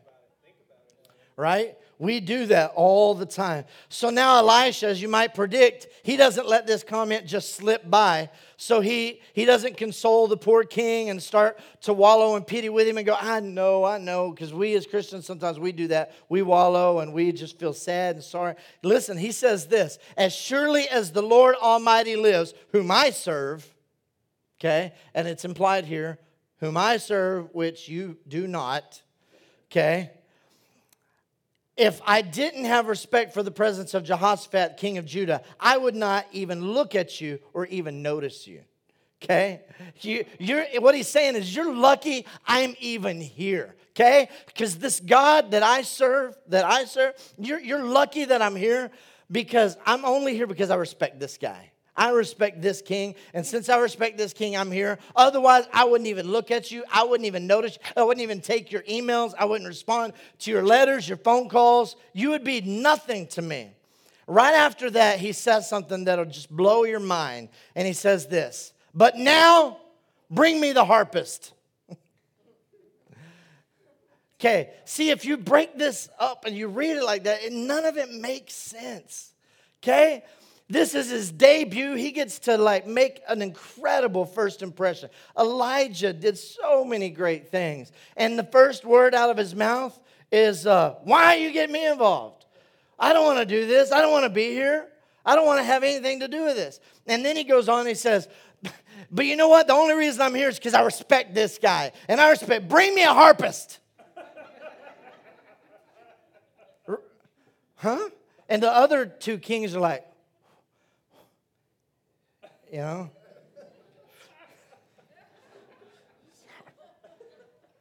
Right? 1.36 1.76
We 1.98 2.18
do 2.18 2.46
that 2.46 2.72
all 2.74 3.14
the 3.14 3.26
time. 3.26 3.64
So 3.88 4.10
now 4.10 4.38
Elisha, 4.38 4.88
as 4.88 5.00
you 5.00 5.08
might 5.08 5.34
predict, 5.34 5.86
he 6.02 6.16
doesn't 6.16 6.48
let 6.48 6.66
this 6.66 6.82
comment 6.82 7.26
just 7.26 7.54
slip 7.54 7.88
by. 7.88 8.30
So 8.56 8.80
he 8.80 9.20
he 9.34 9.44
doesn't 9.44 9.76
console 9.76 10.26
the 10.26 10.36
poor 10.36 10.64
king 10.64 11.10
and 11.10 11.22
start 11.22 11.60
to 11.82 11.92
wallow 11.92 12.34
in 12.36 12.42
pity 12.42 12.68
with 12.70 12.88
him 12.88 12.96
and 12.96 13.06
go, 13.06 13.16
I 13.18 13.40
know, 13.40 13.84
I 13.84 13.98
know, 13.98 14.30
because 14.30 14.52
we 14.52 14.74
as 14.74 14.86
Christians 14.86 15.26
sometimes 15.26 15.60
we 15.60 15.70
do 15.70 15.88
that. 15.88 16.12
We 16.28 16.42
wallow 16.42 17.00
and 17.00 17.12
we 17.12 17.30
just 17.30 17.58
feel 17.58 17.72
sad 17.72 18.16
and 18.16 18.24
sorry. 18.24 18.54
Listen, 18.82 19.16
he 19.16 19.30
says 19.30 19.66
this: 19.66 19.98
as 20.16 20.34
surely 20.34 20.88
as 20.88 21.12
the 21.12 21.22
Lord 21.22 21.54
Almighty 21.56 22.16
lives, 22.16 22.54
whom 22.72 22.90
I 22.90 23.10
serve, 23.10 23.72
okay, 24.58 24.92
and 25.14 25.28
it's 25.28 25.44
implied 25.44 25.84
here, 25.84 26.18
whom 26.58 26.76
I 26.76 26.96
serve, 26.96 27.54
which 27.54 27.88
you 27.88 28.16
do 28.26 28.46
not, 28.46 29.02
okay 29.70 30.10
if 31.76 32.00
I 32.06 32.22
didn't 32.22 32.64
have 32.64 32.86
respect 32.86 33.32
for 33.32 33.42
the 33.42 33.50
presence 33.50 33.94
of 33.94 34.04
Jehoshaphat, 34.04 34.76
king 34.76 34.98
of 34.98 35.06
Judah, 35.06 35.42
I 35.58 35.78
would 35.78 35.94
not 35.94 36.26
even 36.32 36.72
look 36.72 36.94
at 36.94 37.20
you 37.20 37.38
or 37.54 37.66
even 37.66 38.02
notice 38.02 38.46
you. 38.46 38.62
Okay? 39.22 39.62
You, 40.00 40.24
you're, 40.38 40.64
what 40.80 40.94
he's 40.94 41.08
saying 41.08 41.36
is, 41.36 41.54
you're 41.54 41.74
lucky 41.74 42.26
I'm 42.46 42.74
even 42.80 43.20
here. 43.20 43.74
Okay? 43.90 44.28
Because 44.46 44.78
this 44.78 45.00
God 45.00 45.52
that 45.52 45.62
I 45.62 45.82
serve, 45.82 46.36
that 46.48 46.64
I 46.64 46.84
serve, 46.84 47.14
you're, 47.38 47.60
you're 47.60 47.84
lucky 47.84 48.26
that 48.26 48.42
I'm 48.42 48.56
here 48.56 48.90
because 49.30 49.76
I'm 49.86 50.04
only 50.04 50.34
here 50.34 50.46
because 50.46 50.70
I 50.70 50.76
respect 50.76 51.20
this 51.20 51.38
guy. 51.38 51.71
I 51.94 52.10
respect 52.10 52.62
this 52.62 52.80
king, 52.80 53.14
and 53.34 53.44
since 53.44 53.68
I 53.68 53.78
respect 53.78 54.16
this 54.16 54.32
king, 54.32 54.56
I'm 54.56 54.70
here. 54.70 54.98
Otherwise, 55.14 55.64
I 55.72 55.84
wouldn't 55.84 56.08
even 56.08 56.26
look 56.26 56.50
at 56.50 56.70
you. 56.70 56.84
I 56.90 57.04
wouldn't 57.04 57.26
even 57.26 57.46
notice. 57.46 57.78
I 57.94 58.02
wouldn't 58.02 58.22
even 58.22 58.40
take 58.40 58.72
your 58.72 58.82
emails. 58.82 59.34
I 59.38 59.44
wouldn't 59.44 59.68
respond 59.68 60.14
to 60.40 60.50
your 60.50 60.62
letters, 60.62 61.06
your 61.06 61.18
phone 61.18 61.50
calls. 61.50 61.96
You 62.14 62.30
would 62.30 62.44
be 62.44 62.62
nothing 62.62 63.26
to 63.28 63.42
me. 63.42 63.72
Right 64.26 64.54
after 64.54 64.88
that, 64.90 65.18
he 65.18 65.32
says 65.32 65.68
something 65.68 66.04
that'll 66.04 66.24
just 66.24 66.50
blow 66.50 66.84
your 66.84 67.00
mind. 67.00 67.50
And 67.74 67.86
he 67.86 67.92
says 67.92 68.26
this 68.26 68.72
But 68.94 69.18
now, 69.18 69.76
bring 70.30 70.58
me 70.60 70.72
the 70.72 70.86
harpist. 70.86 71.52
okay, 74.40 74.70
see, 74.86 75.10
if 75.10 75.26
you 75.26 75.36
break 75.36 75.76
this 75.76 76.08
up 76.18 76.46
and 76.46 76.56
you 76.56 76.68
read 76.68 76.96
it 76.96 77.04
like 77.04 77.24
that, 77.24 77.40
none 77.52 77.84
of 77.84 77.98
it 77.98 78.10
makes 78.10 78.54
sense. 78.54 79.34
Okay? 79.82 80.22
This 80.72 80.94
is 80.94 81.10
his 81.10 81.30
debut. 81.30 81.96
He 81.96 82.12
gets 82.12 82.38
to 82.40 82.56
like 82.56 82.86
make 82.86 83.20
an 83.28 83.42
incredible 83.42 84.24
first 84.24 84.62
impression. 84.62 85.10
Elijah 85.38 86.14
did 86.14 86.38
so 86.38 86.82
many 86.82 87.10
great 87.10 87.50
things. 87.50 87.92
And 88.16 88.38
the 88.38 88.44
first 88.44 88.82
word 88.82 89.14
out 89.14 89.28
of 89.28 89.36
his 89.36 89.54
mouth 89.54 90.00
is, 90.30 90.66
uh, 90.66 90.94
Why 91.04 91.34
are 91.34 91.36
you 91.36 91.52
getting 91.52 91.74
me 91.74 91.86
involved? 91.86 92.46
I 92.98 93.12
don't 93.12 93.26
want 93.26 93.38
to 93.40 93.44
do 93.44 93.66
this. 93.66 93.92
I 93.92 94.00
don't 94.00 94.12
want 94.12 94.24
to 94.24 94.30
be 94.30 94.48
here. 94.48 94.88
I 95.26 95.36
don't 95.36 95.44
want 95.44 95.58
to 95.58 95.64
have 95.64 95.82
anything 95.82 96.20
to 96.20 96.28
do 96.28 96.44
with 96.44 96.56
this. 96.56 96.80
And 97.06 97.22
then 97.22 97.36
he 97.36 97.44
goes 97.44 97.68
on 97.68 97.80
and 97.80 97.88
he 97.88 97.94
says, 97.94 98.26
But 99.10 99.26
you 99.26 99.36
know 99.36 99.48
what? 99.48 99.66
The 99.66 99.74
only 99.74 99.92
reason 99.94 100.22
I'm 100.22 100.34
here 100.34 100.48
is 100.48 100.56
because 100.56 100.72
I 100.72 100.80
respect 100.80 101.34
this 101.34 101.58
guy. 101.58 101.92
And 102.08 102.18
I 102.18 102.30
respect, 102.30 102.66
bring 102.66 102.94
me 102.94 103.02
a 103.02 103.12
harpist. 103.12 103.78
huh? 107.76 108.08
And 108.48 108.62
the 108.62 108.72
other 108.72 109.04
two 109.04 109.36
kings 109.36 109.76
are 109.76 109.80
like, 109.80 110.06
you 112.72 112.78
know? 112.78 113.10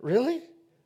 really? 0.01 0.41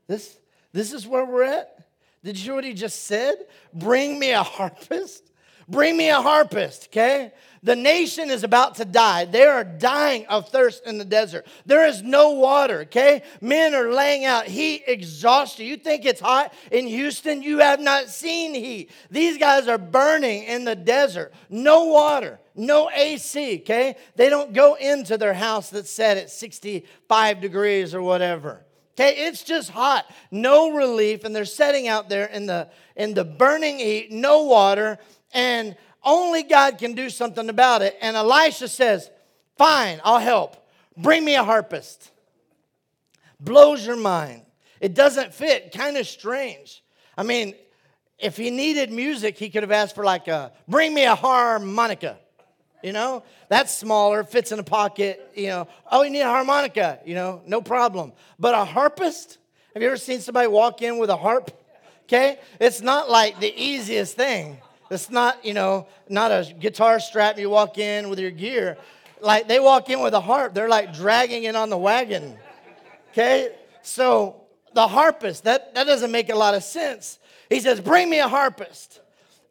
This, 0.08 0.38
this 0.72 0.94
is 0.94 1.08
where 1.08 1.26
we're 1.26 1.44
at? 1.44 1.88
Did 2.24 2.38
you 2.38 2.44
hear 2.44 2.56
what 2.56 2.64
he 2.64 2.74
just 2.74 3.06
said? 3.06 3.36
Bring 3.74 4.20
me 4.20 4.32
a 4.32 4.44
harpist. 4.44 5.32
Bring 5.68 5.98
me 5.98 6.10
a 6.10 6.22
harpist, 6.22 6.90
okay? 6.90 7.32
The 7.64 7.76
nation 7.76 8.30
is 8.30 8.44
about 8.44 8.76
to 8.76 8.86
die. 8.86 9.26
They 9.26 9.48
are 9.48 9.64
dying 9.64 10.28
of 10.28 10.50
thirst 10.50 10.86
in 10.86 11.00
the 11.00 11.06
desert. 11.06 11.48
There 11.66 11.88
is 11.88 12.04
no 12.04 12.32
water, 12.32 12.82
okay? 12.82 13.24
Men 13.42 13.74
are 13.74 13.92
laying 13.92 14.24
out 14.26 14.46
heat, 14.46 14.84
exhausted. 14.86 15.64
You 15.64 15.78
think 15.78 16.06
it's 16.06 16.22
hot 16.22 16.54
in 16.72 16.86
Houston? 16.86 17.42
You 17.42 17.60
have 17.60 17.80
not 17.80 18.10
seen 18.10 18.54
heat. 18.54 18.92
These 19.10 19.40
guys 19.40 19.68
are 19.68 19.80
burning 19.80 20.44
in 20.44 20.66
the 20.66 20.76
desert. 20.76 21.34
No 21.50 21.86
water, 21.86 22.40
no 22.54 22.92
AC, 22.92 23.62
okay? 23.62 23.96
They 24.16 24.30
don't 24.30 24.54
go 24.54 24.76
into 24.76 25.18
their 25.18 25.34
house 25.34 25.72
that's 25.72 25.90
set 25.90 26.18
at 26.18 26.30
65 26.30 27.42
degrees 27.42 27.96
or 27.96 28.04
whatever. 28.04 28.64
Okay, 28.98 29.26
it's 29.28 29.44
just 29.44 29.72
hot, 29.72 30.10
no 30.32 30.72
relief, 30.72 31.26
and 31.26 31.36
they're 31.36 31.44
setting 31.44 31.90
out 31.90 32.08
there 32.08 32.28
in 32.28 32.46
the 32.46 32.70
in 32.96 33.14
the 33.14 33.26
burning 33.26 33.78
heat, 33.78 34.10
no 34.10 34.44
water, 34.44 35.00
and 35.34 35.76
only 36.04 36.44
God 36.44 36.78
can 36.78 36.94
do 36.94 37.10
something 37.10 37.50
about 37.50 37.82
it. 37.82 37.98
And 38.02 38.16
Elisha 38.16 38.68
says, 38.68 39.10
Fine, 39.58 40.02
I'll 40.04 40.20
help. 40.20 40.58
Bring 40.98 41.24
me 41.24 41.36
a 41.36 41.44
harpist. 41.44 42.12
Blows 43.40 43.86
your 43.86 43.96
mind. 43.96 44.42
It 44.80 44.94
doesn't 44.94 45.34
fit, 45.34 45.74
kind 45.74 45.98
of 45.98 46.06
strange. 46.08 46.84
I 47.18 47.24
mean, 47.24 47.56
if 48.20 48.38
he 48.38 48.50
needed 48.50 48.92
music, 48.92 49.38
he 49.38 49.50
could 49.50 49.64
have 49.64 49.72
asked 49.72 49.96
for 49.96 50.04
like 50.04 50.28
a 50.28 50.52
bring 50.68 50.94
me 50.94 51.06
a 51.06 51.16
harmonica. 51.16 52.18
You 52.84 52.94
know, 52.94 53.24
that's 53.50 53.74
smaller, 53.74 54.24
fits 54.24 54.52
in 54.52 54.60
a 54.60 54.64
pocket. 54.64 55.32
You 55.36 55.48
know, 55.48 55.68
oh, 55.92 56.04
you 56.04 56.12
need 56.12 56.22
a 56.22 56.30
harmonica. 56.30 57.00
You 57.06 57.16
know, 57.16 57.42
no 57.48 57.62
problem. 57.62 58.14
But 58.38 58.54
a 58.54 58.64
harpist? 58.64 59.38
Have 59.74 59.82
you 59.82 59.90
ever 59.90 59.98
seen 59.98 60.20
somebody 60.20 60.48
walk 60.48 60.82
in 60.82 60.98
with 60.98 61.10
a 61.10 61.18
harp? 61.18 61.52
Okay, 62.04 62.38
it's 62.60 62.82
not 62.82 63.10
like 63.10 63.40
the 63.40 63.52
easiest 63.56 64.16
thing. 64.16 64.58
It's 64.96 65.12
not, 65.12 65.46
you 65.46 65.54
know, 65.54 65.88
not 66.10 66.32
a 66.32 66.52
guitar 66.60 67.00
strap 67.00 67.38
you 67.38 67.50
walk 67.50 67.78
in 67.78 68.10
with 68.10 68.18
your 68.18 68.32
gear. 68.32 68.78
Like 69.22 69.48
they 69.48 69.60
walk 69.60 69.90
in 69.90 70.02
with 70.02 70.14
a 70.14 70.22
harp, 70.22 70.54
they're 70.54 70.70
like 70.70 70.94
dragging 70.94 71.44
it 71.44 71.56
on 71.56 71.70
the 71.70 71.78
wagon. 71.78 72.38
Okay? 73.12 73.56
So 73.82 74.42
the 74.74 74.88
harpist, 74.88 75.44
that, 75.44 75.76
that 75.76 75.86
doesn't 75.86 76.12
make 76.12 76.30
a 76.30 76.36
lot 76.36 76.56
of 76.56 76.64
sense. 76.64 77.20
He 77.50 77.60
says, 77.60 77.80
Bring 77.80 78.10
me 78.10 78.20
a 78.20 78.28
harpist. 78.28 79.02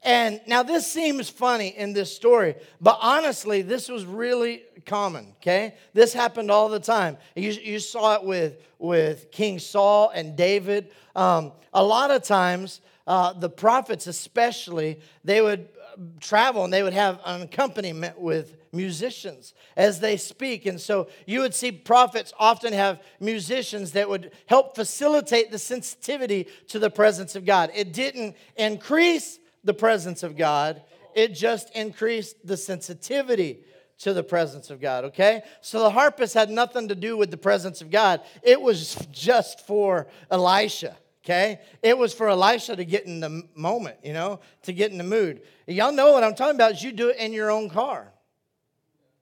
And 0.02 0.40
now 0.46 0.62
this 0.62 0.90
seems 0.90 1.30
funny 1.30 1.68
in 1.68 1.94
this 1.94 2.14
story, 2.14 2.57
but 2.78 2.98
honestly, 3.00 3.62
this 3.62 3.88
was 3.88 4.04
really 4.04 4.62
common, 4.85 5.28
okay? 5.38 5.76
This 5.94 6.12
happened 6.12 6.50
all 6.50 6.68
the 6.68 6.78
time. 6.78 7.16
You, 7.35 7.52
you 7.52 7.78
saw 7.78 8.16
it 8.16 8.24
with, 8.24 8.59
with 8.78 9.30
King 9.30 9.59
Saul 9.59 10.11
and 10.14 10.37
David. 10.37 10.90
Um, 11.16 11.52
a 11.72 11.83
lot 11.83 12.11
of 12.11 12.22
times, 12.22 12.83
uh, 13.06 13.32
the 13.34 13.50
prophets, 13.50 14.06
especially, 14.06 15.00
they 15.24 15.40
would 15.40 15.68
uh, 15.92 16.00
travel 16.20 16.64
and 16.64 16.72
they 16.72 16.82
would 16.82 16.94
have 16.94 17.20
an 17.24 17.42
accompaniment 17.42 18.18
with 18.18 18.56
musicians 18.72 19.52
as 19.76 20.00
they 20.00 20.16
speak. 20.16 20.64
And 20.66 20.80
so 20.80 21.08
you 21.26 21.40
would 21.40 21.54
see 21.54 21.70
prophets 21.70 22.32
often 22.38 22.72
have 22.72 23.02
musicians 23.20 23.92
that 23.92 24.08
would 24.08 24.32
help 24.46 24.74
facilitate 24.74 25.50
the 25.50 25.58
sensitivity 25.58 26.48
to 26.68 26.78
the 26.78 26.90
presence 26.90 27.36
of 27.36 27.44
God. 27.44 27.70
It 27.74 27.92
didn't 27.92 28.36
increase 28.56 29.38
the 29.62 29.74
presence 29.74 30.22
of 30.22 30.36
God, 30.36 30.82
it 31.14 31.34
just 31.34 31.74
increased 31.74 32.36
the 32.46 32.56
sensitivity 32.56 33.60
to 33.98 34.12
the 34.12 34.22
presence 34.22 34.70
of 34.70 34.80
God, 34.80 35.04
okay? 35.04 35.42
So 35.62 35.78
the 35.78 35.90
harpist 35.90 36.34
had 36.34 36.50
nothing 36.50 36.88
to 36.88 36.94
do 36.94 37.16
with 37.16 37.30
the 37.30 37.38
presence 37.38 37.80
of 37.80 37.90
God, 37.90 38.20
it 38.42 38.60
was 38.60 38.94
just 39.12 39.66
for 39.66 40.06
Elisha 40.30 40.96
okay? 41.24 41.60
It 41.82 41.96
was 41.96 42.12
for 42.12 42.28
Elisha 42.28 42.76
to 42.76 42.84
get 42.84 43.06
in 43.06 43.20
the 43.20 43.44
moment, 43.54 43.96
you 44.02 44.12
know, 44.12 44.40
to 44.62 44.72
get 44.72 44.92
in 44.92 44.98
the 44.98 45.04
mood. 45.04 45.42
Y'all 45.66 45.92
know 45.92 46.12
what 46.12 46.22
I'm 46.22 46.34
talking 46.34 46.54
about 46.54 46.72
is 46.72 46.82
you 46.82 46.92
do 46.92 47.08
it 47.08 47.16
in 47.16 47.32
your 47.32 47.50
own 47.50 47.70
car, 47.70 48.12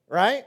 right? 0.08 0.44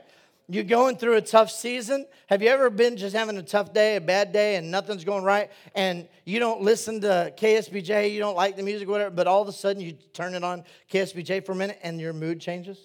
You're 0.47 0.63
going 0.63 0.97
through 0.97 1.15
a 1.15 1.21
tough 1.21 1.49
season. 1.49 2.05
Have 2.27 2.43
you 2.43 2.49
ever 2.49 2.69
been 2.69 2.97
just 2.97 3.15
having 3.15 3.37
a 3.37 3.41
tough 3.41 3.73
day, 3.73 3.95
a 3.95 4.01
bad 4.01 4.31
day, 4.31 4.57
and 4.57 4.69
nothing's 4.69 5.03
going 5.03 5.23
right, 5.23 5.49
and 5.73 6.07
you 6.25 6.39
don't 6.39 6.61
listen 6.61 7.01
to 7.01 7.33
KSBJ, 7.35 8.11
you 8.11 8.19
don't 8.19 8.35
like 8.35 8.55
the 8.55 8.63
music, 8.63 8.87
whatever, 8.87 9.09
but 9.09 9.25
all 9.25 9.41
of 9.41 9.47
a 9.47 9.53
sudden 9.53 9.81
you 9.81 9.93
turn 10.13 10.35
it 10.35 10.43
on 10.43 10.63
KSBJ 10.91 11.45
for 11.45 11.53
a 11.53 11.55
minute 11.55 11.79
and 11.81 11.99
your 11.99 12.13
mood 12.13 12.39
changes? 12.39 12.77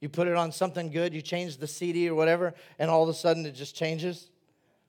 You 0.00 0.08
put 0.08 0.28
it 0.28 0.36
on 0.36 0.52
something 0.52 0.90
good, 0.90 1.12
you 1.12 1.20
change 1.20 1.58
the 1.58 1.66
CD 1.66 2.08
or 2.08 2.14
whatever, 2.14 2.54
and 2.78 2.90
all 2.90 3.02
of 3.02 3.10
a 3.10 3.14
sudden 3.14 3.44
it 3.44 3.52
just 3.52 3.76
changes. 3.76 4.30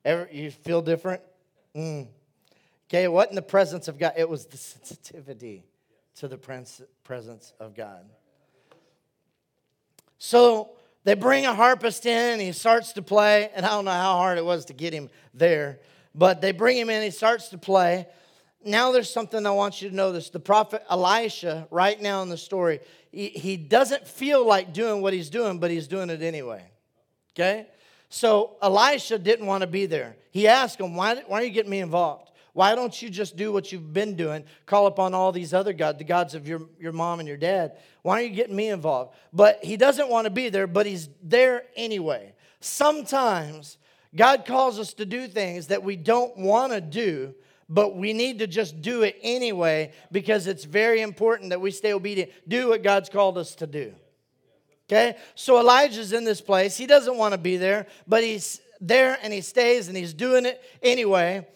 Ever, 0.05 0.29
you 0.31 0.51
feel 0.51 0.81
different? 0.81 1.21
Mm. 1.75 2.07
Okay, 2.89 3.03
it 3.03 3.11
wasn't 3.11 3.35
the 3.35 3.41
presence 3.41 3.87
of 3.87 3.97
God, 3.97 4.13
it 4.17 4.29
was 4.29 4.45
the 4.45 4.57
sensitivity 4.57 5.63
to 6.15 6.27
the 6.27 6.37
presence 6.37 7.53
of 7.59 7.73
God. 7.73 8.05
So 10.17 10.71
they 11.03 11.15
bring 11.15 11.45
a 11.45 11.53
harpist 11.53 12.05
in, 12.05 12.33
and 12.33 12.41
he 12.41 12.51
starts 12.51 12.93
to 12.93 13.01
play, 13.01 13.49
and 13.55 13.65
I 13.65 13.69
don't 13.69 13.85
know 13.85 13.91
how 13.91 14.17
hard 14.17 14.37
it 14.37 14.45
was 14.45 14.65
to 14.65 14.73
get 14.73 14.93
him 14.93 15.09
there, 15.33 15.79
but 16.13 16.41
they 16.41 16.51
bring 16.51 16.77
him 16.77 16.89
in, 16.89 17.01
he 17.01 17.11
starts 17.11 17.49
to 17.49 17.57
play. 17.57 18.07
Now 18.63 18.91
there's 18.91 19.09
something 19.09 19.45
I 19.45 19.51
want 19.51 19.81
you 19.81 19.89
to 19.89 20.11
this. 20.11 20.29
The 20.29 20.39
prophet 20.39 20.83
Elisha, 20.89 21.67
right 21.71 21.99
now 21.99 22.21
in 22.21 22.29
the 22.29 22.37
story, 22.37 22.81
he, 23.11 23.29
he 23.29 23.57
doesn't 23.57 24.07
feel 24.07 24.45
like 24.45 24.73
doing 24.73 25.01
what 25.01 25.13
he's 25.13 25.29
doing, 25.29 25.59
but 25.59 25.71
he's 25.71 25.87
doing 25.87 26.09
it 26.09 26.21
anyway. 26.21 26.63
Okay? 27.33 27.67
So 28.13 28.57
Elisha 28.61 29.17
didn't 29.17 29.45
want 29.45 29.61
to 29.61 29.67
be 29.67 29.85
there. 29.85 30.17
He 30.31 30.45
asked 30.45 30.81
him, 30.81 30.95
why, 30.95 31.23
why 31.27 31.39
are 31.39 31.45
you 31.45 31.49
getting 31.49 31.71
me 31.71 31.79
involved? 31.79 32.29
Why 32.51 32.75
don't 32.75 33.01
you 33.01 33.09
just 33.09 33.37
do 33.37 33.53
what 33.53 33.71
you've 33.71 33.93
been 33.93 34.17
doing? 34.17 34.43
Call 34.65 34.87
upon 34.87 35.13
all 35.13 35.31
these 35.31 35.53
other 35.53 35.71
gods, 35.71 35.97
the 35.97 36.03
gods 36.03 36.35
of 36.35 36.45
your, 36.45 36.63
your 36.77 36.91
mom 36.91 37.19
and 37.19 37.27
your 37.27 37.37
dad. 37.37 37.77
Why 38.01 38.19
are 38.19 38.23
you 38.23 38.35
getting 38.35 38.55
me 38.55 38.67
involved? 38.67 39.15
But 39.31 39.63
he 39.63 39.77
doesn't 39.77 40.09
want 40.09 40.25
to 40.25 40.29
be 40.29 40.49
there, 40.49 40.67
but 40.67 40.85
he's 40.85 41.07
there 41.23 41.63
anyway. 41.77 42.33
Sometimes 42.59 43.77
God 44.13 44.45
calls 44.45 44.77
us 44.77 44.91
to 44.95 45.05
do 45.05 45.29
things 45.29 45.67
that 45.67 45.81
we 45.81 45.95
don't 45.95 46.35
want 46.35 46.73
to 46.73 46.81
do, 46.81 47.33
but 47.69 47.95
we 47.95 48.11
need 48.11 48.39
to 48.39 48.47
just 48.47 48.81
do 48.81 49.03
it 49.03 49.17
anyway 49.21 49.93
because 50.11 50.47
it's 50.47 50.65
very 50.65 50.99
important 50.99 51.51
that 51.51 51.61
we 51.61 51.71
stay 51.71 51.93
obedient. 51.93 52.29
Do 52.45 52.67
what 52.67 52.83
God's 52.83 53.07
called 53.07 53.37
us 53.37 53.55
to 53.55 53.67
do. 53.67 53.95
Okay? 54.91 55.15
So 55.35 55.57
Elijah's 55.57 56.11
in 56.11 56.25
this 56.25 56.41
place. 56.41 56.75
He 56.75 56.85
doesn't 56.85 57.15
want 57.15 57.33
to 57.33 57.37
be 57.37 57.55
there, 57.55 57.87
but 58.07 58.23
he's 58.23 58.59
there 58.81 59.17
and 59.23 59.31
he 59.31 59.39
stays 59.39 59.87
and 59.87 59.95
he's 59.95 60.13
doing 60.13 60.45
it 60.45 60.61
anyway. 60.83 61.47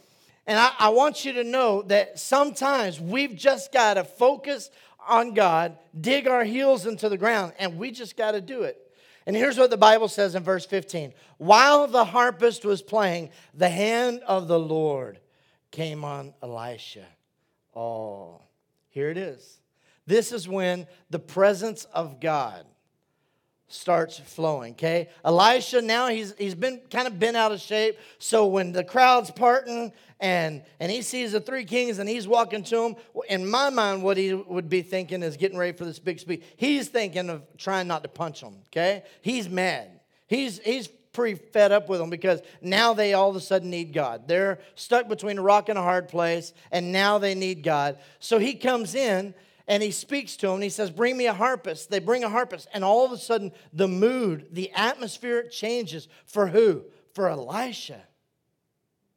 And 0.47 0.57
I, 0.57 0.71
I 0.79 0.89
want 0.89 1.25
you 1.25 1.33
to 1.33 1.43
know 1.43 1.81
that 1.83 2.17
sometimes 2.17 3.01
we've 3.01 3.35
just 3.35 3.73
got 3.73 3.95
to 3.95 4.05
focus 4.05 4.69
on 5.05 5.33
God, 5.33 5.77
dig 5.99 6.27
our 6.27 6.45
heels 6.45 6.85
into 6.85 7.09
the 7.09 7.17
ground, 7.17 7.51
and 7.59 7.77
we 7.77 7.91
just 7.91 8.15
got 8.15 8.31
to 8.31 8.41
do 8.41 8.63
it. 8.63 8.81
And 9.25 9.35
here's 9.35 9.57
what 9.57 9.69
the 9.69 9.77
Bible 9.77 10.07
says 10.07 10.35
in 10.35 10.43
verse 10.43 10.65
15 10.65 11.13
While 11.37 11.87
the 11.87 12.05
harpist 12.05 12.63
was 12.63 12.81
playing, 12.81 13.31
the 13.53 13.69
hand 13.69 14.21
of 14.25 14.47
the 14.47 14.59
Lord 14.59 15.19
came 15.71 16.05
on 16.05 16.33
Elisha. 16.41 17.05
Oh, 17.75 18.39
here 18.87 19.09
it 19.09 19.17
is. 19.17 19.59
This 20.07 20.31
is 20.31 20.47
when 20.47 20.87
the 21.09 21.19
presence 21.19 21.85
of 21.85 22.21
God 22.21 22.65
starts 23.67 24.19
flowing 24.19 24.73
okay? 24.73 25.09
Elisha 25.23 25.81
now 25.81 26.07
he's 26.07 26.33
he's 26.37 26.55
been 26.55 26.79
kind 26.89 27.07
of 27.07 27.19
been 27.19 27.35
out 27.35 27.51
of 27.51 27.59
shape. 27.59 27.97
So 28.19 28.45
when 28.45 28.71
the 28.71 28.83
crowd's 28.83 29.31
parting 29.31 29.91
and 30.19 30.63
and 30.79 30.91
he 30.91 31.01
sees 31.01 31.31
the 31.31 31.39
three 31.39 31.65
kings 31.65 31.99
and 31.99 32.07
he's 32.07 32.27
walking 32.27 32.63
to 32.63 32.75
them 32.75 32.95
in 33.29 33.47
my 33.47 33.69
mind 33.69 34.03
what 34.03 34.17
he 34.17 34.33
would 34.33 34.69
be 34.69 34.81
thinking 34.81 35.23
is 35.23 35.37
getting 35.37 35.57
ready 35.57 35.75
for 35.75 35.85
this 35.85 35.99
big 35.99 36.19
speech. 36.19 36.43
He's 36.57 36.89
thinking 36.89 37.29
of 37.29 37.41
trying 37.57 37.87
not 37.87 38.03
to 38.03 38.09
punch 38.09 38.41
them 38.41 38.57
okay? 38.67 39.03
He's 39.21 39.49
mad. 39.49 39.99
He's 40.27 40.59
he's 40.59 40.87
pretty 41.15 41.35
fed 41.35 41.71
up 41.71 41.87
with 41.89 41.99
them 41.99 42.09
because 42.09 42.41
now 42.61 42.93
they 42.93 43.13
all 43.13 43.29
of 43.29 43.35
a 43.35 43.39
sudden 43.39 43.69
need 43.69 43.93
God. 43.93 44.27
They're 44.27 44.59
stuck 44.75 45.07
between 45.07 45.39
a 45.39 45.41
rock 45.41 45.69
and 45.69 45.79
a 45.79 45.81
hard 45.81 46.09
place, 46.09 46.53
and 46.71 46.91
now 46.91 47.17
they 47.17 47.33
need 47.33 47.63
God. 47.63 47.97
So 48.19 48.37
he 48.37 48.53
comes 48.53 48.93
in 48.93 49.33
and 49.67 49.81
he 49.81 49.91
speaks 49.91 50.35
to 50.37 50.47
him 50.47 50.55
and 50.55 50.63
he 50.63 50.69
says, 50.69 50.91
Bring 50.91 51.17
me 51.17 51.25
a 51.27 51.33
harpist. 51.33 51.89
They 51.89 51.99
bring 51.99 52.23
a 52.23 52.29
harpist, 52.29 52.67
and 52.73 52.83
all 52.83 53.05
of 53.05 53.11
a 53.11 53.17
sudden, 53.17 53.51
the 53.73 53.87
mood, 53.87 54.47
the 54.51 54.71
atmosphere 54.71 55.47
changes. 55.47 56.07
For 56.25 56.47
who? 56.47 56.83
For 57.13 57.29
Elisha. 57.29 58.01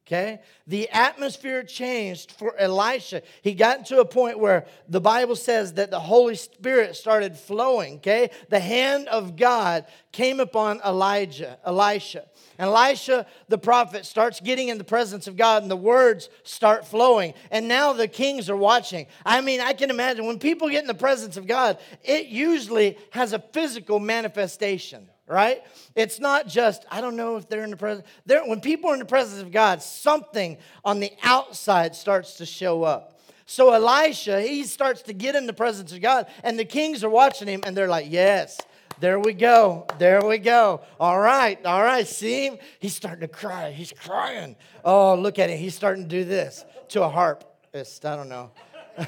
Okay? 0.09 0.39
The 0.65 0.89
atmosphere 0.89 1.61
changed 1.61 2.31
for 2.31 2.57
Elisha. 2.57 3.21
He 3.43 3.53
got 3.53 3.85
to 3.87 3.99
a 3.99 4.05
point 4.05 4.39
where 4.39 4.65
the 4.87 4.99
Bible 4.99 5.35
says 5.35 5.73
that 5.73 5.91
the 5.91 5.99
Holy 5.99 6.33
Spirit 6.33 6.95
started 6.95 7.37
flowing. 7.37 7.97
Okay? 7.97 8.31
The 8.49 8.59
hand 8.59 9.07
of 9.07 9.35
God 9.35 9.85
came 10.11 10.39
upon 10.39 10.81
Elijah, 10.83 11.59
Elisha. 11.63 12.25
And 12.57 12.71
Elisha, 12.71 13.27
the 13.49 13.59
prophet, 13.59 14.03
starts 14.03 14.39
getting 14.39 14.69
in 14.69 14.79
the 14.79 14.83
presence 14.83 15.27
of 15.27 15.37
God 15.37 15.61
and 15.61 15.69
the 15.69 15.77
words 15.77 16.29
start 16.43 16.87
flowing. 16.87 17.35
And 17.51 17.67
now 17.67 17.93
the 17.93 18.07
kings 18.07 18.49
are 18.49 18.57
watching. 18.57 19.05
I 19.23 19.41
mean, 19.41 19.61
I 19.61 19.73
can 19.73 19.91
imagine 19.91 20.25
when 20.25 20.39
people 20.39 20.69
get 20.69 20.81
in 20.81 20.87
the 20.87 20.95
presence 20.95 21.37
of 21.37 21.45
God, 21.45 21.77
it 22.03 22.25
usually 22.25 22.97
has 23.11 23.33
a 23.33 23.39
physical 23.39 23.99
manifestation 23.99 25.07
right? 25.29 25.63
It's 25.95 26.19
not 26.19 26.47
just, 26.47 26.85
I 26.91 26.99
don't 26.99 27.15
know 27.15 27.37
if 27.37 27.47
they're 27.47 27.63
in 27.63 27.69
the 27.69 27.77
presence. 27.77 28.05
They're, 28.25 28.45
when 28.45 28.59
people 28.59 28.89
are 28.89 28.93
in 28.93 28.99
the 28.99 29.05
presence 29.05 29.41
of 29.41 29.51
God, 29.51 29.81
something 29.81 30.57
on 30.83 30.99
the 30.99 31.13
outside 31.23 31.95
starts 31.95 32.35
to 32.37 32.45
show 32.45 32.83
up. 32.83 33.21
So 33.45 33.71
Elisha, 33.71 34.41
he 34.41 34.63
starts 34.63 35.03
to 35.03 35.13
get 35.13 35.35
in 35.35 35.47
the 35.47 35.53
presence 35.53 35.93
of 35.93 36.01
God, 36.01 36.27
and 36.43 36.59
the 36.59 36.65
kings 36.65 37.03
are 37.03 37.09
watching 37.09 37.47
him, 37.47 37.61
and 37.65 37.77
they're 37.77 37.87
like, 37.87 38.07
Yes, 38.09 38.59
there 38.99 39.19
we 39.19 39.33
go. 39.33 39.87
There 39.97 40.21
we 40.25 40.39
go. 40.39 40.81
All 40.99 41.19
right. 41.19 41.63
All 41.65 41.81
right. 41.81 42.05
See 42.05 42.47
him? 42.47 42.57
He's 42.79 42.93
starting 42.93 43.21
to 43.21 43.29
cry. 43.29 43.71
He's 43.71 43.93
crying. 43.93 44.57
Oh, 44.83 45.15
look 45.15 45.39
at 45.39 45.49
it. 45.49 45.57
He's 45.57 45.73
starting 45.73 46.03
to 46.03 46.09
do 46.09 46.25
this 46.25 46.65
to 46.89 47.03
a 47.03 47.09
harp. 47.09 47.45
I 47.73 47.83
don't 48.01 48.27
know. 48.27 48.51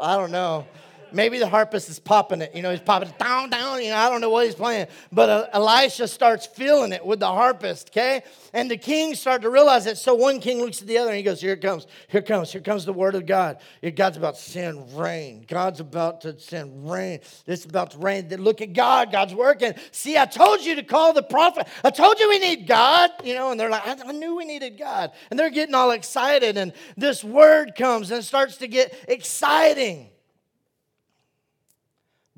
I 0.00 0.16
don't 0.16 0.32
know. 0.32 0.66
Maybe 1.12 1.38
the 1.38 1.48
harpist 1.48 1.88
is 1.88 1.98
popping 1.98 2.42
it. 2.42 2.54
You 2.54 2.62
know, 2.62 2.70
he's 2.70 2.80
popping 2.80 3.08
it 3.08 3.18
down, 3.18 3.50
down. 3.50 3.82
You 3.82 3.90
know, 3.90 3.96
I 3.96 4.08
don't 4.08 4.20
know 4.20 4.30
what 4.30 4.46
he's 4.46 4.54
playing. 4.54 4.86
But 5.12 5.28
uh, 5.28 5.46
Elisha 5.52 6.08
starts 6.08 6.46
feeling 6.46 6.92
it 6.92 7.04
with 7.04 7.20
the 7.20 7.26
harpist, 7.26 7.90
okay? 7.90 8.22
And 8.52 8.70
the 8.70 8.76
kings 8.76 9.20
start 9.20 9.42
to 9.42 9.50
realize 9.50 9.86
it. 9.86 9.98
So 9.98 10.14
one 10.14 10.40
king 10.40 10.58
looks 10.60 10.80
at 10.80 10.88
the 10.88 10.98
other 10.98 11.10
and 11.10 11.16
he 11.16 11.22
goes, 11.22 11.40
Here 11.40 11.56
comes. 11.56 11.86
Here 12.08 12.22
comes. 12.22 12.52
Here 12.52 12.60
comes 12.60 12.84
the 12.84 12.92
word 12.92 13.14
of 13.14 13.26
God. 13.26 13.58
God's 13.94 14.16
about 14.16 14.36
to 14.36 14.40
send 14.40 14.92
rain. 14.98 15.44
God's 15.46 15.80
about 15.80 16.22
to 16.22 16.38
send 16.38 16.90
rain. 16.90 17.20
Is 17.46 17.64
about 17.64 17.92
to 17.92 17.98
rain. 17.98 18.28
Look 18.28 18.60
at 18.60 18.72
God. 18.72 19.12
God's 19.12 19.34
working. 19.34 19.74
See, 19.92 20.16
I 20.16 20.26
told 20.26 20.64
you 20.64 20.74
to 20.76 20.82
call 20.82 21.12
the 21.12 21.22
prophet. 21.22 21.68
I 21.84 21.90
told 21.90 22.18
you 22.18 22.28
we 22.28 22.38
need 22.38 22.66
God. 22.66 23.10
You 23.24 23.34
know, 23.34 23.50
and 23.50 23.58
they're 23.58 23.70
like, 23.70 23.86
I, 23.86 23.96
I 24.08 24.12
knew 24.12 24.36
we 24.36 24.44
needed 24.44 24.78
God. 24.78 25.12
And 25.30 25.38
they're 25.38 25.50
getting 25.50 25.74
all 25.74 25.90
excited. 25.90 26.56
And 26.56 26.72
this 26.96 27.22
word 27.24 27.74
comes 27.76 28.10
and 28.10 28.24
starts 28.24 28.58
to 28.58 28.68
get 28.68 28.94
exciting 29.08 30.10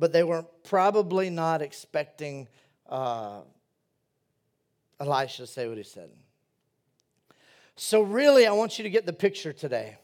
but 0.00 0.12
they 0.12 0.24
were 0.24 0.42
probably 0.64 1.28
not 1.28 1.60
expecting 1.60 2.48
uh, 2.88 3.42
Elisha 4.98 5.42
to 5.42 5.46
say 5.46 5.68
what 5.68 5.76
he 5.76 5.84
said. 5.84 6.08
So, 7.76 8.00
really, 8.00 8.46
I 8.46 8.52
want 8.52 8.78
you 8.78 8.82
to 8.82 8.90
get 8.90 9.06
the 9.06 9.12
picture 9.12 9.52
today. 9.52 9.98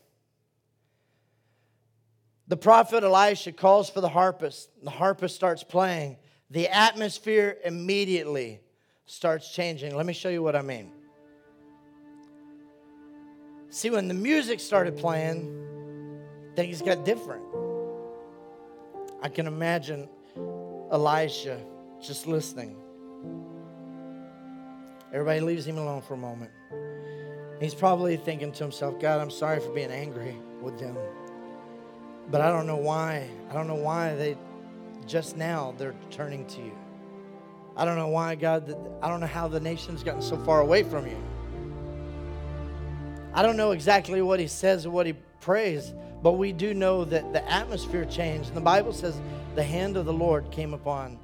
The 2.47 2.57
prophet 2.57 3.03
Elisha 3.03 3.53
calls 3.53 3.91
for 3.91 4.01
the 4.01 4.09
harpist. 4.09 4.71
The 4.85 4.91
harpist 4.91 5.35
starts 5.35 5.65
playing. 5.65 6.19
The 6.51 6.69
atmosphere 6.69 7.57
immediately 7.65 8.61
starts 9.07 9.53
changing. 9.53 9.97
Let 9.97 10.07
me 10.07 10.13
show 10.13 10.29
you 10.29 10.43
what 10.43 10.55
I 10.55 10.63
mean. 10.63 10.93
See, 13.71 13.91
when 13.91 14.09
the 14.09 14.15
music 14.15 14.61
started 14.61 14.97
playing, 14.97 16.53
things 16.55 16.83
got 16.83 17.05
different. 17.05 17.65
I 19.27 19.29
can 19.29 19.49
imagine 19.49 20.09
Elisha 20.93 21.61
just 22.01 22.29
listening. 22.29 22.77
Everybody 25.12 25.41
leaves 25.41 25.67
him 25.67 25.79
alone 25.79 26.01
for 26.01 26.15
a 26.15 26.17
moment. 26.17 26.53
He's 27.59 27.75
probably 27.75 28.17
thinking 28.19 28.53
to 28.53 28.62
himself, 28.62 29.01
God, 29.01 29.21
I'm 29.21 29.33
sorry 29.33 29.59
for 29.59 29.73
being 29.73 29.91
angry 29.91 30.37
with 30.62 30.79
them. 30.79 30.97
But 32.31 32.41
I 32.41 32.53
don't 32.53 32.69
know 32.69 32.77
why. 32.77 33.29
I 33.51 33.53
don't 33.53 33.67
know 33.67 33.75
why 33.75 34.15
they 34.15 34.39
just 35.09 35.37
now 35.37 35.75
they're 35.77 35.97
turning 36.12 36.47
to 36.47 36.61
you. 36.61 36.79
I 37.77 37.85
don't 37.85 37.97
know 37.97 38.07
why, 38.07 38.37
God, 38.37 38.77
I 39.03 39.09
don't 39.09 39.19
know 39.19 39.27
how 39.27 39.49
the 39.49 39.59
nation's 39.59 40.05
gotten 40.05 40.23
so 40.23 40.37
far 40.45 40.61
away 40.61 40.85
from 40.85 41.05
you. 41.05 41.21
I 43.35 43.43
don't 43.43 43.57
know 43.57 43.73
exactly 43.73 44.23
what 44.23 44.39
he 44.39 44.47
says 44.47 44.87
or 44.87 44.91
what 44.91 45.05
he 45.05 45.15
prays, 45.41 45.95
but 46.22 46.33
we 46.33 46.52
do 46.52 46.74
know 46.74 47.05
that 47.05 47.33
the 47.33 47.50
atmosphere 47.50 48.05
changed. 48.05 48.48
And 48.48 48.57
the 48.57 48.62
Bible 48.62 48.92
says 48.92 49.20
the 49.55 49.62
hand 49.62 49.96
of 49.96 50.07
the 50.07 50.12
Lord 50.12 50.50
came 50.50 50.74
upon 50.74 51.18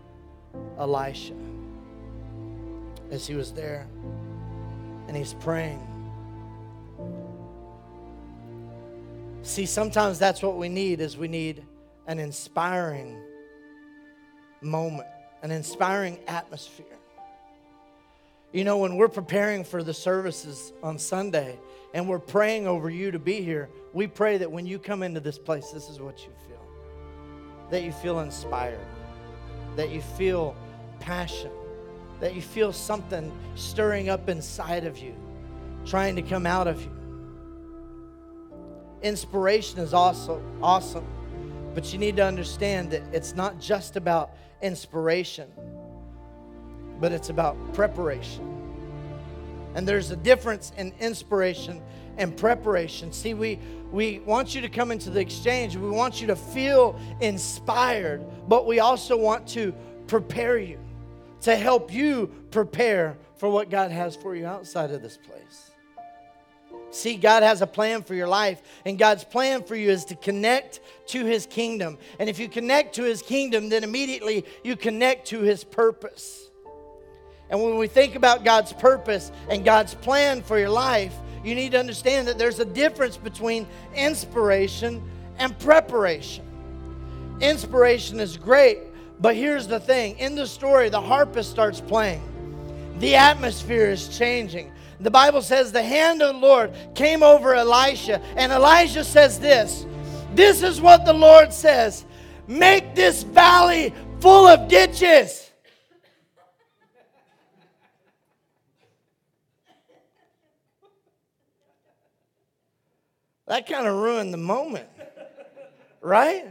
Elisha 0.79 1.35
as 3.11 3.27
he 3.27 3.35
was 3.35 3.53
there 3.53 3.87
and 5.09 5.17
he's 5.17 5.35
praying. 5.35 5.87
See, 9.43 9.67
sometimes 9.67 10.19
that's 10.19 10.43
what 10.43 10.57
we 10.57 10.69
need 10.69 11.01
is 11.01 11.17
we 11.17 11.29
need 11.29 11.65
an 12.07 12.19
inspiring 12.19 13.19
moment, 14.61 15.09
an 15.43 15.51
inspiring 15.51 16.19
atmosphere. 16.29 16.87
You 18.53 18.65
know, 18.65 18.77
when 18.77 18.97
we're 18.97 19.09
preparing 19.09 19.65
for 19.65 19.83
the 19.83 19.95
services 19.95 20.75
on 20.83 20.99
Sunday 20.99 21.59
and 21.95 22.07
we're 22.07 22.19
praying 22.19 22.67
over 22.67 22.91
you 22.91 23.11
to 23.11 23.19
be 23.19 23.41
here, 23.41 23.71
we 23.95 24.07
pray 24.07 24.37
that 24.37 24.53
when 24.53 24.67
you 24.67 24.79
come 24.79 25.03
into 25.03 25.21
this 25.21 25.39
place, 25.39 25.71
this 25.71 25.89
is 25.89 26.01
what 26.01 26.19
you 26.19 26.33
feel. 26.47 26.61
That 27.71 27.83
you 27.83 27.93
feel 27.93 28.21
inspired, 28.21 28.87
that 29.77 29.89
you 29.89 30.03
feel 30.03 30.55
passion, 31.01 31.51
that 32.21 32.35
you 32.35 32.43
feel 32.43 32.75
something 32.75 33.33
stirring 33.55 34.11
up 34.11 34.29
inside 34.29 34.85
of 34.85 34.99
you, 34.99 35.15
trying 35.87 36.15
to 36.17 36.23
come 36.23 36.45
out 36.45 36.67
of 36.67 36.83
you. 36.83 36.91
Inspiration 39.03 39.79
is 39.79 39.95
also 39.95 40.43
awesome, 40.63 41.07
but 41.75 41.91
you 41.91 41.99
need 41.99 42.17
to 42.17 42.25
understand 42.25 42.91
that 42.91 43.03
it's 43.15 43.35
not 43.35 43.59
just 43.59 43.97
about 43.97 44.33
inspiration 44.61 45.51
but 47.03 47.11
it's 47.11 47.31
about 47.31 47.57
preparation. 47.75 48.52
And 49.75 49.87
there's 49.87 50.11
a 50.11 50.17
difference 50.17 50.73
in 50.77 50.93
inspiration 51.01 51.81
and 52.19 52.37
preparation. 52.37 53.13
See, 53.13 53.35
we, 53.35 53.59
we 53.91 54.21
want 54.21 54.55
you 54.55 54.61
to 54.61 54.69
come 54.69 54.91
into 54.91 55.11
the 55.11 55.21
exchange. 55.21 55.77
We 55.77 55.91
want 55.91 56.21
you 56.21 56.27
to 56.29 56.37
feel 56.37 56.99
inspired, 57.21 58.25
but 58.49 58.67
we 58.67 58.81
also 58.81 59.17
want 59.17 59.47
to 59.49 59.75
prepare 60.07 60.59
you 60.59 60.79
to 61.43 61.57
help 61.57 61.93
you 61.93 62.31
prepare 62.51 63.17
for 63.37 63.49
what 63.49 63.71
God 63.71 63.91
has 63.91 64.15
for 64.15 64.37
you 64.37 64.47
outside 64.47 64.91
of 64.91 65.03
this 65.03 65.17
place. 65.17 65.71
See, 66.91 67.17
God 67.17 67.43
has 67.43 67.63
a 67.63 67.67
plan 67.67 68.03
for 68.03 68.15
your 68.15 68.29
life, 68.29 68.61
and 68.85 68.99
God's 68.99 69.25
plan 69.25 69.63
for 69.63 69.75
you 69.75 69.91
is 69.91 70.05
to 70.07 70.15
connect 70.15 70.81
to 71.07 71.25
His 71.25 71.47
kingdom. 71.47 71.97
And 72.19 72.29
if 72.29 72.39
you 72.39 72.49
connect 72.49 72.95
to 72.97 73.03
His 73.03 73.23
kingdom, 73.23 73.71
then 73.71 73.83
immediately 73.83 74.45
you 74.63 74.77
connect 74.77 75.29
to 75.29 75.41
His 75.41 75.65
purpose. 75.65 76.42
And 77.53 77.63
when 77.63 77.77
we 77.77 77.87
think 77.87 78.15
about 78.15 78.45
God's 78.47 78.73
purpose 78.73 79.31
and 79.51 79.63
God's 79.63 79.95
plan 79.95 80.43
for 80.43 80.59
your 80.59 80.71
life, 80.71 81.15
you 81.45 81.55
need 81.55 81.73
to 81.73 81.79
understand 81.79 82.27
that 82.29 82.39
there's 82.39 82.61
a 82.61 82.65
difference 82.65 83.19
between 83.19 83.67
inspiration 83.95 85.03
and 85.39 85.57
preparation. 85.59 86.47
Inspiration 87.43 88.21
is 88.21 88.39
great, 88.39 88.79
but 89.21 89.37
here's 89.37 89.67
the 89.67 89.79
thing 89.79 90.19
in 90.19 90.35
the 90.35 90.47
story, 90.47 90.89
the 90.89 91.01
harpist 91.01 91.51
starts 91.51 91.79
playing, 91.79 92.23
the 92.99 93.17
atmosphere 93.17 93.91
is 93.91 94.09
changing. 94.09 94.73
The 95.01 95.11
Bible 95.11 95.43
says 95.43 95.73
the 95.73 95.83
hand 95.83 96.23
of 96.23 96.37
the 96.37 96.41
Lord 96.41 96.73
came 96.95 97.23
over 97.23 97.55
Elisha, 97.55 98.23
and 98.37 98.51
Elijah 98.51 99.05
says 99.05 99.39
this 99.39 99.85
This 100.35 100.63
is 100.63 100.81
what 100.81 101.05
the 101.05 101.13
Lord 101.13 101.53
says 101.53 102.07
make 102.47 102.95
this 102.95 103.25
valley 103.25 103.93
full 104.21 104.47
of 104.47 104.69
ditches. 104.69 105.52
That 113.47 113.67
kind 113.67 113.87
of 113.87 113.97
ruined 113.97 114.33
the 114.33 114.39
moment, 114.39 114.89
right? 116.01 116.47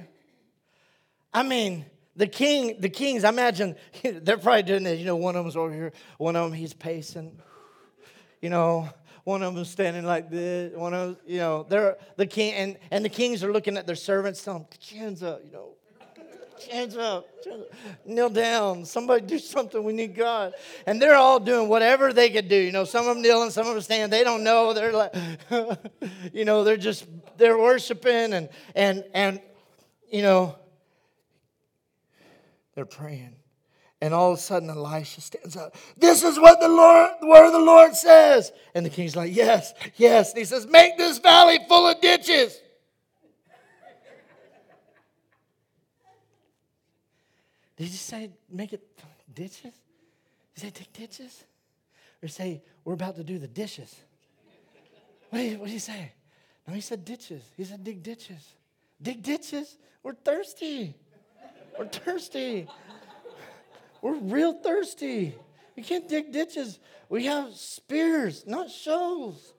I 1.33 1.43
mean, 1.43 1.85
the 2.15 2.27
king, 2.27 2.79
the 2.79 2.89
kings, 2.89 3.23
I 3.23 3.29
imagine 3.29 3.75
they're 4.03 4.37
probably 4.37 4.63
doing 4.63 4.83
this. 4.83 4.99
You 4.99 5.05
know, 5.05 5.15
one 5.15 5.35
of 5.35 5.45
them's 5.45 5.55
over 5.55 5.73
here, 5.73 5.93
one 6.17 6.35
of 6.35 6.49
them 6.49 6.53
he's 6.53 6.73
pacing 6.73 7.39
you 8.41 8.49
know, 8.49 8.89
one 9.23 9.43
of 9.43 9.53
them 9.53 9.63
standing 9.65 10.03
like 10.03 10.29
this, 10.29 10.75
one 10.75 10.93
of 10.93 11.09
them, 11.09 11.17
you 11.27 11.37
know, 11.37 11.65
they're 11.69 11.97
the 12.17 12.25
king, 12.25 12.53
and, 12.53 12.77
and 12.89 13.05
the 13.05 13.09
kings 13.09 13.43
are 13.43 13.53
looking 13.53 13.77
at 13.77 13.85
their 13.85 13.95
servants, 13.95 14.43
telling 14.43 14.65
them, 14.89 15.29
up, 15.29 15.41
you 15.45 15.51
know, 15.51 15.75
hands 16.67 16.97
up, 16.97 17.27
kneel 18.05 18.29
down, 18.29 18.85
somebody 18.85 19.25
do 19.25 19.39
something, 19.39 19.83
we 19.83 19.93
need 19.93 20.15
God. 20.15 20.53
And 20.85 21.01
they're 21.01 21.15
all 21.15 21.39
doing 21.39 21.69
whatever 21.69 22.13
they 22.13 22.29
could 22.29 22.47
do. 22.47 22.55
You 22.55 22.71
know, 22.71 22.83
some 22.83 23.07
of 23.07 23.15
them 23.15 23.21
kneeling, 23.21 23.49
some 23.49 23.67
of 23.67 23.73
them 23.73 23.81
standing, 23.81 24.09
they 24.09 24.23
don't 24.23 24.43
know, 24.43 24.73
they're 24.73 24.91
like, 24.91 25.13
you 26.33 26.45
know, 26.45 26.63
they're 26.63 26.77
just, 26.77 27.05
they're 27.37 27.57
worshiping 27.57 28.33
and, 28.33 28.49
and, 28.75 29.03
and, 29.13 29.41
you 30.11 30.21
know, 30.21 30.55
they're 32.75 32.85
praying. 32.85 33.35
And 34.03 34.15
all 34.15 34.31
of 34.31 34.39
a 34.39 34.41
sudden, 34.41 34.69
Elisha 34.69 35.21
stands 35.21 35.55
up. 35.55 35.75
This 35.95 36.23
is 36.23 36.39
what 36.39 36.59
the 36.59 36.67
Lord, 36.67 37.11
the 37.21 37.27
word 37.27 37.45
of 37.45 37.53
the 37.53 37.59
Lord 37.59 37.95
says. 37.95 38.51
And 38.73 38.83
the 38.83 38.89
king's 38.89 39.15
like, 39.15 39.35
Yes, 39.35 39.75
yes. 39.95 40.31
And 40.31 40.39
he 40.39 40.45
says, 40.45 40.65
Make 40.65 40.97
this 40.97 41.19
valley 41.19 41.59
full 41.67 41.87
of 41.87 42.01
ditches. 42.01 42.59
Did 47.81 47.89
you 47.89 47.97
say 47.97 48.29
make 48.47 48.73
it 48.73 48.87
ditches? 49.33 49.63
Did 49.63 49.73
you 50.55 50.61
say 50.61 50.69
dig 50.69 50.93
ditches? 50.93 51.43
Or 52.21 52.27
say, 52.27 52.61
We're 52.85 52.93
about 52.93 53.15
to 53.15 53.23
do 53.23 53.39
the 53.39 53.47
dishes? 53.47 53.95
What 55.31 55.39
did, 55.39 55.59
what 55.59 55.65
did 55.65 55.71
he 55.71 55.79
say? 55.79 56.11
No, 56.67 56.75
he 56.75 56.81
said 56.81 57.03
ditches. 57.03 57.41
He 57.57 57.63
said 57.63 57.83
dig 57.83 58.03
ditches. 58.03 58.53
Dig 59.01 59.23
ditches? 59.23 59.79
We're 60.03 60.13
thirsty. 60.13 60.93
We're 61.75 61.87
thirsty. 61.87 62.67
We're 64.03 64.19
real 64.19 64.53
thirsty. 64.61 65.33
We 65.75 65.81
can't 65.81 66.07
dig 66.07 66.31
ditches. 66.31 66.77
We 67.09 67.25
have 67.25 67.55
spears, 67.55 68.45
not 68.45 68.69
shovels. 68.69 69.53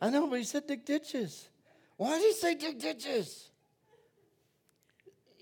I 0.00 0.10
know, 0.10 0.28
but 0.28 0.38
he 0.38 0.44
said 0.44 0.68
dig 0.68 0.84
ditches. 0.84 1.48
Why 1.96 2.20
did 2.20 2.22
he 2.22 2.32
say 2.34 2.54
dig 2.54 2.78
ditches? 2.78 3.50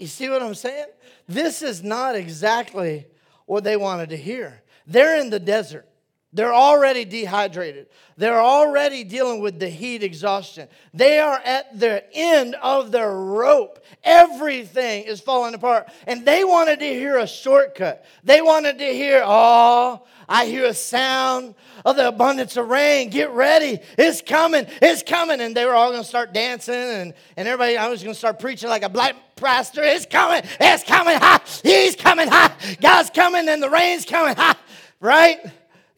You 0.03 0.09
see 0.09 0.29
what 0.29 0.43
I'm 0.43 0.57
saying? 0.57 0.87
This 1.29 1.63
is 1.63 1.85
not 1.85 2.17
exactly 2.17 3.07
what 3.47 3.63
they 3.63 3.77
wanted 3.77 4.09
to 4.09 4.17
hear. 4.17 4.61
They're 4.85 5.21
in 5.21 5.31
the 5.31 5.39
desert. 5.39 5.87
They're 6.35 6.55
already 6.55 7.05
dehydrated. 7.05 7.89
They're 8.17 8.41
already 8.41 9.05
dealing 9.05 9.43
with 9.43 9.59
the 9.59 9.69
heat 9.69 10.03
exhaustion. 10.03 10.69
They 10.95 11.19
are 11.19 11.39
at 11.45 11.79
the 11.79 12.05
end 12.15 12.55
of 12.63 12.91
their 12.91 13.13
rope. 13.13 13.85
Everything 14.03 15.05
is 15.05 15.21
falling 15.21 15.53
apart. 15.53 15.91
And 16.07 16.25
they 16.25 16.43
wanted 16.43 16.79
to 16.79 16.87
hear 16.87 17.19
a 17.19 17.27
shortcut. 17.27 18.07
They 18.25 18.41
wanted 18.41 18.79
to 18.79 18.85
hear, 18.87 19.23
oh, 19.25 20.07
I 20.27 20.47
hear 20.47 20.65
a 20.65 20.75
sound 20.75 21.55
of 21.85 21.97
the 21.97 22.09
abundance 22.09 22.57
of 22.57 22.69
rain. 22.69 23.11
Get 23.11 23.31
ready. 23.33 23.81
It's 23.99 24.23
coming. 24.23 24.67
It's 24.81 25.03
coming. 25.03 25.43
And 25.43 25.55
they 25.55 25.67
were 25.67 25.75
all 25.75 25.91
going 25.91 26.03
to 26.03 26.09
start 26.09 26.33
dancing. 26.33 26.75
And, 26.75 27.15
and 27.37 27.47
everybody, 27.47 27.77
I 27.77 27.89
was 27.89 28.03
going 28.03 28.15
to 28.15 28.19
start 28.19 28.39
preaching 28.39 28.71
like 28.71 28.85
a 28.85 28.89
black 28.89 29.17
pastor. 29.37 29.83
It's 29.83 30.07
coming. 30.07 30.43
It's 30.61 30.85
coming. 30.85 31.17
Ha. 31.17 31.43
He's 31.63 31.95
coming. 31.95 32.29
Ha. 32.29 32.57
God's 32.81 33.11
coming. 33.11 33.51
And 33.51 33.63
the 33.63 33.69
rain's 33.69 34.07
coming. 34.07 34.35
Ha. 34.35 34.59
Right? 34.99 35.39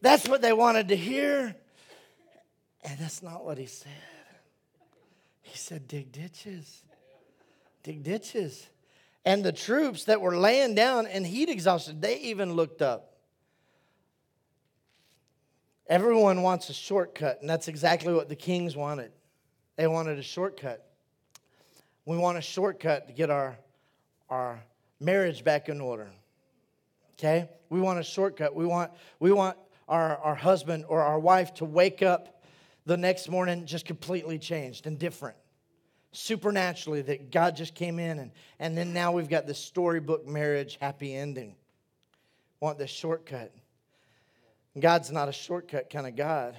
That's 0.05 0.29
what 0.29 0.43
they 0.43 0.53
wanted 0.53 0.89
to 0.89 0.95
hear. 0.95 1.55
And 2.83 2.99
that's 2.99 3.23
not 3.23 3.43
what 3.43 3.57
he 3.57 3.65
said. 3.65 3.91
He 5.41 5.57
said, 5.57 5.87
dig 5.87 6.11
ditches. 6.11 6.83
Dig 7.81 8.03
ditches. 8.03 8.69
And 9.25 9.43
the 9.43 9.51
troops 9.51 10.03
that 10.03 10.21
were 10.21 10.37
laying 10.37 10.75
down 10.75 11.07
and 11.07 11.25
heat 11.25 11.49
exhausted, 11.49 12.03
they 12.03 12.19
even 12.19 12.53
looked 12.53 12.83
up. 12.83 13.13
Everyone 15.87 16.43
wants 16.43 16.69
a 16.69 16.73
shortcut, 16.73 17.41
and 17.41 17.49
that's 17.49 17.67
exactly 17.67 18.13
what 18.13 18.29
the 18.29 18.35
kings 18.35 18.75
wanted. 18.75 19.11
They 19.75 19.87
wanted 19.87 20.19
a 20.19 20.23
shortcut. 20.23 20.87
We 22.05 22.15
want 22.15 22.37
a 22.37 22.43
shortcut 22.43 23.07
to 23.07 23.13
get 23.15 23.31
our, 23.31 23.57
our 24.29 24.63
marriage 24.99 25.43
back 25.43 25.67
in 25.67 25.81
order. 25.81 26.11
Okay? 27.13 27.49
We 27.71 27.79
want 27.79 27.97
a 27.97 28.03
shortcut. 28.03 28.53
We 28.53 28.67
want, 28.67 28.91
we 29.19 29.31
want 29.31 29.57
our, 29.87 30.17
our 30.17 30.35
husband 30.35 30.85
or 30.87 31.01
our 31.01 31.19
wife 31.19 31.53
to 31.55 31.65
wake 31.65 32.01
up 32.01 32.43
the 32.85 32.97
next 32.97 33.29
morning 33.29 33.65
just 33.65 33.85
completely 33.85 34.37
changed 34.37 34.87
and 34.87 34.97
different. 34.99 35.37
Supernaturally, 36.11 37.01
that 37.03 37.31
God 37.31 37.55
just 37.55 37.75
came 37.75 37.99
in, 37.99 38.19
and, 38.19 38.31
and 38.59 38.77
then 38.77 38.93
now 38.93 39.11
we've 39.11 39.27
got 39.27 39.47
this 39.47 39.59
storybook 39.59 40.25
marriage 40.25 40.77
happy 40.79 41.13
ending. 41.13 41.55
Want 42.61 42.77
this 42.77 42.89
shortcut. 42.89 43.53
God's 44.79 45.11
not 45.11 45.27
a 45.27 45.33
shortcut 45.33 45.89
kind 45.89 46.07
of 46.07 46.15
God. 46.15 46.55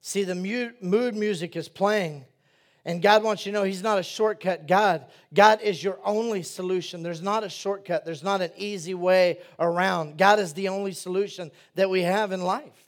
See, 0.00 0.24
the 0.24 0.34
mood 0.80 1.14
music 1.14 1.56
is 1.56 1.68
playing 1.68 2.26
and 2.84 3.00
God 3.00 3.22
wants 3.22 3.46
you 3.46 3.52
to 3.52 3.58
know 3.58 3.64
He's 3.64 3.82
not 3.82 3.98
a 3.98 4.02
shortcut 4.02 4.66
God. 4.66 5.06
God 5.32 5.62
is 5.62 5.82
your 5.82 5.98
only 6.04 6.42
solution. 6.42 7.02
There's 7.02 7.22
not 7.22 7.42
a 7.42 7.48
shortcut, 7.48 8.04
there's 8.04 8.22
not 8.22 8.42
an 8.42 8.50
easy 8.56 8.94
way 8.94 9.38
around. 9.58 10.18
God 10.18 10.38
is 10.38 10.52
the 10.52 10.68
only 10.68 10.92
solution 10.92 11.50
that 11.76 11.88
we 11.88 12.02
have 12.02 12.32
in 12.32 12.42
life. 12.42 12.84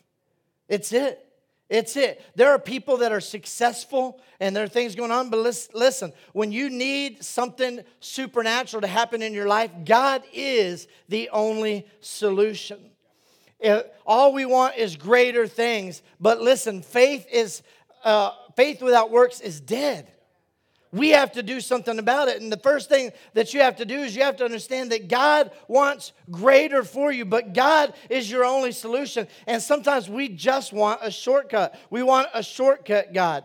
It's 0.68 0.92
it. 0.92 1.22
It's 1.68 1.97
it. 1.97 2.24
There 2.36 2.51
are 2.51 2.61
people 2.61 2.99
that 2.99 3.11
are 3.11 3.20
successful 3.20 4.20
and 4.38 4.55
there 4.55 4.62
are 4.62 4.68
things 4.68 4.94
going 4.94 5.11
on, 5.11 5.30
but 5.30 5.40
listen, 5.74 6.12
when 6.32 6.53
you 6.53 6.70
need 6.70 7.24
something 7.24 7.80
supernatural 7.99 8.82
to 8.82 8.86
happen 8.86 9.20
in 9.20 9.34
your 9.34 9.49
life, 9.49 9.72
God 9.84 10.22
is 10.32 10.86
the 11.09 11.28
only 11.30 11.86
solution. 12.01 12.78
All 14.07 14.32
we 14.32 14.44
want 14.44 14.76
is 14.76 14.97
greater 14.97 15.49
things, 15.49 16.03
but 16.20 16.40
listen, 16.40 16.82
faith 16.82 17.26
is. 17.32 17.62
Uh, 18.07 18.30
faith 18.54 18.80
without 18.80 19.11
works 19.11 19.40
is 19.40 19.61
dead. 19.61 20.09
We 20.92 21.11
have 21.11 21.32
to 21.32 21.42
do 21.42 21.61
something 21.61 21.98
about 21.98 22.28
it. 22.28 22.40
And 22.40 22.52
the 22.52 22.57
first 22.57 22.88
thing 22.88 23.11
that 23.34 23.52
you 23.52 23.62
have 23.62 23.76
to 23.78 23.84
do 23.84 23.98
is 23.98 24.14
you 24.14 24.22
have 24.22 24.36
to 24.36 24.44
understand 24.44 24.92
that 24.92 25.09
God 25.09 25.50
wants 25.66 26.12
greater 26.30 26.84
for 26.84 27.11
you, 27.11 27.24
but 27.24 27.52
God 27.52 27.94
is 28.09 28.30
your 28.30 28.44
only 28.44 28.70
solution. 28.70 29.26
And 29.48 29.61
sometimes 29.61 30.09
we 30.09 30.28
just 30.28 30.72
want 30.72 31.00
a 31.02 31.11
shortcut. 31.11 31.74
We 31.90 32.04
want 32.04 32.28
a 32.32 32.44
shortcut, 32.44 33.12
God. 33.12 33.42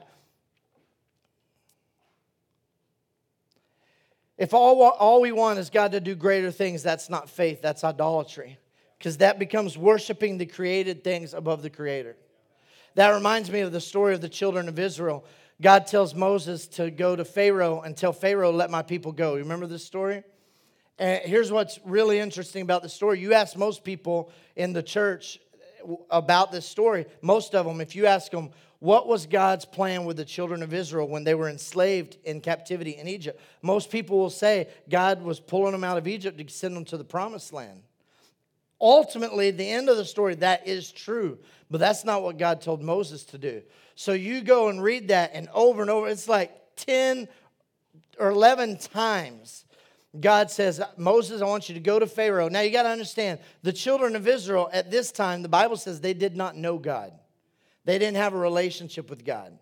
If 4.38 4.53
all, 4.53 4.80
all 4.84 5.22
we 5.22 5.32
want 5.32 5.57
is 5.57 5.72
God 5.72 5.93
to 5.93 5.99
do 5.99 6.14
greater 6.14 6.51
things, 6.51 6.84
that's 6.84 7.09
not 7.09 7.32
faith, 7.32 7.64
that's 7.64 7.84
idolatry. 7.84 8.59
Because 8.99 9.18
that 9.18 9.39
becomes 9.39 9.76
worshiping 9.76 10.38
the 10.38 10.45
created 10.45 11.03
things 11.03 11.34
above 11.34 11.64
the 11.64 11.72
Creator. 11.72 12.16
That 12.96 13.10
reminds 13.10 13.50
me 13.50 13.62
of 13.62 13.72
the 13.72 13.82
story 13.82 14.14
of 14.14 14.22
the 14.22 14.30
children 14.30 14.68
of 14.68 14.78
Israel. 14.80 15.26
God 15.62 15.88
tells 15.88 16.16
Moses 16.16 16.68
to 16.70 16.89
go 16.89 17.16
to 17.16 17.24
Pharaoh 17.24 17.82
and 17.82 17.96
tell 17.96 18.14
Pharaoh, 18.14 18.52
let 18.52 18.72
my 18.72 18.82
people 18.82 19.12
go. 19.12 19.34
You 19.34 19.44
remember 19.44 19.68
this 19.68 19.86
story? 19.86 20.24
And 20.98 21.22
here's 21.24 21.52
what's 21.52 21.80
really 21.86 22.20
interesting 22.20 22.62
about 22.62 22.82
the 22.84 22.89
story. 22.89 23.20
You 23.20 23.34
ask 23.34 23.56
most 23.56 23.84
people 23.84 24.32
in 24.56 24.74
the 24.74 24.84
church 24.84 25.39
about 26.10 26.52
this 26.52 26.68
story, 26.68 27.06
most 27.22 27.56
of 27.56 27.66
them, 27.66 27.82
if 27.82 27.96
you 27.96 28.06
ask 28.06 28.32
them, 28.32 28.52
what 28.80 29.08
was 29.08 29.28
God's 29.28 29.66
plan 29.66 30.06
with 30.06 30.18
the 30.18 30.26
children 30.26 30.64
of 30.64 30.74
Israel 30.74 31.08
when 31.08 31.24
they 31.24 31.36
were 31.36 31.50
enslaved 31.50 32.18
in 32.24 32.42
captivity 32.42 32.92
in 32.92 33.08
Egypt? 33.08 33.39
Most 33.62 33.92
people 33.92 34.18
will 34.18 34.32
say 34.32 34.68
God 34.89 35.22
was 35.22 35.39
pulling 35.39 35.72
them 35.72 35.84
out 35.84 35.98
of 35.98 36.08
Egypt 36.08 36.38
to 36.39 36.50
send 36.50 36.76
them 36.76 36.86
to 36.86 36.98
the 36.98 37.04
promised 37.04 37.54
land. 37.54 37.84
Ultimately, 38.82 39.51
the 39.51 39.69
end 39.69 39.89
of 39.89 39.97
the 39.97 40.05
story, 40.05 40.36
that 40.36 40.67
is 40.67 40.91
true. 40.91 41.38
But 41.69 41.79
that's 41.79 42.03
not 42.03 42.23
what 42.23 42.38
God 42.38 42.61
told 42.61 42.82
Moses 42.82 43.23
to 43.25 43.38
do. 43.38 43.61
So 43.95 44.13
you 44.13 44.41
go 44.41 44.69
and 44.69 44.82
read 44.82 45.09
that, 45.09 45.32
and 45.34 45.47
over 45.53 45.82
and 45.82 45.91
over, 45.91 46.07
it's 46.07 46.27
like 46.27 46.51
10 46.77 47.27
or 48.19 48.29
11 48.29 48.77
times. 48.77 49.65
God 50.19 50.51
says, 50.51 50.82
Moses, 50.97 51.41
I 51.41 51.45
want 51.45 51.69
you 51.69 51.75
to 51.75 51.82
go 51.82 51.97
to 51.97 52.07
Pharaoh. 52.07 52.49
Now 52.49 52.61
you 52.61 52.71
got 52.71 52.84
to 52.84 52.89
understand, 52.89 53.39
the 53.63 53.71
children 53.71 54.15
of 54.15 54.27
Israel 54.27 54.69
at 54.73 54.91
this 54.91 55.11
time, 55.11 55.41
the 55.41 55.49
Bible 55.49 55.77
says 55.77 56.01
they 56.01 56.13
did 56.13 56.36
not 56.36 56.57
know 56.57 56.77
God. 56.77 57.13
They 57.86 57.97
didn't 57.97 58.17
have 58.17 58.34
a 58.34 58.38
relationship 58.38 59.09
with 59.09 59.23
God. 59.23 59.57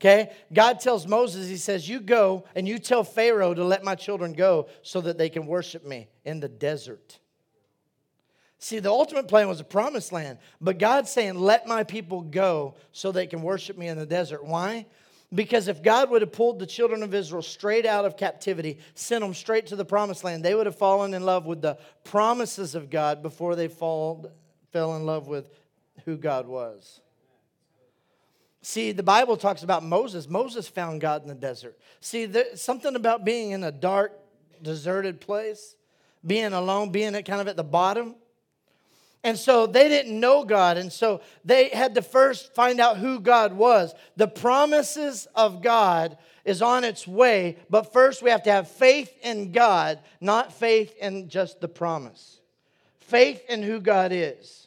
Okay? 0.00 0.32
God 0.52 0.80
tells 0.80 1.06
Moses, 1.06 1.48
He 1.48 1.56
says, 1.56 1.88
You 1.88 2.00
go 2.00 2.44
and 2.56 2.66
you 2.66 2.78
tell 2.80 3.04
Pharaoh 3.04 3.54
to 3.54 3.64
let 3.64 3.84
my 3.84 3.94
children 3.94 4.32
go 4.32 4.68
so 4.82 5.00
that 5.02 5.16
they 5.16 5.28
can 5.28 5.46
worship 5.46 5.86
me 5.86 6.08
in 6.24 6.40
the 6.40 6.48
desert. 6.48 7.20
See, 8.62 8.78
the 8.78 8.92
ultimate 8.92 9.26
plan 9.26 9.48
was 9.48 9.58
a 9.58 9.64
promised 9.64 10.12
land, 10.12 10.38
but 10.60 10.78
God's 10.78 11.10
saying, 11.10 11.34
Let 11.34 11.66
my 11.66 11.82
people 11.82 12.20
go 12.20 12.76
so 12.92 13.10
they 13.10 13.26
can 13.26 13.42
worship 13.42 13.76
me 13.76 13.88
in 13.88 13.98
the 13.98 14.06
desert. 14.06 14.44
Why? 14.44 14.86
Because 15.34 15.66
if 15.66 15.82
God 15.82 16.10
would 16.10 16.22
have 16.22 16.30
pulled 16.30 16.60
the 16.60 16.66
children 16.66 17.02
of 17.02 17.12
Israel 17.12 17.42
straight 17.42 17.84
out 17.84 18.04
of 18.04 18.16
captivity, 18.16 18.78
sent 18.94 19.22
them 19.22 19.34
straight 19.34 19.66
to 19.66 19.74
the 19.74 19.84
promised 19.84 20.22
land, 20.22 20.44
they 20.44 20.54
would 20.54 20.66
have 20.66 20.78
fallen 20.78 21.12
in 21.12 21.24
love 21.24 21.44
with 21.44 21.60
the 21.60 21.76
promises 22.04 22.76
of 22.76 22.88
God 22.88 23.20
before 23.20 23.56
they 23.56 23.66
fall, 23.66 24.30
fell 24.70 24.94
in 24.94 25.06
love 25.06 25.26
with 25.26 25.50
who 26.04 26.16
God 26.16 26.46
was. 26.46 27.00
See, 28.60 28.92
the 28.92 29.02
Bible 29.02 29.36
talks 29.36 29.64
about 29.64 29.82
Moses. 29.82 30.28
Moses 30.28 30.68
found 30.68 31.00
God 31.00 31.22
in 31.22 31.28
the 31.28 31.34
desert. 31.34 31.76
See, 31.98 32.26
there's 32.26 32.62
something 32.62 32.94
about 32.94 33.24
being 33.24 33.50
in 33.50 33.64
a 33.64 33.72
dark, 33.72 34.12
deserted 34.62 35.20
place, 35.20 35.74
being 36.24 36.52
alone, 36.52 36.92
being 36.92 37.16
at 37.16 37.24
kind 37.24 37.40
of 37.40 37.48
at 37.48 37.56
the 37.56 37.64
bottom. 37.64 38.14
And 39.24 39.38
so 39.38 39.66
they 39.66 39.88
didn't 39.88 40.18
know 40.18 40.44
God. 40.44 40.76
And 40.76 40.92
so 40.92 41.20
they 41.44 41.68
had 41.68 41.94
to 41.94 42.02
first 42.02 42.54
find 42.54 42.80
out 42.80 42.96
who 42.96 43.20
God 43.20 43.52
was. 43.52 43.94
The 44.16 44.26
promises 44.26 45.28
of 45.34 45.62
God 45.62 46.18
is 46.44 46.60
on 46.60 46.82
its 46.82 47.06
way, 47.06 47.56
but 47.70 47.92
first 47.92 48.20
we 48.20 48.30
have 48.30 48.42
to 48.42 48.50
have 48.50 48.68
faith 48.68 49.12
in 49.22 49.52
God, 49.52 50.00
not 50.20 50.52
faith 50.52 50.92
in 51.00 51.28
just 51.28 51.60
the 51.60 51.68
promise. 51.68 52.40
Faith 52.98 53.42
in 53.48 53.62
who 53.62 53.80
God 53.80 54.10
is. 54.12 54.66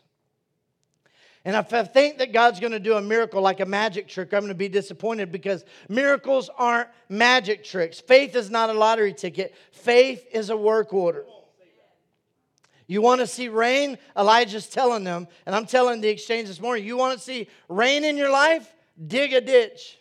And 1.44 1.56
if 1.56 1.74
I 1.74 1.84
think 1.84 2.18
that 2.20 2.32
God's 2.32 2.60
going 2.60 2.72
to 2.72 2.80
do 2.80 2.96
a 2.96 3.02
miracle 3.02 3.42
like 3.42 3.60
a 3.60 3.66
magic 3.66 4.08
trick, 4.08 4.34
I'm 4.34 4.40
going 4.40 4.50
to 4.50 4.56
be 4.56 4.70
disappointed 4.70 5.32
because 5.32 5.64
miracles 5.90 6.50
aren't 6.58 6.90
magic 7.08 7.64
tricks. 7.64 8.00
Faith 8.00 8.36
is 8.36 8.50
not 8.50 8.70
a 8.70 8.74
lottery 8.74 9.14
ticket, 9.14 9.54
faith 9.72 10.26
is 10.32 10.50
a 10.50 10.58
work 10.58 10.94
order. 10.94 11.26
You 12.88 13.02
want 13.02 13.22
to 13.22 13.28
see 13.28 13.48
rain? 13.48 13.98
Elijah's 14.18 14.68
telling 14.68 15.04
them, 15.04 15.28
and 15.46 15.56
I'm 15.56 15.66
telling 15.66 16.02
the 16.02 16.10
exchange 16.10 16.48
this 16.48 16.62
morning, 16.62 16.86
you 16.86 16.98
want 16.98 17.18
to 17.18 17.24
see 17.24 17.48
rain 17.68 18.04
in 18.04 18.18
your 18.18 18.30
life? 18.30 18.72
Dig 19.08 19.34
a 19.34 19.42
ditch. 19.42 19.98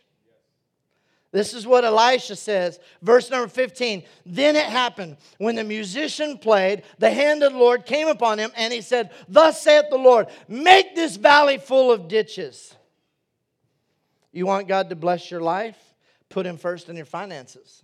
This 1.33 1.53
is 1.53 1.67
what 1.67 1.85
Elisha 1.85 2.37
says. 2.37 2.79
Verse 3.03 3.29
number 3.29 3.49
15. 3.49 4.05
Then 4.25 4.55
it 4.55 4.67
happened 4.67 5.17
when 5.39 5.57
the 5.57 5.65
musician 5.65 6.39
played, 6.39 6.85
the 6.99 7.11
hand 7.11 7.43
of 7.43 7.53
the 7.53 7.59
Lord 7.59 7.87
came 7.87 8.07
upon 8.07 8.39
him, 8.39 8.53
and 8.55 8.73
he 8.73 8.81
said, 8.81 9.11
Thus 9.29 9.61
saith 9.61 9.87
the 9.91 9.97
Lord, 9.97 10.29
make 10.47 10.95
this 10.95 11.17
valley 11.17 11.59
full 11.59 11.91
of 11.91 12.07
ditches. 12.07 12.77
You 14.31 14.47
want 14.47 14.69
God 14.69 14.91
to 14.91 14.97
bless 14.97 15.29
your 15.29 15.41
life? 15.41 15.77
Put 16.29 16.47
him 16.47 16.57
first 16.57 16.89
in 16.89 16.95
your 16.95 17.05
finances. 17.05 17.83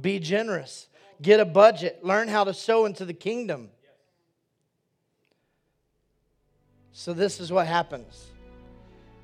Be 0.00 0.20
generous. 0.20 0.86
Get 1.20 1.40
a 1.40 1.44
budget. 1.44 2.04
Learn 2.04 2.28
how 2.28 2.44
to 2.44 2.54
sow 2.54 2.84
into 2.84 3.04
the 3.04 3.14
kingdom. 3.14 3.70
So, 6.96 7.12
this 7.12 7.40
is 7.40 7.50
what 7.50 7.66
happens. 7.66 8.30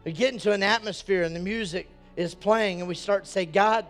We 0.03 0.11
get 0.11 0.33
into 0.33 0.51
an 0.51 0.65
atmosphere 0.65 1.23
and 1.23 1.37
the 1.37 1.41
music 1.41 1.89
is 2.17 2.35
playing, 2.35 2.81
and 2.81 2.89
we 2.89 2.97
start 2.97 3.25
to 3.25 3.31
say, 3.31 3.47
God, 3.47 3.87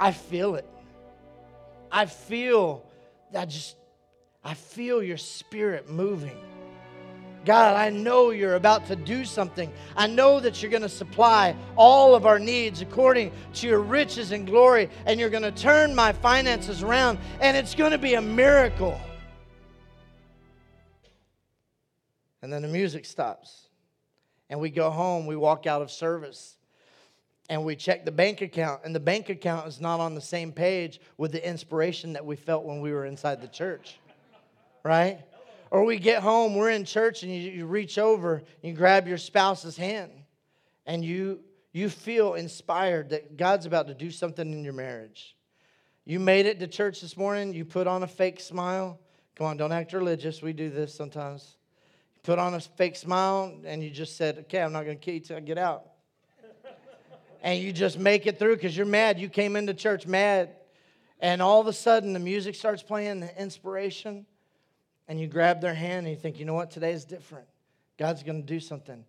I 0.00 0.10
feel 0.10 0.56
it. 0.56 0.68
I 1.92 2.06
feel, 2.06 2.84
I 3.32 3.44
just, 3.44 3.76
I 4.44 4.54
feel 4.54 5.04
your 5.04 5.18
spirit 5.18 5.88
moving. 5.88 6.36
God, 7.44 7.76
I 7.76 7.90
know 7.90 8.30
you're 8.30 8.56
about 8.56 8.86
to 8.86 8.96
do 8.96 9.24
something. 9.24 9.72
I 9.96 10.08
know 10.08 10.40
that 10.40 10.60
you're 10.60 10.72
going 10.72 10.82
to 10.82 10.88
supply 10.88 11.54
all 11.76 12.16
of 12.16 12.26
our 12.26 12.40
needs 12.40 12.82
according 12.82 13.30
to 13.54 13.68
your 13.68 13.82
riches 13.82 14.32
and 14.32 14.48
glory, 14.48 14.90
and 15.06 15.20
you're 15.20 15.30
going 15.30 15.44
to 15.44 15.52
turn 15.52 15.94
my 15.94 16.12
finances 16.12 16.82
around, 16.82 17.20
and 17.40 17.56
it's 17.56 17.76
going 17.76 17.92
to 17.92 17.98
be 17.98 18.14
a 18.14 18.20
miracle. 18.20 19.00
And 22.46 22.52
then 22.52 22.62
the 22.62 22.68
music 22.68 23.04
stops. 23.04 23.70
And 24.50 24.60
we 24.60 24.70
go 24.70 24.88
home, 24.88 25.26
we 25.26 25.34
walk 25.34 25.66
out 25.66 25.82
of 25.82 25.90
service, 25.90 26.58
and 27.48 27.64
we 27.64 27.74
check 27.74 28.04
the 28.04 28.12
bank 28.12 28.40
account, 28.40 28.82
and 28.84 28.94
the 28.94 29.00
bank 29.00 29.30
account 29.30 29.66
is 29.66 29.80
not 29.80 29.98
on 29.98 30.14
the 30.14 30.20
same 30.20 30.52
page 30.52 31.00
with 31.18 31.32
the 31.32 31.44
inspiration 31.44 32.12
that 32.12 32.24
we 32.24 32.36
felt 32.36 32.64
when 32.64 32.80
we 32.80 32.92
were 32.92 33.04
inside 33.04 33.42
the 33.42 33.48
church, 33.48 33.98
right? 34.84 35.18
Or 35.72 35.82
we 35.84 35.98
get 35.98 36.22
home, 36.22 36.54
we're 36.54 36.70
in 36.70 36.84
church, 36.84 37.24
and 37.24 37.34
you, 37.34 37.50
you 37.50 37.66
reach 37.66 37.98
over, 37.98 38.44
you 38.62 38.74
grab 38.74 39.08
your 39.08 39.18
spouse's 39.18 39.76
hand, 39.76 40.12
and 40.86 41.04
you 41.04 41.40
you 41.72 41.88
feel 41.88 42.34
inspired 42.34 43.10
that 43.10 43.36
God's 43.36 43.66
about 43.66 43.88
to 43.88 43.94
do 43.94 44.12
something 44.12 44.52
in 44.52 44.62
your 44.62 44.72
marriage. 44.72 45.34
You 46.04 46.20
made 46.20 46.46
it 46.46 46.60
to 46.60 46.68
church 46.68 47.00
this 47.00 47.16
morning, 47.16 47.54
you 47.54 47.64
put 47.64 47.88
on 47.88 48.04
a 48.04 48.06
fake 48.06 48.38
smile. 48.38 49.00
Come 49.34 49.48
on, 49.48 49.56
don't 49.56 49.72
act 49.72 49.92
religious. 49.92 50.42
We 50.42 50.52
do 50.52 50.70
this 50.70 50.94
sometimes 50.94 51.55
put 52.26 52.40
on 52.40 52.54
a 52.54 52.60
fake 52.60 52.96
smile, 52.96 53.54
and 53.64 53.82
you 53.84 53.88
just 53.88 54.16
said, 54.16 54.38
Okay, 54.40 54.60
I'm 54.60 54.72
not 54.72 54.84
going 54.84 54.98
to 54.98 55.02
kill 55.02 55.14
you 55.14 55.20
till 55.20 55.36
I 55.36 55.40
get 55.40 55.58
out. 55.58 55.84
and 57.40 57.58
you 57.58 57.72
just 57.72 57.98
make 57.98 58.26
it 58.26 58.38
through 58.38 58.56
because 58.56 58.76
you're 58.76 58.84
mad. 58.84 59.20
You 59.20 59.28
came 59.28 59.54
into 59.54 59.72
church 59.72 60.06
mad. 60.08 60.50
And 61.20 61.40
all 61.40 61.60
of 61.60 61.68
a 61.68 61.72
sudden, 61.72 62.12
the 62.12 62.18
music 62.18 62.56
starts 62.56 62.82
playing, 62.82 63.20
the 63.20 63.40
inspiration, 63.40 64.26
and 65.06 65.20
you 65.20 65.28
grab 65.28 65.60
their 65.60 65.72
hand 65.72 66.06
and 66.06 66.14
you 66.14 66.20
think, 66.20 66.38
you 66.38 66.44
know 66.44 66.52
what, 66.52 66.72
today 66.72 66.90
is 66.90 67.04
different. 67.04 67.46
God's 67.96 68.24
going 68.24 68.42
to 68.42 68.46
do 68.46 68.60
something. 68.60 69.04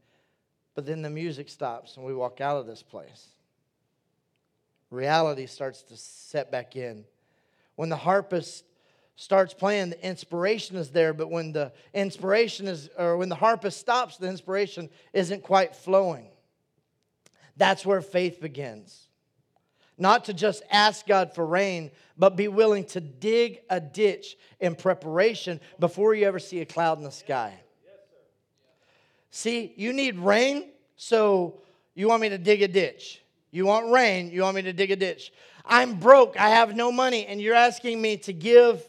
But 0.75 0.85
then 0.85 1.01
the 1.01 1.09
music 1.09 1.49
stops 1.49 1.97
and 1.97 2.05
we 2.05 2.13
walk 2.13 2.39
out 2.39 2.57
of 2.57 2.67
this 2.67 2.83
place. 2.83 3.29
Reality 4.91 5.47
starts 5.47 5.81
to 5.83 5.97
set 5.97 6.51
back 6.51 6.75
in. 6.75 7.03
When 7.75 7.89
the 7.89 7.97
harpist 7.97 8.63
starts 9.17 9.53
playing, 9.53 9.89
the 9.89 10.07
inspiration 10.07 10.77
is 10.77 10.91
there, 10.91 11.11
but 11.11 11.29
when 11.29 11.51
the 11.51 11.73
inspiration 11.93 12.67
is, 12.67 12.89
or 12.97 13.17
when 13.17 13.29
the 13.29 13.35
harpist 13.35 13.79
stops, 13.79 14.17
the 14.17 14.29
inspiration 14.29 14.89
isn't 15.11 15.43
quite 15.43 15.75
flowing. 15.75 16.27
That's 17.57 17.85
where 17.85 18.01
faith 18.01 18.39
begins. 18.39 19.07
Not 19.97 20.25
to 20.25 20.33
just 20.33 20.61
ask 20.69 21.07
God 21.07 21.33
for 21.33 21.43
rain, 21.43 21.89
but 22.15 22.35
be 22.35 22.47
willing 22.47 22.85
to 22.85 23.01
dig 23.01 23.61
a 23.71 23.79
ditch 23.79 24.37
in 24.59 24.75
preparation 24.75 25.59
before 25.79 26.13
you 26.13 26.27
ever 26.27 26.37
see 26.37 26.61
a 26.61 26.65
cloud 26.65 26.99
in 26.99 27.03
the 27.03 27.11
sky. 27.11 27.59
See, 29.31 29.73
you 29.75 29.93
need 29.93 30.17
rain, 30.17 30.69
so 30.95 31.59
you 31.95 32.07
want 32.07 32.21
me 32.21 32.29
to 32.29 32.37
dig 32.37 32.61
a 32.61 32.67
ditch. 32.67 33.23
You 33.49 33.65
want 33.65 33.91
rain, 33.91 34.29
you 34.29 34.43
want 34.43 34.55
me 34.55 34.61
to 34.61 34.73
dig 34.73 34.91
a 34.91 34.95
ditch. 34.95 35.33
I'm 35.65 35.95
broke, 35.95 36.39
I 36.39 36.49
have 36.49 36.75
no 36.75 36.91
money, 36.91 37.25
and 37.25 37.41
you're 37.41 37.55
asking 37.55 37.99
me 37.99 38.17
to 38.17 38.33
give 38.33 38.87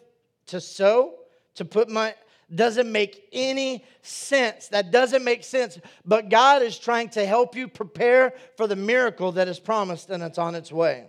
to 0.48 0.60
sow, 0.60 1.14
to 1.54 1.64
put 1.64 1.88
my 1.88 2.14
doesn't 2.54 2.90
make 2.90 3.28
any 3.32 3.84
sense. 4.02 4.68
That 4.68 4.90
doesn't 4.90 5.22
make 5.22 5.44
sense. 5.44 5.78
But 6.04 6.30
God 6.30 6.62
is 6.62 6.78
trying 6.78 7.10
to 7.10 7.26
help 7.26 7.54
you 7.54 7.68
prepare 7.68 8.32
for 8.56 8.66
the 8.66 8.76
miracle 8.76 9.32
that 9.32 9.48
is 9.48 9.58
promised 9.58 10.08
and 10.10 10.22
it's 10.22 10.38
on 10.38 10.54
its 10.54 10.72
way. 10.72 11.06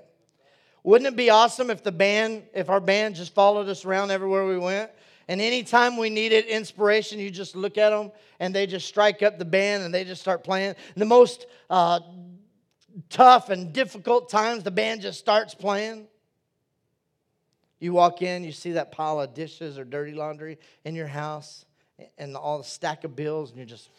Wouldn't 0.84 1.08
it 1.08 1.16
be 1.16 1.30
awesome 1.30 1.70
if 1.70 1.84
the 1.84 1.92
band, 1.92 2.44
if 2.54 2.70
our 2.70 2.80
band 2.80 3.16
just 3.16 3.34
followed 3.34 3.70
us 3.70 3.86
around 3.86 4.12
everywhere 4.12 4.46
we 4.46 4.58
went? 4.58 4.92
And 5.28 5.40
anytime 5.40 5.98
we 5.98 6.10
needed 6.10 6.46
inspiration, 6.46 7.20
you 7.20 7.30
just 7.30 7.56
look 7.56 7.78
at 7.78 7.92
them 7.92 8.12
and 8.40 8.54
they 8.54 8.66
just 8.66 8.88
strike 8.88 9.22
up 9.22 9.38
the 9.38 9.46
band 9.46 9.84
and 9.84 9.94
they 9.94 10.04
just 10.04 10.22
start 10.22 10.44
playing. 10.44 10.76
The 10.96 11.06
most 11.06 11.46
uh, 11.70 12.00
tough 13.10 13.50
and 13.50 13.72
difficult 13.72 14.30
times, 14.30 14.64
the 14.64 14.72
band 14.72 15.02
just 15.02 15.20
starts 15.20 15.54
playing. 15.54 16.08
You 17.80 17.94
walk 17.94 18.22
in, 18.22 18.44
you 18.44 18.52
see 18.52 18.74
that 18.74 18.92
pile 18.92 19.22
of 19.22 19.34
dishes 19.34 19.78
or 19.78 19.86
dirty 19.86 20.14
laundry 20.14 20.58
in 20.84 20.96
your 20.96 21.08
house 21.08 21.66
and 22.18 22.36
all 22.36 22.58
the 22.58 22.64
stack 22.64 23.04
of 23.04 23.16
bills, 23.16 23.50
and 23.50 23.58
you're 23.58 23.66
just, 23.66 23.90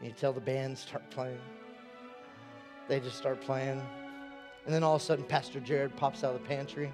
you 0.00 0.12
tell 0.12 0.32
the 0.32 0.40
band 0.40 0.78
start 0.78 1.10
playing. 1.10 1.38
They 2.88 3.00
just 3.00 3.18
start 3.18 3.40
playing. 3.40 3.82
And 4.64 4.74
then 4.74 4.82
all 4.82 4.96
of 4.96 5.02
a 5.02 5.04
sudden, 5.04 5.24
Pastor 5.24 5.60
Jarrod 5.60 5.96
pops 5.96 6.24
out 6.24 6.34
of 6.34 6.42
the 6.42 6.48
pantry. 6.48 6.92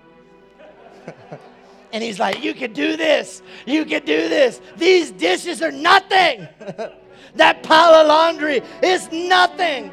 and 1.92 2.02
he's 2.02 2.18
like, 2.18 2.42
You 2.42 2.54
can 2.54 2.72
do 2.72 2.96
this. 2.96 3.42
You 3.66 3.84
can 3.84 4.04
do 4.04 4.28
this. 4.28 4.60
These 4.76 5.10
dishes 5.12 5.60
are 5.62 5.72
nothing. 5.72 6.48
that 7.34 7.62
pile 7.62 7.94
of 7.94 8.06
laundry 8.06 8.62
is 8.82 9.10
nothing. 9.12 9.92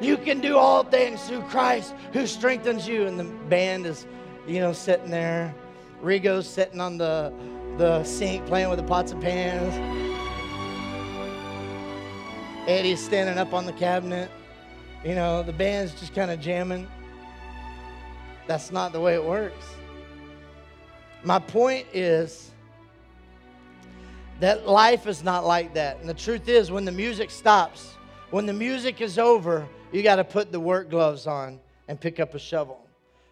You 0.00 0.16
can 0.18 0.40
do 0.40 0.58
all 0.58 0.84
things 0.84 1.22
through 1.26 1.42
Christ 1.42 1.94
who 2.12 2.26
strengthens 2.26 2.86
you. 2.86 3.06
And 3.06 3.18
the 3.18 3.24
band 3.24 3.86
is 3.86 4.06
you 4.46 4.60
know, 4.60 4.72
sitting 4.72 5.10
there 5.10 5.54
Rigo's 6.02 6.48
sitting 6.48 6.80
on 6.80 6.98
the, 6.98 7.32
the 7.78 8.04
sink 8.04 8.46
playing 8.46 8.68
with 8.68 8.78
the 8.78 8.84
pots 8.84 9.12
and 9.12 9.22
pans. 9.22 9.74
Eddie's 12.68 13.02
standing 13.02 13.38
up 13.38 13.52
on 13.54 13.64
the 13.64 13.72
cabinet. 13.72 14.30
You 15.04 15.14
know, 15.14 15.42
the 15.42 15.52
band's 15.52 15.98
just 15.98 16.14
kind 16.14 16.30
of 16.30 16.40
jamming. 16.40 16.86
That's 18.46 18.70
not 18.70 18.92
the 18.92 19.00
way 19.00 19.14
it 19.14 19.24
works. 19.24 19.64
My 21.24 21.38
point 21.38 21.86
is 21.92 22.50
that 24.40 24.68
life 24.68 25.06
is 25.06 25.24
not 25.24 25.44
like 25.44 25.74
that. 25.74 25.98
And 26.00 26.08
the 26.08 26.14
truth 26.14 26.48
is, 26.48 26.70
when 26.70 26.84
the 26.84 26.92
music 26.92 27.30
stops, 27.30 27.94
when 28.30 28.46
the 28.46 28.52
music 28.52 29.00
is 29.00 29.18
over, 29.18 29.66
you 29.92 30.02
got 30.02 30.16
to 30.16 30.24
put 30.24 30.52
the 30.52 30.60
work 30.60 30.90
gloves 30.90 31.26
on 31.26 31.58
and 31.88 32.00
pick 32.00 32.20
up 32.20 32.34
a 32.34 32.38
shovel. 32.38 32.86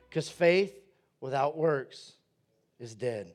Because 0.08 0.28
faith 0.28 0.74
without 1.24 1.56
works 1.56 2.12
is 2.78 2.94
dead. 2.94 3.32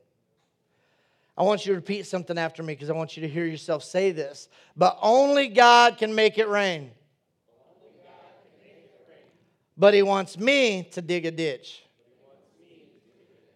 I 1.36 1.42
want 1.42 1.66
you 1.66 1.74
to 1.74 1.76
repeat 1.76 2.06
something 2.06 2.38
after 2.38 2.62
me 2.62 2.74
because 2.74 2.92
I 2.92 2.94
want 2.94 3.18
you 3.18 3.22
to 3.22 3.28
hear 3.28 3.48
yourself 3.48 3.84
say 3.84 4.12
this. 4.12 4.48
But 4.78 5.00
only 5.02 5.48
God 5.48 5.98
can 5.98 6.14
make 6.14 6.38
it 6.38 6.48
rain. 6.48 6.92
But 9.76 9.96
He 9.96 10.04
wants 10.04 10.38
me 10.38 10.88
to 10.92 11.02
dig 11.02 11.26
a 11.26 11.32
ditch. 11.32 11.84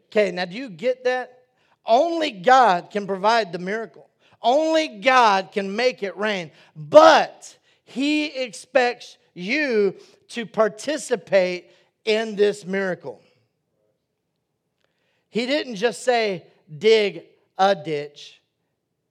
Okay, 0.07 0.31
now 0.31 0.45
do 0.45 0.55
you 0.55 0.67
get 0.67 1.03
that? 1.03 1.43
Only 1.85 2.31
God 2.31 2.89
can 2.89 3.05
provide 3.05 3.51
the 3.51 3.59
miracle. 3.59 4.09
Only 4.41 4.99
God 4.99 5.51
can 5.51 5.75
make 5.75 6.01
it 6.01 6.17
rain. 6.17 6.49
But 6.75 7.55
He 7.83 8.25
expects 8.25 9.19
you 9.35 9.93
to 10.29 10.47
participate 10.47 11.69
in 12.03 12.35
this 12.35 12.65
miracle. 12.65 13.21
He 15.33 15.47
didn't 15.47 15.75
just 15.75 16.03
say, 16.03 16.45
dig 16.69 17.23
a 17.57 17.73
ditch, 17.73 18.39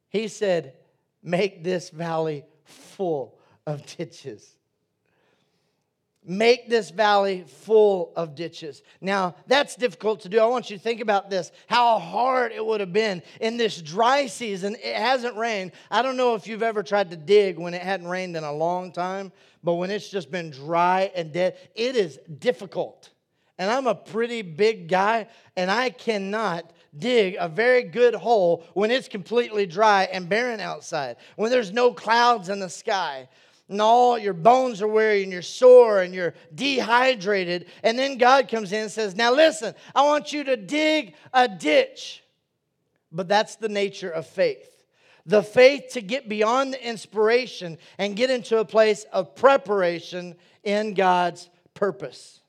He 0.08 0.28
said, 0.28 0.74
make 1.22 1.64
this 1.64 1.90
valley 1.90 2.44
full 2.64 3.38
of 3.66 3.84
ditches 3.96 4.56
make 6.24 6.68
this 6.68 6.90
valley 6.90 7.44
full 7.46 8.12
of 8.14 8.34
ditches. 8.34 8.82
Now, 9.00 9.34
that's 9.46 9.74
difficult 9.74 10.20
to 10.20 10.28
do. 10.28 10.38
I 10.38 10.46
want 10.46 10.70
you 10.70 10.76
to 10.76 10.82
think 10.82 11.00
about 11.00 11.30
this 11.30 11.50
how 11.66 11.98
hard 11.98 12.52
it 12.52 12.64
would 12.64 12.80
have 12.80 12.92
been 12.92 13.22
in 13.40 13.56
this 13.56 13.80
dry 13.82 14.26
season. 14.26 14.76
It 14.76 14.96
hasn't 14.96 15.36
rained. 15.36 15.72
I 15.90 16.02
don't 16.02 16.16
know 16.16 16.34
if 16.34 16.46
you've 16.46 16.62
ever 16.62 16.82
tried 16.82 17.10
to 17.10 17.16
dig 17.16 17.58
when 17.58 17.74
it 17.74 17.82
hadn't 17.82 18.06
rained 18.06 18.36
in 18.36 18.44
a 18.44 18.52
long 18.52 18.92
time, 18.92 19.32
but 19.64 19.74
when 19.74 19.90
it's 19.90 20.08
just 20.08 20.30
been 20.30 20.50
dry 20.50 21.10
and 21.14 21.32
dead, 21.32 21.56
it 21.74 21.96
is 21.96 22.18
difficult. 22.38 23.10
And 23.58 23.70
I'm 23.70 23.86
a 23.86 23.94
pretty 23.94 24.42
big 24.42 24.88
guy, 24.88 25.28
and 25.56 25.70
I 25.70 25.90
cannot 25.90 26.72
dig 26.96 27.36
a 27.38 27.48
very 27.48 27.84
good 27.84 28.14
hole 28.14 28.64
when 28.74 28.90
it's 28.90 29.08
completely 29.08 29.66
dry 29.66 30.04
and 30.04 30.28
barren 30.28 30.60
outside, 30.60 31.16
when 31.36 31.50
there's 31.50 31.72
no 31.72 31.92
clouds 31.92 32.48
in 32.48 32.60
the 32.60 32.68
sky 32.68 33.28
and 33.72 33.80
all 33.80 34.18
your 34.18 34.34
bones 34.34 34.82
are 34.82 34.86
weary 34.86 35.22
and 35.22 35.32
you're 35.32 35.40
sore 35.40 36.02
and 36.02 36.14
you're 36.14 36.34
dehydrated. 36.54 37.66
And 37.82 37.98
then 37.98 38.18
God 38.18 38.48
comes 38.48 38.70
in 38.70 38.82
and 38.82 38.90
says, 38.90 39.16
Now 39.16 39.32
listen, 39.32 39.74
I 39.94 40.02
want 40.02 40.32
you 40.32 40.44
to 40.44 40.56
dig 40.58 41.14
a 41.32 41.48
ditch. 41.48 42.22
But 43.10 43.28
that's 43.28 43.56
the 43.56 43.70
nature 43.70 44.10
of 44.10 44.26
faith. 44.26 44.68
The 45.24 45.42
faith 45.42 45.92
to 45.92 46.02
get 46.02 46.28
beyond 46.28 46.74
the 46.74 46.86
inspiration 46.86 47.78
and 47.96 48.14
get 48.14 48.30
into 48.30 48.58
a 48.58 48.64
place 48.64 49.04
of 49.04 49.34
preparation 49.34 50.36
in 50.64 50.92
God's 50.92 51.48
purpose. 51.72 52.41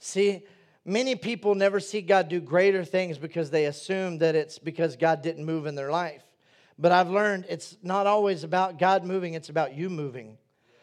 See, 0.00 0.42
many 0.84 1.14
people 1.14 1.54
never 1.54 1.78
see 1.78 2.00
God 2.00 2.28
do 2.28 2.40
greater 2.40 2.84
things 2.84 3.18
because 3.18 3.50
they 3.50 3.66
assume 3.66 4.18
that 4.18 4.34
it's 4.34 4.58
because 4.58 4.96
God 4.96 5.22
didn't 5.22 5.44
move 5.44 5.66
in 5.66 5.76
their 5.76 5.92
life. 5.92 6.24
But 6.78 6.90
I've 6.90 7.10
learned 7.10 7.44
it's 7.48 7.76
not 7.82 8.06
always 8.06 8.42
about 8.42 8.78
God 8.78 9.04
moving, 9.04 9.34
it's 9.34 9.50
about 9.50 9.74
you 9.74 9.90
moving. 9.90 10.38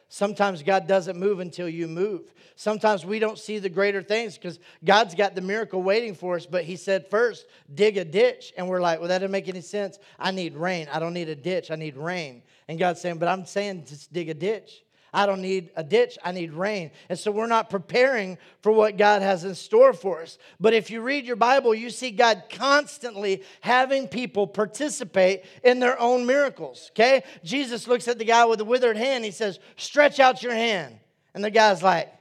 Sometimes 0.10 0.64
God 0.64 0.88
doesn't 0.88 1.20
move 1.20 1.42
until 1.42 1.68
you 1.68 1.88
move. 1.88 2.34
Sometimes 2.56 3.06
we 3.06 3.20
don't 3.20 3.38
see 3.38 3.60
the 3.60 3.68
greater 3.68 4.02
things 4.02 4.38
because 4.38 4.58
God's 4.86 5.16
got 5.16 5.36
the 5.36 5.42
miracle 5.42 5.84
waiting 5.84 6.16
for 6.16 6.38
us, 6.38 6.46
but 6.46 6.64
He 6.64 6.78
said, 6.78 7.10
first, 7.10 7.46
dig 7.74 7.98
a 7.98 8.06
ditch. 8.06 8.54
And 8.56 8.70
we're 8.70 8.80
like, 8.80 9.00
well, 9.00 9.10
that 9.10 9.18
doesn't 9.18 9.32
make 9.32 9.50
any 9.50 9.62
sense. 9.62 10.00
I 10.18 10.32
need 10.32 10.56
rain. 10.56 10.88
I 10.94 11.00
don't 11.00 11.14
need 11.14 11.28
a 11.28 11.36
ditch. 11.36 11.72
I 11.72 11.76
need 11.76 11.98
rain. 11.98 12.44
And 12.70 12.80
God's 12.80 13.02
saying, 13.02 13.18
but 13.18 13.28
I'm 13.28 13.46
saying 13.46 13.86
just 13.86 14.14
dig 14.14 14.30
a 14.30 14.34
ditch. 14.34 14.84
I 15.18 15.26
don't 15.26 15.42
need 15.42 15.72
a 15.76 15.84
ditch, 15.84 16.16
I 16.24 16.32
need 16.32 16.54
rain. 16.54 16.92
And 17.10 17.18
so 17.18 17.32
we're 17.32 17.48
not 17.48 17.72
preparing 17.72 18.38
for 18.62 18.72
what 18.72 18.98
God 18.98 19.24
has 19.24 19.46
in 19.46 19.56
store 19.56 19.92
for 19.92 20.22
us. 20.22 20.38
But 20.60 20.76
if 20.76 20.92
you 20.92 21.02
read 21.02 21.26
your 21.26 21.36
Bible, 21.36 21.74
you 21.74 21.90
see 21.90 22.12
God 22.12 22.44
constantly 22.52 23.42
having 23.62 24.08
people 24.08 24.46
participate 24.46 25.44
in 25.64 25.80
their 25.80 26.00
own 26.00 26.28
miracles, 26.28 26.92
okay? 26.92 27.24
Jesus 27.44 27.88
looks 27.88 28.08
at 28.08 28.20
the 28.20 28.26
guy 28.26 28.46
with 28.46 28.60
the 28.60 28.66
withered 28.66 28.96
hand, 28.96 29.26
he 29.26 29.32
says, 29.32 29.58
Stretch 29.76 30.20
out 30.20 30.44
your 30.44 30.54
hand. 30.54 31.00
And 31.34 31.44
the 31.44 31.50
guy's 31.50 31.82
like, 31.82 32.14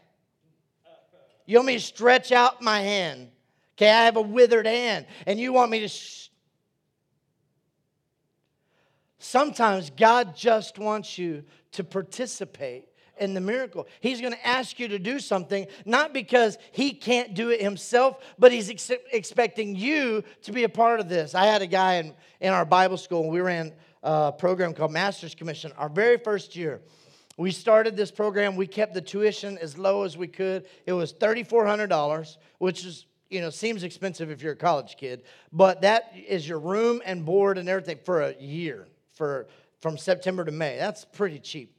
You 1.45 1.59
want 1.59 1.67
me 1.67 1.75
to 1.75 1.81
stretch 1.81 2.33
out 2.33 2.63
my 2.63 2.81
hand? 2.81 3.29
Okay, 3.77 3.91
I 3.91 4.07
have 4.07 4.17
a 4.17 4.23
withered 4.23 4.67
hand, 4.67 5.05
and 5.27 5.39
you 5.39 5.53
want 5.53 5.71
me 5.71 5.81
to. 5.81 5.89
Sh-? 5.89 6.31
Sometimes 9.19 9.91
God 9.91 10.35
just 10.35 10.79
wants 10.79 11.19
you 11.19 11.45
to 11.77 11.85
participate 11.85 12.89
in 13.19 13.35
the 13.35 13.41
miracle. 13.41 13.87
He's 14.01 14.21
going 14.21 14.33
to 14.33 14.47
ask 14.47 14.79
you 14.79 14.89
to 14.89 14.99
do 14.99 15.19
something, 15.19 15.67
not 15.85 16.13
because 16.13 16.59
he 16.73 16.93
can't 16.93 17.35
do 17.35 17.51
it 17.51 17.61
himself, 17.61 18.23
but 18.39 18.53
he's 18.53 18.69
ex- 18.69 18.91
expecting 19.13 19.75
you 19.75 20.23
to 20.43 20.53
be 20.53 20.65
a 20.65 20.69
part 20.69 21.01
of 21.01 21.09
this. 21.09 21.35
I 21.35 21.47
had 21.47 21.63
a 21.63 21.67
guy 21.67 21.95
in, 21.95 22.15
in 22.41 22.53
our 22.53 22.65
Bible 22.65 22.97
school, 22.97 23.29
we 23.31 23.41
ran 23.41 23.73
a 24.03 24.33
program 24.33 24.75
called 24.75 24.93
Master's 24.93 25.35
Commission 25.35 25.73
our 25.77 25.89
very 25.89 26.19
first 26.19 26.57
year. 26.57 26.81
We 27.39 27.51
started 27.51 27.97
this 27.97 28.11
program, 28.11 28.57
we 28.57 28.67
kept 28.67 28.95
the 28.95 29.03
tuition 29.03 29.59
as 29.59 29.77
low 29.77 30.05
as 30.05 30.17
we 30.17 30.27
could. 30.27 30.67
It 30.87 30.93
was 30.93 31.13
$3,400, 31.13 32.37
which 32.59 32.85
is 32.85 33.07
you 33.29 33.41
know, 33.41 33.51
seems 33.51 33.83
expensive 33.83 34.31
if 34.31 34.41
you're 34.41 34.53
a 34.53 34.57
college 34.57 34.97
kid, 34.97 35.25
but 35.53 35.83
that 35.83 36.13
is 36.15 36.49
your 36.49 36.61
room 36.61 37.03
and 37.05 37.25
board 37.25 37.59
and 37.59 37.69
everything 37.69 37.99
for 38.05 38.23
a 38.23 38.37
year, 38.41 38.87
for 39.15 39.49
from 39.87 39.97
September 39.97 40.45
to 40.45 40.51
May. 40.51 40.77
That's 40.79 41.05
pretty 41.05 41.39
cheap. 41.39 41.73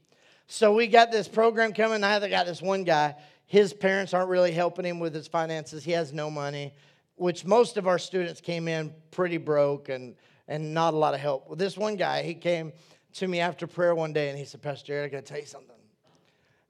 So 0.48 0.74
we 0.74 0.88
got 0.88 1.12
this 1.12 1.28
program 1.28 1.74
coming. 1.74 2.06
I 2.06 2.26
got 2.30 2.46
this 2.46 2.62
one 2.62 2.86
guy. 2.86 3.16
His 3.48 3.74
parents 3.74 4.14
aren't 4.14 4.30
really 4.30 4.54
helping 4.54 4.86
him 4.86 5.02
with 5.02 5.14
his 5.14 5.28
finances. 5.28 5.84
He 5.84 5.92
has 5.92 6.14
no 6.14 6.32
money, 6.32 6.74
which 7.16 7.44
most 7.44 7.76
of 7.76 7.86
our 7.86 8.00
students 8.00 8.40
came 8.40 8.70
in 8.70 8.94
pretty 9.12 9.36
broke 9.36 9.90
and, 9.90 10.16
and 10.48 10.74
not 10.74 10.94
a 10.94 10.98
lot 10.98 11.16
of 11.16 11.20
help. 11.20 11.48
Well, 11.48 11.58
this 11.58 11.76
one 11.76 11.98
guy, 11.98 12.24
he 12.24 12.34
came 12.34 12.72
to 13.16 13.28
me 13.28 13.42
after 13.42 13.68
prayer 13.68 13.94
one 13.94 14.14
day 14.14 14.30
and 14.30 14.38
he 14.38 14.46
said, 14.46 14.62
Pastor 14.62 14.94
Jarrod, 14.94 15.04
I 15.04 15.08
got 15.10 15.26
to 15.26 15.30
tell 15.30 15.42
you 15.42 15.46
something. 15.46 15.76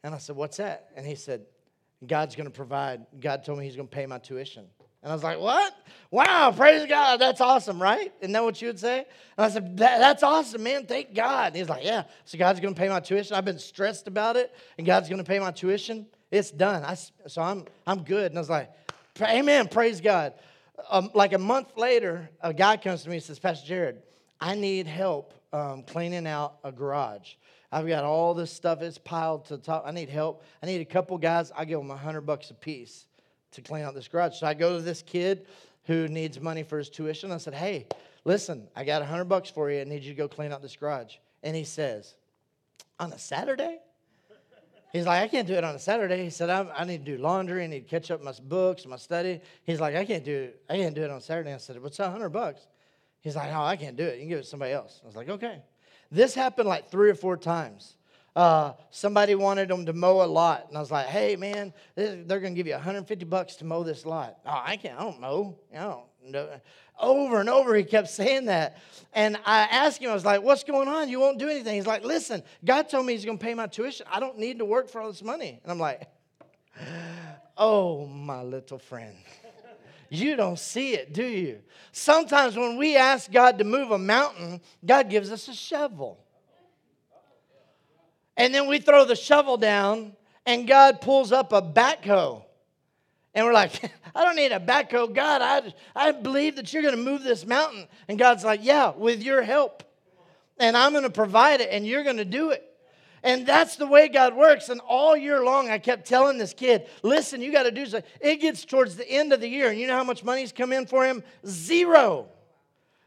And 0.04 0.16
I 0.16 0.18
said, 0.18 0.36
What's 0.36 0.58
that? 0.58 0.90
And 0.96 1.06
he 1.06 1.14
said, 1.14 1.46
God's 2.08 2.36
going 2.36 2.48
to 2.48 2.52
provide. 2.52 3.06
God 3.20 3.44
told 3.44 3.60
me 3.60 3.66
he's 3.66 3.76
going 3.76 3.88
to 3.88 3.96
pay 3.96 4.08
my 4.08 4.18
tuition. 4.18 4.66
And 5.08 5.14
I 5.14 5.16
was 5.16 5.24
like, 5.24 5.40
what? 5.40 5.74
Wow, 6.12 6.52
praise 6.52 6.86
God. 6.86 7.22
That's 7.22 7.40
awesome, 7.40 7.82
right? 7.82 8.12
Isn't 8.20 8.34
that 8.34 8.44
what 8.44 8.62
you 8.62 8.68
would 8.68 8.78
say? 8.78 9.06
And 9.38 9.46
I 9.46 9.50
said, 9.50 9.78
that, 9.78 10.00
that's 10.00 10.22
awesome, 10.22 10.62
man. 10.64 10.86
Thank 10.86 11.16
God. 11.16 11.48
And 11.48 11.56
he's 11.56 11.70
like, 11.70 11.86
yeah. 11.86 12.04
So 12.26 12.38
God's 12.38 12.60
going 12.60 12.74
to 12.74 12.78
pay 12.78 12.90
my 12.90 13.00
tuition. 13.00 13.34
I've 13.34 13.46
been 13.46 13.58
stressed 13.58 14.10
about 14.10 14.36
it, 14.36 14.54
and 14.78 14.86
God's 14.86 15.08
going 15.08 15.20
to 15.20 15.24
pay 15.24 15.40
my 15.40 15.52
tuition. 15.52 16.08
It's 16.30 16.52
done. 16.52 16.84
I, 16.84 16.96
so 16.96 17.42
I'm, 17.42 17.64
I'm 17.86 18.04
good. 18.04 18.34
And 18.34 18.38
I 18.38 18.42
was 18.42 18.50
like, 18.50 18.70
amen, 19.22 19.70
praise 19.70 20.02
God. 20.02 20.34
Um, 20.90 21.10
like 21.14 21.32
a 21.32 21.38
month 21.38 21.78
later, 21.78 22.30
a 22.42 22.54
guy 22.54 22.76
comes 22.76 23.04
to 23.04 23.10
me 23.10 23.16
and 23.16 23.24
says, 23.24 23.40
Pastor 23.40 23.74
Jarrod, 23.74 23.96
I 24.42 24.56
need 24.56 24.88
help 24.88 25.34
um, 25.54 25.84
cleaning 25.84 26.28
out 26.28 26.58
a 26.66 26.72
garage. 26.74 27.36
I've 27.72 27.88
got 27.88 28.04
all 28.04 28.34
this 28.34 28.52
stuff, 28.52 28.82
it's 28.82 28.98
piled 28.98 29.46
to 29.46 29.56
the 29.56 29.64
top. 29.64 29.84
I 29.88 29.92
need 29.92 30.10
help. 30.10 30.44
I 30.62 30.66
need 30.66 30.82
a 30.82 30.86
couple 30.86 31.18
guys. 31.18 31.54
I 31.56 31.64
give 31.64 31.80
them 31.80 31.92
a 31.92 31.98
hundred 31.98 32.22
bucks 32.26 32.52
a 32.52 32.54
piece 32.54 33.06
to 33.52 33.62
clean 33.62 33.84
out 33.84 33.94
this 33.94 34.08
garage. 34.08 34.40
So 34.40 34.48
I 34.48 34.54
go 34.54 34.78
to 34.78 34.82
this 34.82 35.02
kid 35.02 35.48
who 35.86 36.08
needs 36.08 36.40
money 36.40 36.64
for 36.64 36.78
his 36.78 36.90
tuition. 36.90 37.32
I 37.32 37.38
said, 37.38 37.54
Hey, 37.54 37.88
listen, 38.26 38.68
I 38.76 38.84
got 38.84 39.02
a 39.02 39.06
hundred 39.06 39.26
bucks 39.26 39.50
for 39.50 39.72
you. 39.72 39.82
I 39.82 39.84
need 39.84 40.04
you 40.04 40.14
to 40.14 40.18
go 40.18 40.28
clean 40.28 40.52
out 40.52 40.62
this 40.62 40.76
garage. 40.76 41.16
And 41.44 41.56
he 41.56 41.64
says, 41.64 42.16
On 43.00 43.12
a 43.12 43.18
Saturday? 43.18 43.80
He's 44.94 45.06
like, 45.06 45.22
I 45.22 45.28
can't 45.28 45.48
do 45.48 45.54
it 45.54 45.64
on 45.64 45.76
a 45.76 45.80
Saturday. 45.80 46.24
He 46.24 46.30
said, 46.30 46.50
I, 46.50 46.66
I 46.76 46.86
need 46.86 47.06
to 47.06 47.18
do 47.18 47.22
laundry. 47.22 47.64
I 47.64 47.68
need 47.68 47.82
to 47.82 47.90
catch 47.90 48.10
up 48.10 48.24
my 48.24 48.32
books, 48.44 48.86
my 48.86 48.96
study. 48.96 49.42
He's 49.66 49.82
like, 49.82 49.96
I 49.96 50.06
can't 50.06 50.24
do 50.24 50.36
it. 50.44 50.62
I 50.70 50.78
can't 50.78 50.96
do 50.96 51.04
it 51.04 51.12
on 51.12 51.20
Saturday. 51.20 51.54
I 51.54 51.58
said, 51.58 51.82
What's 51.82 52.00
a 52.00 52.10
hundred 52.10 52.30
bucks? 52.30 52.68
He's 53.22 53.36
like, 53.36 53.52
Oh, 53.54 53.64
I 53.64 53.76
can't 53.76 53.98
do 53.98 54.04
it. 54.04 54.16
You 54.16 54.22
can 54.22 54.30
give 54.30 54.40
it 54.40 54.44
to 54.44 54.48
somebody 54.48 54.74
else. 54.74 55.02
I 55.04 55.08
was 55.08 55.16
like, 55.16 55.30
Okay. 55.30 55.62
This 56.10 56.34
happened 56.34 56.70
like 56.70 56.90
three 56.90 57.10
or 57.10 57.16
four 57.16 57.36
times 57.36 57.98
uh, 58.38 58.74
somebody 58.92 59.34
wanted 59.34 59.68
them 59.68 59.84
to 59.88 59.94
mow 59.94 60.22
a 60.22 60.28
lot. 60.28 60.68
And 60.68 60.78
I 60.78 60.80
was 60.80 60.92
like, 60.92 61.08
hey, 61.08 61.36
man, 61.36 61.74
they're 61.96 62.24
going 62.40 62.54
to 62.54 62.56
give 62.56 62.68
you 62.68 62.74
150 62.74 63.26
bucks 63.26 63.56
to 63.56 63.66
mow 63.66 63.82
this 63.82 64.06
lot. 64.06 64.38
Oh, 64.46 64.62
I 64.64 64.78
can't. 64.78 64.96
I 64.96 65.04
don't 65.04 65.20
mow. 65.20 65.58
I 65.76 65.80
don't 65.80 66.06
know. 66.24 66.48
Over 67.00 67.40
and 67.40 67.50
over, 67.50 67.76
he 67.76 67.84
kept 67.84 68.10
saying 68.10 68.46
that. 68.46 68.78
And 69.14 69.38
I 69.44 69.62
asked 69.62 70.00
him, 70.04 70.12
I 70.12 70.14
was 70.14 70.24
like, 70.24 70.44
what's 70.44 70.64
going 70.64 70.88
on? 70.88 71.10
You 71.10 71.20
won't 71.20 71.40
do 71.40 71.50
anything. 71.50 71.74
He's 71.74 71.88
like, 71.88 72.06
listen, 72.06 72.44
God 72.64 72.90
told 72.90 73.08
me 73.08 73.14
he's 73.14 73.26
going 73.26 73.40
to 73.40 73.44
pay 73.44 73.56
my 73.56 73.66
tuition. 73.66 74.06
I 74.12 74.20
don't 74.20 74.38
need 74.38 74.60
to 74.60 74.66
work 74.66 74.88
for 74.92 75.02
all 75.02 75.08
this 75.08 75.24
money. 75.24 75.60
And 75.64 75.72
I'm 75.72 75.80
like, 75.80 76.08
oh, 77.58 78.06
my 78.06 78.44
little 78.44 78.78
friend. 78.78 79.16
You 80.10 80.36
don't 80.36 80.60
see 80.60 80.94
it, 80.94 81.12
do 81.12 81.26
you? 81.26 81.60
Sometimes 81.92 82.56
when 82.56 82.78
we 82.78 82.98
ask 82.98 83.32
God 83.32 83.58
to 83.58 83.64
move 83.64 83.90
a 83.90 83.98
mountain, 83.98 84.62
God 84.86 85.10
gives 85.10 85.32
us 85.32 85.48
a 85.48 85.56
shovel. 85.56 86.24
And 88.38 88.54
then 88.54 88.68
we 88.68 88.80
throw 88.80 89.04
the 89.04 89.16
shovel 89.16 89.58
down, 89.58 90.14
and 90.46 90.68
God 90.68 91.02
pulls 91.02 91.32
up 91.32 91.52
a 91.52 91.62
backhoe. 91.62 92.44
And 93.34 93.46
we're 93.46 93.54
like, 93.54 93.92
I 94.16 94.24
don't 94.24 94.36
need 94.36 94.52
a 94.52 94.60
backhoe. 94.60 95.14
God, 95.14 95.42
I, 95.42 95.74
I 95.96 96.12
believe 96.12 96.56
that 96.56 96.72
you're 96.72 96.84
going 96.84 96.96
to 96.96 97.02
move 97.02 97.24
this 97.24 97.46
mountain. 97.46 97.88
And 98.08 98.18
God's 98.18 98.46
like, 98.46 98.64
Yeah, 98.64 98.92
with 98.96 99.22
your 99.22 99.42
help. 99.42 99.84
And 100.60 100.78
I'm 100.78 100.92
going 100.92 101.04
to 101.04 101.10
provide 101.10 101.62
it, 101.62 101.70
and 101.72 101.86
you're 101.86 102.04
going 102.04 102.18
to 102.18 102.26
do 102.26 102.52
it. 102.52 102.64
And 103.24 103.46
that's 103.46 103.76
the 103.76 103.86
way 103.86 104.08
God 104.08 104.36
works. 104.36 104.70
And 104.70 104.80
all 104.88 105.18
year 105.18 105.44
long, 105.44 105.70
I 105.70 105.80
kept 105.80 106.08
telling 106.08 106.38
this 106.38 106.54
kid, 106.54 106.88
listen, 107.04 107.42
you 107.42 107.52
got 107.52 107.64
to 107.64 107.72
do 107.72 107.86
something. 107.86 108.10
It 108.22 108.38
gets 108.38 108.66
towards 108.66 108.96
the 108.96 109.08
end 109.10 109.34
of 109.34 109.42
the 109.42 109.48
year, 109.48 109.70
and 109.70 109.80
you 109.80 109.88
know 109.88 109.98
how 109.98 110.04
much 110.04 110.24
money's 110.24 110.52
come 110.52 110.72
in 110.72 110.86
for 110.86 111.06
him? 111.06 111.24
Zero. 111.46 112.30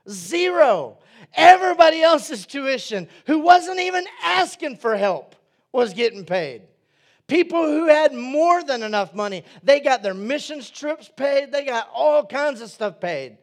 Zero. 0.09 0.99
Everybody 1.35 2.03
else's 2.03 2.47
tuition, 2.47 3.09
who 3.27 3.39
wasn't 3.41 3.81
even 3.81 4.05
asking 4.23 4.77
for 4.77 4.97
help, 4.97 5.37
was 5.73 5.95
getting 5.95 6.25
paid. 6.25 6.63
People 7.27 7.63
who 7.63 7.87
had 7.87 8.13
more 8.13 8.63
than 8.65 8.83
enough 8.83 9.15
money, 9.15 9.45
they 9.63 9.79
got 9.79 10.03
their 10.03 10.15
missions 10.15 10.69
trips 10.69 11.09
paid, 11.15 11.53
they 11.53 11.65
got 11.65 11.89
all 11.95 12.27
kinds 12.27 12.61
of 12.61 12.71
stuff 12.71 13.01
paid. 13.01 13.39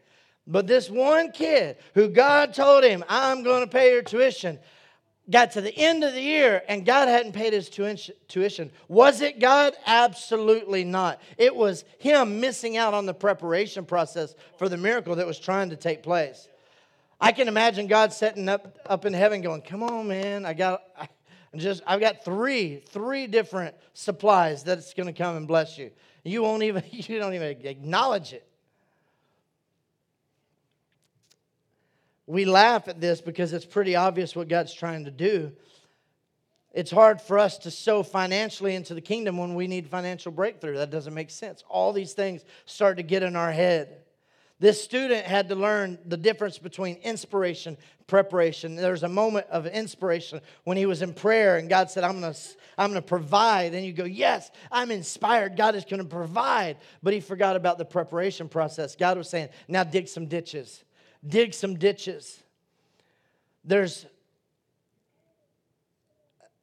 But 0.46 0.68
this 0.68 0.90
one 0.90 1.32
kid 1.32 1.78
who 1.94 2.10
God 2.10 2.54
told 2.54 2.84
him, 2.84 3.04
I'm 3.08 3.44
going 3.44 3.62
to 3.62 3.68
pay 3.68 3.92
your 3.94 4.02
tuition, 4.02 4.60
got 5.30 5.52
to 5.52 5.62
the 5.62 5.76
end 5.76 6.04
of 6.04 6.14
the 6.14 6.22
year 6.22 6.64
and 6.68 6.86
God 6.86 7.08
hadn't 7.08 7.34
paid 7.34 7.54
his 7.54 7.70
tuition. 7.70 8.72
Was 8.88 9.22
it 9.22 9.40
God? 9.40 9.74
Absolutely 9.86 10.84
not. 10.84 11.22
It 11.38 11.56
was 11.56 11.84
him 12.00 12.40
missing 12.40 12.78
out 12.78 12.94
on 12.94 13.06
the 13.06 13.14
preparation 13.14 13.86
process 13.86 14.36
for 14.58 14.70
the 14.70 14.78
miracle 14.78 15.16
that 15.16 15.28
was 15.28 15.40
trying 15.40 15.70
to 15.70 15.76
take 15.76 16.04
place. 16.04 16.48
I 17.20 17.32
can 17.32 17.48
imagine 17.48 17.88
God 17.88 18.14
sitting 18.14 18.48
up, 18.48 18.78
up 18.86 19.06
in 19.06 19.14
heaven 19.14 19.42
going, 19.42 19.62
Come 19.62 19.84
on, 19.84 20.08
man, 20.08 20.46
I 20.46 20.54
got. 20.54 20.82
I, 20.98 21.08
am 21.54 21.60
just 21.60 21.82
I've 21.88 22.00
got 22.00 22.24
three, 22.24 22.84
three 22.90 23.28
different 23.28 23.76
supplies 23.94 24.64
that's 24.64 24.94
gonna 24.94 25.14
come 25.14 25.38
and 25.38 25.48
bless 25.48 25.78
you. 25.78 25.92
You 26.24 26.44
won't 26.44 26.64
even, 26.64 26.84
you 26.92 27.20
don't 27.20 27.34
even 27.34 27.66
acknowledge 27.66 28.34
it. 28.34 28.48
we 32.28 32.44
laugh 32.44 32.90
at 32.90 33.00
this 33.00 33.22
because 33.22 33.54
it's 33.54 33.66
pretty 33.66 33.96
obvious 33.96 34.36
what 34.36 34.50
God's 34.50 34.74
trying 34.74 35.06
to 35.06 35.12
do. 35.12 35.54
It's 36.74 36.92
hard 36.92 37.22
for 37.22 37.40
us 37.40 37.58
to 37.60 37.72
sow 37.72 38.04
financially 38.04 38.76
into 38.76 38.94
the 38.94 39.02
kingdom 39.02 39.38
when 39.38 39.56
we 39.56 39.66
need 39.66 39.88
financial 39.88 40.32
breakthrough. 40.32 40.76
That 40.76 40.92
doesn't 40.92 41.14
make 41.14 41.32
sense. 41.32 41.64
All 41.70 41.94
these 41.94 42.14
things 42.14 42.44
start 42.66 42.98
to 42.98 43.04
get 43.04 43.24
in 43.24 43.36
our 43.36 43.52
head. 43.52 44.02
This 44.60 44.84
student 44.84 45.26
had 45.26 45.50
to 45.50 45.56
learn 45.56 46.00
the 46.06 46.18
difference 46.18 46.58
between 46.58 46.96
inspiration 46.98 47.78
preparation. 48.08 48.76
There's 48.76 49.04
a 49.04 49.10
moment 49.10 49.46
of 49.52 49.68
inspiration 49.68 50.42
when 50.64 50.78
he 50.78 50.86
was 50.86 51.02
in 51.02 51.14
prayer 51.14 51.58
and 51.58 51.70
God 51.70 51.92
said, 51.92 52.04
I'm 52.04 52.22
going 52.22 52.34
to 52.34 52.40
I'm 52.78 52.90
going 52.92 53.02
to 53.02 53.08
provide. 53.08 53.74
And 53.74 53.86
you 53.86 53.94
go, 53.94 54.06
Yes, 54.06 54.50
I'm 54.72 54.92
inspired. 54.92 55.58
God 55.58 55.76
is 55.76 55.86
going 55.86 56.02
to 56.02 56.10
provide. 56.10 56.78
But 57.04 57.14
he 57.14 57.20
forgot 57.20 57.56
about 57.56 57.78
the 57.78 57.86
preparation 57.86 58.50
process. 58.50 58.96
God 58.96 59.18
was 59.18 59.30
saying, 59.30 59.50
Now 59.68 59.84
dig 59.84 60.08
some 60.08 60.26
ditches 60.26 60.84
dig 61.26 61.54
some 61.54 61.76
ditches. 61.76 62.42
There's 63.64 64.06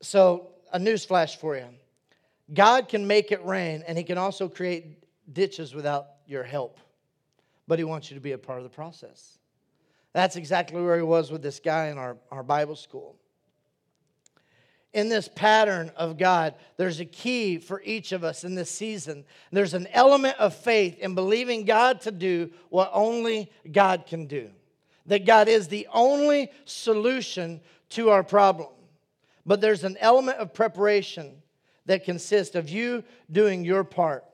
so 0.00 0.50
a 0.72 0.78
news 0.78 1.04
flash 1.04 1.36
for 1.36 1.56
you. 1.56 1.66
God 2.52 2.88
can 2.88 3.06
make 3.06 3.32
it 3.32 3.44
rain 3.44 3.82
and 3.86 3.96
he 3.96 4.04
can 4.04 4.18
also 4.18 4.48
create 4.48 5.02
ditches 5.32 5.74
without 5.74 6.06
your 6.26 6.44
help. 6.44 6.78
But 7.66 7.78
he 7.78 7.84
wants 7.84 8.10
you 8.10 8.14
to 8.16 8.20
be 8.20 8.32
a 8.32 8.38
part 8.38 8.58
of 8.58 8.64
the 8.64 8.70
process. 8.70 9.38
That's 10.12 10.36
exactly 10.36 10.80
where 10.80 10.96
he 10.96 11.02
was 11.02 11.30
with 11.30 11.42
this 11.42 11.60
guy 11.60 11.86
in 11.86 11.98
our, 11.98 12.16
our 12.30 12.42
Bible 12.42 12.76
school. 12.76 13.16
In 14.92 15.08
this 15.08 15.28
pattern 15.28 15.90
of 15.96 16.18
God, 16.18 16.54
there's 16.76 17.00
a 17.00 17.04
key 17.04 17.58
for 17.58 17.82
each 17.84 18.12
of 18.12 18.22
us 18.22 18.44
in 18.44 18.54
this 18.54 18.70
season. 18.70 19.24
There's 19.50 19.74
an 19.74 19.88
element 19.92 20.38
of 20.38 20.54
faith 20.54 20.98
in 20.98 21.16
believing 21.16 21.64
God 21.64 22.00
to 22.02 22.12
do 22.12 22.52
what 22.68 22.90
only 22.92 23.50
God 23.72 24.06
can 24.06 24.26
do 24.26 24.50
that 25.06 25.26
God 25.26 25.48
is 25.48 25.68
the 25.68 25.86
only 25.92 26.50
solution 26.64 27.60
to 27.90 28.10
our 28.10 28.22
problem. 28.22 28.70
But 29.46 29.60
there's 29.60 29.84
an 29.84 29.96
element 30.00 30.38
of 30.38 30.54
preparation 30.54 31.42
that 31.86 32.04
consists 32.04 32.54
of 32.54 32.68
you 32.68 33.04
doing 33.30 33.64
your 33.64 33.84
part. 33.84 34.24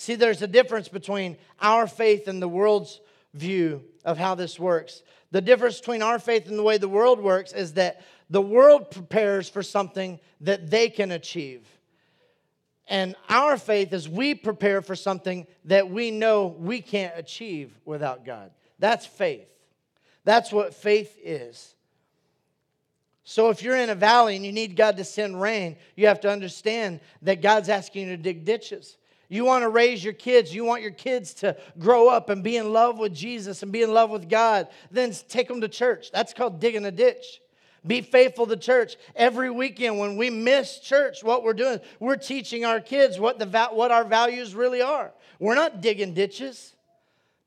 See, 0.00 0.14
there's 0.14 0.42
a 0.42 0.46
difference 0.46 0.86
between 0.86 1.36
our 1.60 1.88
faith 1.88 2.28
and 2.28 2.40
the 2.40 2.46
world's 2.46 3.00
view 3.34 3.82
of 4.04 4.16
how 4.16 4.36
this 4.36 4.56
works. 4.56 5.02
The 5.32 5.40
difference 5.40 5.80
between 5.80 6.02
our 6.02 6.20
faith 6.20 6.46
and 6.46 6.56
the 6.56 6.62
way 6.62 6.78
the 6.78 6.88
world 6.88 7.18
works 7.18 7.52
is 7.52 7.72
that 7.72 8.00
the 8.30 8.40
world 8.40 8.92
prepares 8.92 9.48
for 9.48 9.60
something 9.60 10.20
that 10.42 10.70
they 10.70 10.88
can 10.88 11.10
achieve. 11.10 11.66
And 12.86 13.16
our 13.28 13.56
faith 13.56 13.92
is 13.92 14.08
we 14.08 14.36
prepare 14.36 14.82
for 14.82 14.94
something 14.94 15.48
that 15.64 15.90
we 15.90 16.12
know 16.12 16.46
we 16.46 16.80
can't 16.80 17.14
achieve 17.16 17.76
without 17.84 18.24
God. 18.24 18.52
That's 18.78 19.04
faith. 19.04 19.48
That's 20.22 20.52
what 20.52 20.74
faith 20.74 21.18
is. 21.20 21.74
So 23.24 23.50
if 23.50 23.64
you're 23.64 23.76
in 23.76 23.90
a 23.90 23.96
valley 23.96 24.36
and 24.36 24.46
you 24.46 24.52
need 24.52 24.76
God 24.76 24.96
to 24.98 25.04
send 25.04 25.42
rain, 25.42 25.76
you 25.96 26.06
have 26.06 26.20
to 26.20 26.30
understand 26.30 27.00
that 27.22 27.42
God's 27.42 27.68
asking 27.68 28.06
you 28.06 28.16
to 28.16 28.22
dig 28.22 28.44
ditches. 28.44 28.96
You 29.28 29.44
want 29.44 29.62
to 29.62 29.68
raise 29.68 30.02
your 30.02 30.14
kids, 30.14 30.54
you 30.54 30.64
want 30.64 30.82
your 30.82 30.90
kids 30.90 31.34
to 31.34 31.56
grow 31.78 32.08
up 32.08 32.30
and 32.30 32.42
be 32.42 32.56
in 32.56 32.72
love 32.72 32.98
with 32.98 33.14
Jesus 33.14 33.62
and 33.62 33.70
be 33.70 33.82
in 33.82 33.92
love 33.92 34.08
with 34.08 34.28
God, 34.28 34.68
then 34.90 35.12
take 35.28 35.48
them 35.48 35.60
to 35.60 35.68
church. 35.68 36.10
That's 36.10 36.32
called 36.32 36.60
digging 36.60 36.86
a 36.86 36.90
ditch. 36.90 37.40
Be 37.86 38.00
faithful 38.00 38.46
to 38.46 38.56
church. 38.56 38.96
Every 39.14 39.50
weekend 39.50 39.98
when 39.98 40.16
we 40.16 40.30
miss 40.30 40.78
church, 40.78 41.22
what 41.22 41.44
we're 41.44 41.52
doing, 41.52 41.80
we're 42.00 42.16
teaching 42.16 42.64
our 42.64 42.80
kids 42.80 43.20
what, 43.20 43.38
the, 43.38 43.68
what 43.72 43.90
our 43.90 44.04
values 44.04 44.54
really 44.54 44.82
are. 44.82 45.12
We're 45.38 45.54
not 45.54 45.80
digging 45.80 46.14
ditches. 46.14 46.74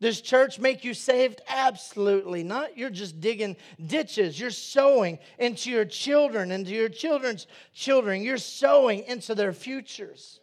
Does 0.01 0.19
church 0.19 0.57
make 0.57 0.83
you 0.83 0.95
saved? 0.95 1.41
Absolutely 1.47 2.43
not. 2.43 2.75
You're 2.75 2.89
just 2.89 3.21
digging 3.21 3.55
ditches. 3.85 4.39
You're 4.39 4.49
sowing 4.49 5.19
into 5.37 5.69
your 5.69 5.85
children, 5.85 6.51
into 6.51 6.71
your 6.71 6.89
children's 6.89 7.45
children. 7.73 8.23
You're 8.23 8.37
sowing 8.37 9.03
into 9.03 9.35
their 9.35 9.53
futures. 9.53 10.40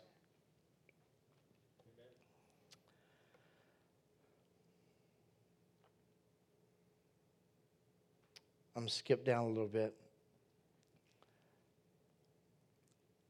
I'm 8.79 8.83
going 8.83 8.91
to 8.91 8.95
skip 8.95 9.25
down 9.25 9.43
a 9.43 9.49
little 9.49 9.67
bit. 9.67 9.93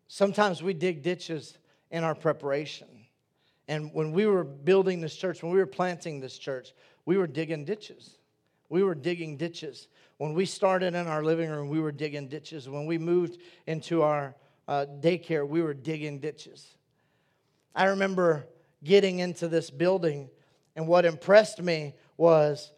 Sometimes 0.06 0.62
we 0.62 0.74
dig 0.74 1.00
ditches 1.02 1.56
in 1.90 2.04
our 2.04 2.14
preparation. 2.14 3.06
And 3.66 3.90
when 3.94 4.12
we 4.12 4.26
were 4.26 4.44
building 4.44 5.00
this 5.00 5.16
church, 5.16 5.42
when 5.42 5.50
we 5.50 5.56
were 5.56 5.64
planting 5.64 6.20
this 6.20 6.36
church, 6.36 6.74
we 7.06 7.16
were 7.16 7.26
digging 7.26 7.64
ditches. 7.64 8.18
We 8.68 8.82
were 8.82 8.94
digging 8.94 9.38
ditches. 9.38 9.88
When 10.18 10.34
we 10.34 10.44
started 10.44 10.94
in 10.94 11.06
our 11.06 11.24
living 11.24 11.48
room, 11.48 11.70
we 11.70 11.80
were 11.80 11.92
digging 11.92 12.28
ditches. 12.28 12.68
When 12.68 12.84
we 12.84 12.98
moved 12.98 13.40
into 13.66 14.02
our 14.02 14.34
uh, 14.68 14.84
daycare, 15.00 15.48
we 15.48 15.62
were 15.62 15.72
digging 15.72 16.18
ditches. 16.18 16.76
I 17.74 17.86
remember 17.86 18.46
getting 18.84 19.20
into 19.20 19.48
this 19.48 19.70
building, 19.70 20.28
and 20.76 20.86
what 20.86 21.06
impressed 21.06 21.62
me 21.62 21.94
was 22.18 22.70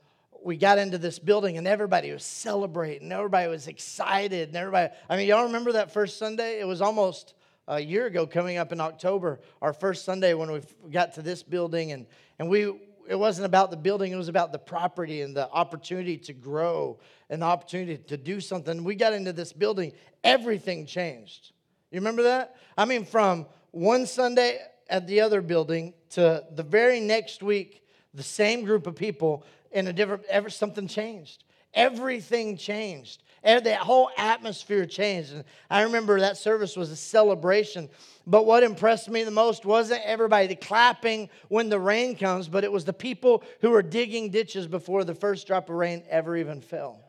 we 0.43 0.57
got 0.57 0.79
into 0.79 0.99
this 0.99 1.19
building 1.19 1.59
and 1.59 1.67
everybody 1.67 2.13
was 2.13 2.25
celebrating, 2.25 3.13
everybody 3.13 3.49
was 3.49 3.67
excited, 3.67 4.49
and 4.49 4.57
everybody, 4.57 4.93
I 5.09 5.17
mean, 5.17 5.29
y'all 5.29 5.45
remember 5.45 5.73
that 5.73 5.93
first 5.93 6.19
Sunday? 6.19 6.61
It 6.61 6.67
was 6.67 6.81
almost 6.81 7.35
a 7.69 7.81
year 7.81 8.07
ago, 8.07 8.27
coming 8.27 8.57
up 8.57 8.73
in 8.73 8.81
October, 8.81 9.41
our 9.63 9.73
first 9.73 10.05
Sunday 10.05 10.35
when 10.35 10.51
we 10.51 10.61
got 10.91 11.15
to 11.15 11.23
this 11.23 11.43
building, 11.43 11.93
and, 11.93 12.07
and 12.39 12.49
we 12.49 12.73
it 13.11 13.19
wasn't 13.19 13.45
about 13.45 13.73
the 13.73 13.77
building, 13.77 14.13
it 14.13 14.17
was 14.17 14.29
about 14.29 14.53
the 14.53 14.59
property 14.59 15.23
and 15.23 15.37
the 15.37 15.51
opportunity 15.51 16.17
to 16.17 16.33
grow 16.33 17.01
and 17.29 17.43
the 17.43 17.47
opportunity 17.47 17.97
to 17.97 18.17
do 18.17 18.41
something. 18.41 18.85
We 18.85 18.95
got 18.95 19.13
into 19.13 19.33
this 19.33 19.53
building, 19.53 19.93
everything 20.23 20.87
changed. 20.87 21.51
You 21.91 21.99
remember 21.99 22.23
that? 22.23 22.57
I 22.79 22.85
mean, 22.85 23.05
from 23.05 23.47
one 23.73 24.07
Sunday 24.07 24.61
at 24.89 25.09
the 25.09 25.23
other 25.23 25.41
building 25.41 25.93
to 26.11 26.45
the 26.55 26.63
very 26.63 27.01
next 27.01 27.43
week, 27.43 27.85
the 28.15 28.23
same 28.23 28.65
group 28.65 28.87
of 28.87 28.95
people 28.95 29.45
in 29.71 29.87
a 29.87 29.93
different, 29.93 30.25
ever 30.29 30.51
something 30.51 30.89
changed. 30.89 31.45
Everything 31.75 32.57
changed. 32.57 33.23
And 33.43 33.65
that 33.65 33.81
whole 33.81 34.11
atmosphere 34.19 34.85
changed. 34.85 35.33
And 35.33 35.45
I 35.71 35.83
remember 35.83 36.21
that 36.21 36.37
service 36.37 36.77
was 36.77 36.91
a 36.91 36.97
celebration. 36.97 37.89
But 38.27 38.45
what 38.45 38.63
impressed 38.63 39.09
me 39.09 39.25
the 39.25 39.31
most 39.31 39.65
wasn't 39.65 40.03
everybody 40.05 40.55
clapping 40.55 41.31
when 41.49 41.69
the 41.71 41.79
rain 41.79 42.17
comes, 42.17 42.49
but 42.49 42.65
it 42.65 42.73
was 42.73 42.85
the 42.85 42.93
people 42.93 43.43
who 43.61 43.71
were 43.71 43.83
digging 43.83 44.31
ditches 44.31 44.67
before 44.67 45.05
the 45.05 45.15
first 45.15 45.47
drop 45.47 45.71
of 45.71 45.77
rain 45.77 46.03
ever 46.11 46.37
even 46.37 46.61
fell. 46.61 47.01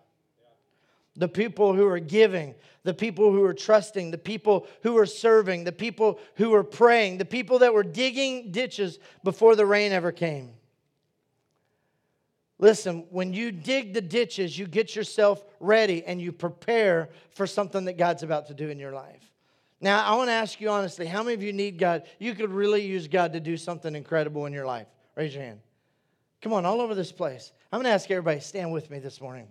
The 1.18 1.28
people 1.28 1.74
who 1.74 1.86
were 1.86 2.00
giving, 2.00 2.56
the 2.84 2.94
people 2.94 3.32
who 3.34 3.42
were 3.42 3.54
trusting, 3.54 4.12
the 4.12 4.18
people 4.18 4.68
who 4.84 4.94
were 4.94 5.06
serving, 5.06 5.66
the 5.66 5.74
people 5.74 6.18
who 6.36 6.52
were 6.52 6.64
praying, 6.64 7.18
the 7.18 7.26
people 7.26 7.60
that 7.60 7.74
were 7.74 7.84
digging 7.84 8.52
ditches 8.52 9.00
before 9.24 9.58
the 9.58 9.66
rain 9.66 9.92
ever 9.92 10.14
came. 10.14 10.52
Listen, 12.62 13.08
when 13.10 13.34
you 13.34 13.52
dig 13.52 13.94
the 13.94 14.02
ditches, 14.02 14.58
you 14.58 14.68
get 14.68 14.96
yourself 14.96 15.44
ready 15.60 16.06
and 16.06 16.22
you 16.22 16.32
prepare 16.32 17.10
for 17.32 17.48
something 17.48 17.86
that 17.86 17.98
God's 17.98 18.22
about 18.22 18.48
to 18.48 18.54
do 18.54 18.70
in 18.70 18.78
your 18.78 18.94
life. 18.94 19.24
Now, 19.82 20.06
I 20.06 20.16
want 20.16 20.28
to 20.28 20.34
ask 20.34 20.62
you 20.62 20.70
honestly 20.70 21.08
how 21.08 21.24
many 21.24 21.34
of 21.34 21.42
you 21.42 21.54
need 21.54 21.80
God? 21.80 22.04
You 22.20 22.36
could 22.36 22.52
really 22.52 22.86
use 22.86 23.08
God 23.08 23.34
to 23.34 23.40
do 23.40 23.58
something 23.58 23.96
incredible 23.96 24.46
in 24.46 24.54
your 24.54 24.68
life. 24.68 24.86
Raise 25.16 25.34
your 25.34 25.44
hand. 25.44 25.60
Come 26.44 26.54
on, 26.54 26.64
all 26.64 26.82
over 26.82 26.94
this 26.94 27.12
place. 27.12 27.52
I'm 27.72 27.78
going 27.78 27.86
to 27.86 27.96
ask 27.96 28.10
everybody, 28.12 28.40
stand 28.40 28.72
with 28.72 28.92
me 28.92 29.00
this 29.00 29.20
morning. 29.20 29.48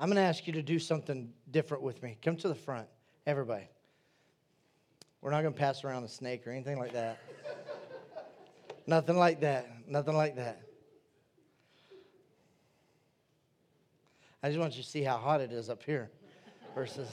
I'm 0.00 0.08
going 0.08 0.16
to 0.16 0.22
ask 0.22 0.44
you 0.48 0.52
to 0.54 0.62
do 0.62 0.80
something 0.80 1.32
different 1.52 1.84
with 1.84 2.02
me. 2.02 2.18
Come 2.20 2.36
to 2.38 2.48
the 2.48 2.54
front, 2.54 2.88
everybody. 3.26 3.68
We're 5.26 5.32
not 5.32 5.42
going 5.42 5.54
to 5.54 5.58
pass 5.58 5.82
around 5.82 6.04
a 6.04 6.08
snake 6.08 6.46
or 6.46 6.52
anything 6.52 6.78
like 6.78 6.92
that. 6.92 7.18
Nothing 8.86 9.16
like 9.16 9.40
that. 9.40 9.66
Nothing 9.88 10.16
like 10.16 10.36
that. 10.36 10.62
I 14.40 14.46
just 14.46 14.60
want 14.60 14.76
you 14.76 14.84
to 14.84 14.88
see 14.88 15.02
how 15.02 15.16
hot 15.16 15.40
it 15.40 15.50
is 15.50 15.68
up 15.68 15.82
here 15.82 16.12
versus. 16.76 17.08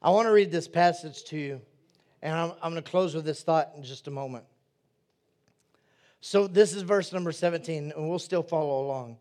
I 0.00 0.10
want 0.10 0.28
to 0.28 0.32
read 0.32 0.52
this 0.52 0.68
passage 0.68 1.24
to 1.24 1.36
you, 1.36 1.60
and 2.22 2.32
I'm, 2.36 2.52
I'm 2.62 2.70
going 2.70 2.80
to 2.80 2.88
close 2.88 3.16
with 3.16 3.24
this 3.24 3.42
thought 3.42 3.72
in 3.76 3.82
just 3.82 4.06
a 4.06 4.12
moment. 4.12 4.44
So, 6.20 6.46
this 6.46 6.72
is 6.72 6.82
verse 6.82 7.12
number 7.12 7.32
17, 7.32 7.94
and 7.96 8.08
we'll 8.08 8.20
still 8.20 8.44
follow 8.44 8.86
along. 8.86 9.16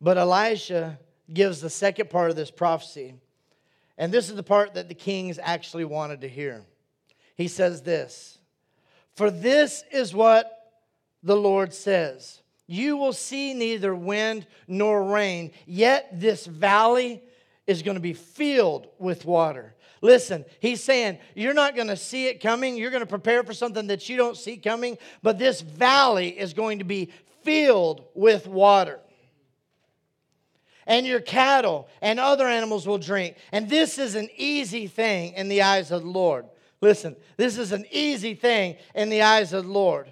But 0.00 0.16
Elisha 0.16 0.98
gives 1.30 1.60
the 1.60 1.68
second 1.68 2.08
part 2.08 2.30
of 2.30 2.36
this 2.36 2.50
prophecy, 2.50 3.16
and 4.00 4.10
this 4.10 4.30
is 4.30 4.34
the 4.34 4.42
part 4.42 4.74
that 4.74 4.88
the 4.88 4.94
kings 4.94 5.38
actually 5.40 5.84
wanted 5.84 6.22
to 6.22 6.28
hear. 6.28 6.64
He 7.36 7.48
says 7.48 7.82
this 7.82 8.38
For 9.14 9.30
this 9.30 9.84
is 9.92 10.14
what 10.14 10.50
the 11.22 11.36
Lord 11.36 11.72
says 11.74 12.40
you 12.66 12.96
will 12.96 13.12
see 13.12 13.52
neither 13.52 13.94
wind 13.94 14.46
nor 14.66 15.04
rain, 15.04 15.50
yet 15.66 16.08
this 16.18 16.46
valley 16.46 17.22
is 17.66 17.82
going 17.82 17.96
to 17.96 18.00
be 18.00 18.14
filled 18.14 18.86
with 18.98 19.26
water. 19.26 19.74
Listen, 20.00 20.46
he's 20.60 20.82
saying 20.82 21.18
you're 21.34 21.52
not 21.52 21.76
going 21.76 21.88
to 21.88 21.96
see 21.96 22.28
it 22.28 22.40
coming. 22.40 22.76
You're 22.76 22.90
going 22.90 23.02
to 23.02 23.06
prepare 23.06 23.42
for 23.42 23.52
something 23.52 23.88
that 23.88 24.08
you 24.08 24.16
don't 24.16 24.36
see 24.36 24.56
coming, 24.56 24.96
but 25.22 25.38
this 25.38 25.60
valley 25.60 26.28
is 26.28 26.54
going 26.54 26.78
to 26.78 26.84
be 26.86 27.10
filled 27.42 28.04
with 28.14 28.46
water. 28.46 28.98
And 30.86 31.06
your 31.06 31.20
cattle 31.20 31.88
and 32.00 32.18
other 32.18 32.46
animals 32.46 32.86
will 32.86 32.98
drink. 32.98 33.36
And 33.52 33.68
this 33.68 33.98
is 33.98 34.14
an 34.14 34.28
easy 34.36 34.86
thing 34.86 35.34
in 35.34 35.48
the 35.48 35.62
eyes 35.62 35.90
of 35.90 36.02
the 36.02 36.08
Lord. 36.08 36.46
Listen, 36.80 37.16
this 37.36 37.58
is 37.58 37.72
an 37.72 37.84
easy 37.90 38.34
thing 38.34 38.76
in 38.94 39.10
the 39.10 39.22
eyes 39.22 39.52
of 39.52 39.64
the 39.64 39.70
Lord. 39.70 40.10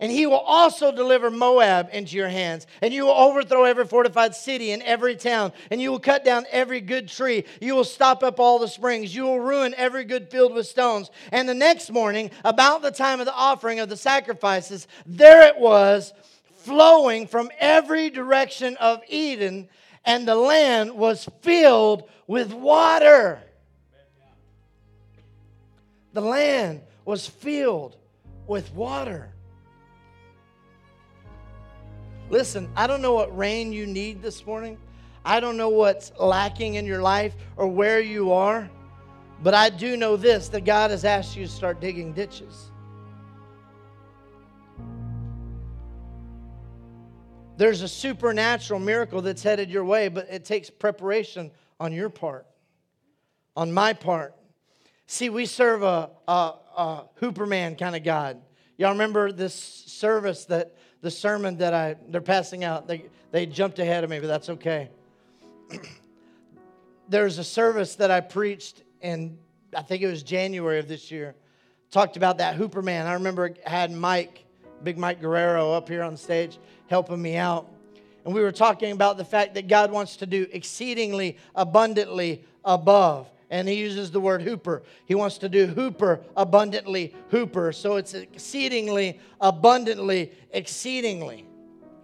And 0.00 0.12
he 0.12 0.26
will 0.26 0.36
also 0.36 0.92
deliver 0.92 1.28
Moab 1.28 1.88
into 1.92 2.16
your 2.16 2.28
hands. 2.28 2.68
And 2.82 2.94
you 2.94 3.06
will 3.06 3.12
overthrow 3.12 3.64
every 3.64 3.84
fortified 3.84 4.32
city 4.32 4.70
and 4.70 4.80
every 4.84 5.16
town. 5.16 5.52
And 5.72 5.80
you 5.80 5.90
will 5.90 5.98
cut 5.98 6.24
down 6.24 6.46
every 6.52 6.80
good 6.80 7.08
tree. 7.08 7.44
You 7.60 7.74
will 7.74 7.82
stop 7.82 8.22
up 8.22 8.38
all 8.38 8.60
the 8.60 8.68
springs. 8.68 9.12
You 9.12 9.24
will 9.24 9.40
ruin 9.40 9.74
every 9.76 10.04
good 10.04 10.30
field 10.30 10.54
with 10.54 10.68
stones. 10.68 11.10
And 11.32 11.48
the 11.48 11.54
next 11.54 11.90
morning, 11.90 12.30
about 12.44 12.82
the 12.82 12.92
time 12.92 13.18
of 13.18 13.26
the 13.26 13.34
offering 13.34 13.80
of 13.80 13.88
the 13.88 13.96
sacrifices, 13.96 14.86
there 15.04 15.48
it 15.48 15.58
was, 15.58 16.12
flowing 16.68 17.26
from 17.26 17.50
every 17.58 18.10
direction 18.10 18.76
of 18.76 19.02
Edom. 19.10 19.68
And 20.04 20.28
the 20.28 20.36
land 20.36 20.92
was 20.92 21.28
filled 21.40 22.08
with 22.26 22.52
water. 22.52 23.40
The 26.12 26.20
land 26.20 26.82
was 27.04 27.26
filled 27.26 27.96
with 28.46 28.72
water. 28.74 29.30
Listen, 32.30 32.68
I 32.76 32.86
don't 32.86 33.00
know 33.00 33.14
what 33.14 33.36
rain 33.36 33.72
you 33.72 33.86
need 33.86 34.20
this 34.20 34.44
morning. 34.44 34.78
I 35.24 35.40
don't 35.40 35.56
know 35.56 35.70
what's 35.70 36.12
lacking 36.18 36.74
in 36.74 36.86
your 36.86 37.02
life 37.02 37.34
or 37.56 37.66
where 37.66 38.00
you 38.00 38.32
are, 38.32 38.68
but 39.42 39.54
I 39.54 39.70
do 39.70 39.96
know 39.96 40.16
this 40.16 40.48
that 40.48 40.64
God 40.64 40.90
has 40.90 41.04
asked 41.04 41.36
you 41.36 41.46
to 41.46 41.50
start 41.50 41.80
digging 41.80 42.12
ditches. 42.12 42.67
There's 47.58 47.82
a 47.82 47.88
supernatural 47.88 48.78
miracle 48.78 49.20
that's 49.20 49.42
headed 49.42 49.68
your 49.68 49.84
way, 49.84 50.06
but 50.06 50.28
it 50.30 50.44
takes 50.44 50.70
preparation 50.70 51.50
on 51.80 51.92
your 51.92 52.08
part, 52.08 52.46
on 53.56 53.72
my 53.72 53.94
part. 53.94 54.36
See, 55.08 55.28
we 55.28 55.44
serve 55.44 55.82
a, 55.82 56.08
a, 56.28 56.52
a 56.76 57.04
Hooperman 57.20 57.76
kind 57.76 57.96
of 57.96 58.04
God. 58.04 58.40
Y'all 58.76 58.92
remember 58.92 59.32
this 59.32 59.54
service 59.56 60.44
that 60.44 60.76
the 61.00 61.10
sermon 61.10 61.56
that 61.58 61.74
I 61.74 61.96
they're 62.08 62.20
passing 62.20 62.62
out. 62.62 62.86
They 62.86 63.06
they 63.32 63.44
jumped 63.44 63.80
ahead 63.80 64.04
of 64.04 64.10
me, 64.10 64.20
but 64.20 64.28
that's 64.28 64.50
okay. 64.50 64.88
There's 67.08 67.38
a 67.38 67.44
service 67.44 67.96
that 67.96 68.12
I 68.12 68.20
preached 68.20 68.84
in 69.00 69.36
I 69.76 69.82
think 69.82 70.04
it 70.04 70.06
was 70.06 70.22
January 70.22 70.78
of 70.78 70.86
this 70.86 71.10
year. 71.10 71.34
Talked 71.90 72.16
about 72.16 72.38
that 72.38 72.54
Hooper 72.54 72.82
man. 72.82 73.08
I 73.08 73.14
remember 73.14 73.52
had 73.64 73.90
Mike, 73.90 74.44
Big 74.84 74.96
Mike 74.96 75.20
Guerrero, 75.20 75.72
up 75.72 75.88
here 75.88 76.04
on 76.04 76.16
stage 76.16 76.60
helping 76.88 77.22
me 77.22 77.36
out. 77.36 77.68
And 78.24 78.34
we 78.34 78.40
were 78.40 78.52
talking 78.52 78.92
about 78.92 79.16
the 79.16 79.24
fact 79.24 79.54
that 79.54 79.68
God 79.68 79.90
wants 79.90 80.16
to 80.16 80.26
do 80.26 80.46
exceedingly 80.52 81.38
abundantly 81.54 82.44
above 82.64 83.30
and 83.50 83.68
he 83.68 83.74
uses 83.74 84.10
the 84.10 84.20
word 84.20 84.42
hooper. 84.42 84.82
He 85.06 85.14
wants 85.14 85.38
to 85.38 85.48
do 85.48 85.66
hooper 85.66 86.20
abundantly 86.36 87.14
hooper. 87.30 87.72
So 87.72 87.96
it's 87.96 88.14
exceedingly 88.14 89.20
abundantly 89.40 90.32
exceedingly. 90.52 91.46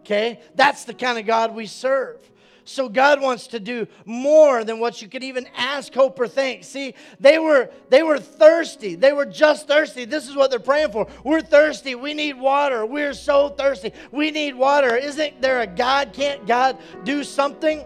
Okay? 0.01 0.41
That's 0.55 0.85
the 0.85 0.95
kind 0.95 1.18
of 1.18 1.26
God 1.26 1.55
we 1.55 1.66
serve. 1.66 2.18
So 2.64 2.88
God 2.88 3.20
wants 3.20 3.46
to 3.48 3.60
do 3.60 3.86
more 4.04 4.64
than 4.64 4.80
what 4.80 5.02
you 5.02 5.08
could 5.08 5.22
even 5.22 5.46
ask, 5.54 5.92
hope, 5.92 6.18
or 6.18 6.26
think. 6.26 6.64
See, 6.64 6.94
they 7.20 7.38
were 7.38 7.70
they 7.90 8.02
were 8.02 8.18
thirsty. 8.18 8.94
They 8.94 9.12
were 9.12 9.26
just 9.26 9.68
thirsty. 9.68 10.04
This 10.04 10.28
is 10.28 10.34
what 10.34 10.50
they're 10.50 10.58
praying 10.58 10.92
for. 10.92 11.06
We're 11.24 11.42
thirsty. 11.42 11.94
We 11.94 12.14
need 12.14 12.38
water. 12.38 12.86
We're 12.86 13.12
so 13.12 13.50
thirsty. 13.50 13.92
We 14.12 14.30
need 14.30 14.54
water. 14.54 14.96
Isn't 14.96 15.40
there 15.42 15.60
a 15.60 15.66
God? 15.66 16.12
Can't 16.12 16.46
God 16.46 16.78
do 17.04 17.22
something? 17.22 17.84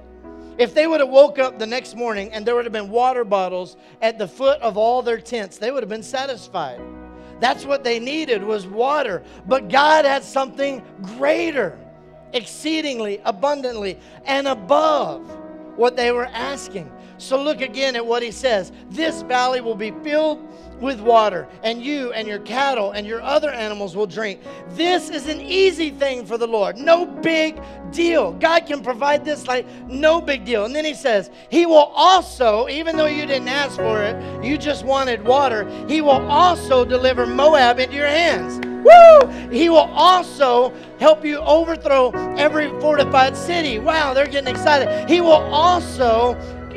If 0.58 0.74
they 0.74 0.88
would 0.88 1.00
have 1.00 1.08
woke 1.08 1.38
up 1.38 1.58
the 1.58 1.66
next 1.66 1.96
morning 1.96 2.32
and 2.32 2.44
there 2.44 2.56
would 2.56 2.64
have 2.64 2.72
been 2.72 2.90
water 2.90 3.24
bottles 3.24 3.76
at 4.02 4.18
the 4.18 4.26
foot 4.26 4.60
of 4.60 4.76
all 4.76 5.02
their 5.02 5.20
tents, 5.20 5.56
they 5.56 5.70
would 5.70 5.84
have 5.84 5.88
been 5.88 6.02
satisfied. 6.02 6.80
That's 7.40 7.64
what 7.64 7.84
they 7.84 8.00
needed 8.00 8.42
was 8.42 8.66
water. 8.66 9.22
But 9.46 9.68
God 9.68 10.04
had 10.04 10.24
something 10.24 10.82
greater, 11.02 11.78
exceedingly 12.32 13.20
abundantly 13.24 13.98
and 14.24 14.48
above 14.48 15.22
what 15.76 15.96
they 15.96 16.12
were 16.12 16.26
asking. 16.26 16.90
So 17.18 17.42
look 17.42 17.60
again 17.60 17.96
at 17.96 18.06
what 18.06 18.22
he 18.22 18.30
says. 18.30 18.72
This 18.90 19.22
valley 19.22 19.60
will 19.60 19.74
be 19.74 19.90
filled 20.02 20.46
with 20.80 21.00
water, 21.00 21.46
and 21.62 21.82
you 21.82 22.12
and 22.12 22.28
your 22.28 22.38
cattle 22.40 22.92
and 22.92 23.06
your 23.06 23.22
other 23.22 23.50
animals 23.50 23.96
will 23.96 24.06
drink. 24.06 24.40
This 24.70 25.10
is 25.10 25.28
an 25.28 25.40
easy 25.40 25.90
thing 25.90 26.24
for 26.24 26.38
the 26.38 26.46
Lord. 26.46 26.76
No 26.76 27.06
big 27.06 27.60
deal. 27.90 28.32
God 28.32 28.66
can 28.66 28.82
provide 28.82 29.24
this 29.24 29.46
like 29.46 29.66
no 29.88 30.20
big 30.20 30.44
deal. 30.44 30.64
And 30.64 30.74
then 30.74 30.84
he 30.84 30.94
says, 30.94 31.30
He 31.50 31.66
will 31.66 31.92
also, 31.94 32.68
even 32.68 32.96
though 32.96 33.06
you 33.06 33.26
didn't 33.26 33.48
ask 33.48 33.76
for 33.76 34.02
it, 34.02 34.44
you 34.44 34.58
just 34.58 34.84
wanted 34.84 35.24
water, 35.24 35.68
He 35.88 36.00
will 36.00 36.26
also 36.28 36.84
deliver 36.84 37.26
Moab 37.26 37.78
into 37.78 37.96
your 37.96 38.06
hands. 38.06 38.64
Woo! 38.84 39.50
He 39.50 39.68
will 39.68 39.90
also 39.92 40.72
help 41.00 41.24
you 41.24 41.38
overthrow 41.38 42.10
every 42.36 42.68
fortified 42.80 43.36
city. 43.36 43.78
Wow, 43.78 44.14
they're 44.14 44.26
getting 44.26 44.54
excited. 44.54 45.08
He 45.08 45.20
will 45.20 45.32
also 45.32 46.34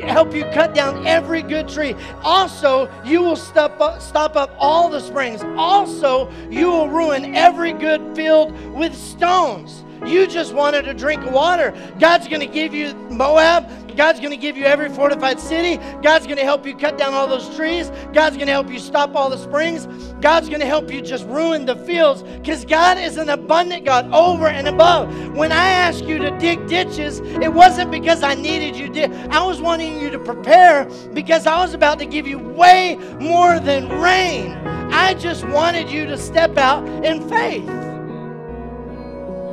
help 0.08 0.34
you 0.34 0.44
cut 0.52 0.74
down 0.74 1.06
every 1.06 1.42
good 1.42 1.68
tree. 1.68 1.94
Also, 2.22 2.90
you 3.04 3.22
will 3.22 3.36
stop 3.36 3.80
up, 3.80 4.00
stop 4.00 4.36
up 4.36 4.54
all 4.58 4.88
the 4.88 5.00
springs. 5.00 5.42
Also, 5.56 6.30
you 6.50 6.66
will 6.68 6.88
ruin 6.88 7.34
every 7.34 7.72
good 7.72 8.14
field 8.14 8.52
with 8.74 8.94
stones. 8.94 9.84
You 10.06 10.26
just 10.26 10.52
wanted 10.54 10.88
a 10.88 10.94
drink 10.94 11.24
of 11.24 11.32
water. 11.32 11.72
God's 11.98 12.28
going 12.28 12.40
to 12.40 12.46
give 12.46 12.74
you 12.74 12.94
Moab. 13.10 13.96
God's 13.96 14.20
going 14.20 14.30
to 14.30 14.36
give 14.36 14.56
you 14.56 14.64
every 14.64 14.88
fortified 14.88 15.38
city. 15.38 15.76
God's 16.02 16.26
going 16.26 16.38
to 16.38 16.44
help 16.44 16.66
you 16.66 16.76
cut 16.76 16.98
down 16.98 17.14
all 17.14 17.26
those 17.26 17.54
trees. 17.54 17.90
God's 18.12 18.36
going 18.36 18.46
to 18.46 18.52
help 18.52 18.70
you 18.70 18.78
stop 18.78 19.14
all 19.14 19.30
the 19.30 19.36
springs. 19.36 19.86
God's 20.20 20.48
going 20.48 20.60
to 20.60 20.66
help 20.66 20.90
you 20.90 21.02
just 21.02 21.26
ruin 21.26 21.66
the 21.66 21.76
fields 21.76 22.22
because 22.22 22.64
God 22.64 22.98
is 22.98 23.16
an 23.16 23.28
abundant 23.28 23.84
God 23.84 24.12
over 24.12 24.48
and 24.48 24.66
above. 24.66 25.36
When 25.36 25.52
I 25.52 25.68
asked 25.68 26.04
you 26.04 26.18
to 26.18 26.30
dig 26.38 26.66
ditches, 26.66 27.20
it 27.20 27.52
wasn't 27.52 27.90
because 27.90 28.22
I 28.22 28.34
needed 28.34 28.76
you 28.76 28.88
to. 28.94 29.28
I 29.30 29.44
was 29.44 29.60
wanting 29.60 30.00
you 30.00 30.10
to 30.10 30.18
prepare 30.18 30.86
because 31.12 31.46
I 31.46 31.62
was 31.62 31.74
about 31.74 31.98
to 31.98 32.06
give 32.06 32.26
you 32.26 32.38
way 32.38 32.96
more 33.20 33.60
than 33.60 33.88
rain. 34.00 34.52
I 34.92 35.14
just 35.14 35.46
wanted 35.48 35.90
you 35.90 36.06
to 36.06 36.18
step 36.18 36.56
out 36.56 36.86
in 37.04 37.28
faith. 37.28 37.91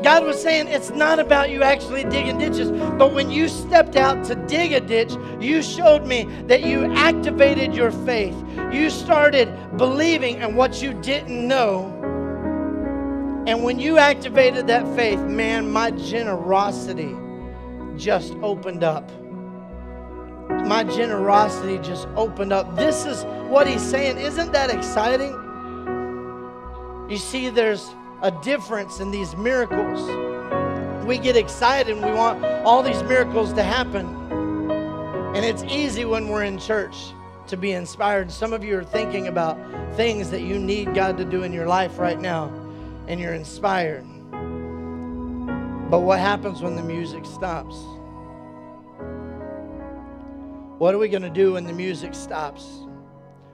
God 0.04 0.24
was 0.24 0.42
saying 0.42 0.68
it's 0.68 0.92
not 0.92 1.20
about 1.20 1.50
you 1.50 1.62
actually 1.62 2.04
digging 2.06 2.38
ditches, 2.38 2.72
but 2.72 3.14
when 3.14 3.30
you 3.30 3.50
stepped 3.50 3.96
out 3.96 4.24
to 4.26 4.36
dig 4.36 4.72
a 4.72 4.80
ditch, 4.80 5.14
you 5.40 5.62
showed 5.62 6.06
me 6.06 6.24
that 6.48 6.64
you 6.64 6.94
activated 6.94 7.76
your 7.76 7.92
faith. 7.92 8.36
You 8.72 8.90
started 8.90 9.50
believing 9.78 10.42
in 10.42 10.56
what 10.56 10.82
you 10.82 10.94
didn't 10.94 11.48
know. 11.48 11.96
And 13.46 13.64
when 13.64 13.80
you 13.80 13.98
activated 13.98 14.68
that 14.68 14.88
faith, 14.96 15.20
man, 15.22 15.72
my 15.72 15.92
generosity 15.92 17.16
just 17.98 18.34
opened 18.42 18.84
up. 18.84 19.12
My 20.68 20.84
generosity 20.84 21.78
just 21.80 22.08
opened 22.16 22.54
up. 22.54 22.76
This 22.76 23.06
is 23.06 23.24
what 23.50 23.68
he's 23.68 23.82
saying. 23.82 24.18
Isn't 24.18 24.52
that 24.54 24.70
exciting? 24.70 25.34
You 27.10 27.18
see, 27.18 27.50
there's 27.50 27.90
a 28.22 28.32
difference 28.44 29.00
in 29.00 29.12
these 29.12 29.36
miracles. 29.36 30.00
We 31.06 31.18
get 31.18 31.36
excited 31.36 31.96
and 31.96 32.06
we 32.06 32.12
want 32.12 32.44
all 32.66 32.84
these 32.84 33.02
miracles 33.04 33.54
to 33.54 33.64
happen. 33.64 34.08
And 35.36 35.46
it's 35.46 35.64
easy 35.64 36.06
when 36.06 36.28
we're 36.28 36.44
in 36.44 36.58
church 36.58 37.14
to 37.48 37.58
be 37.58 37.72
inspired. 37.72 38.32
Some 38.32 38.54
of 38.54 38.64
you 38.64 38.78
are 38.78 38.84
thinking 38.84 39.28
about 39.28 39.58
things 39.96 40.30
that 40.32 40.42
you 40.42 40.60
need 40.60 40.94
God 40.94 41.18
to 41.18 41.26
do 41.26 41.44
in 41.44 41.54
your 41.54 41.68
life 41.68 41.98
right 41.98 42.20
now, 42.20 42.52
and 43.08 43.20
you're 43.20 43.34
inspired. 43.34 44.06
But 45.90 46.02
what 46.02 46.20
happens 46.20 46.62
when 46.62 46.76
the 46.76 46.84
music 46.84 47.26
stops? 47.26 47.76
What 50.78 50.94
are 50.94 51.00
we 51.00 51.10
going 51.10 51.24
to 51.24 51.30
do 51.30 51.54
when 51.54 51.66
the 51.66 51.74
music 51.74 52.14
stops? 52.14 52.66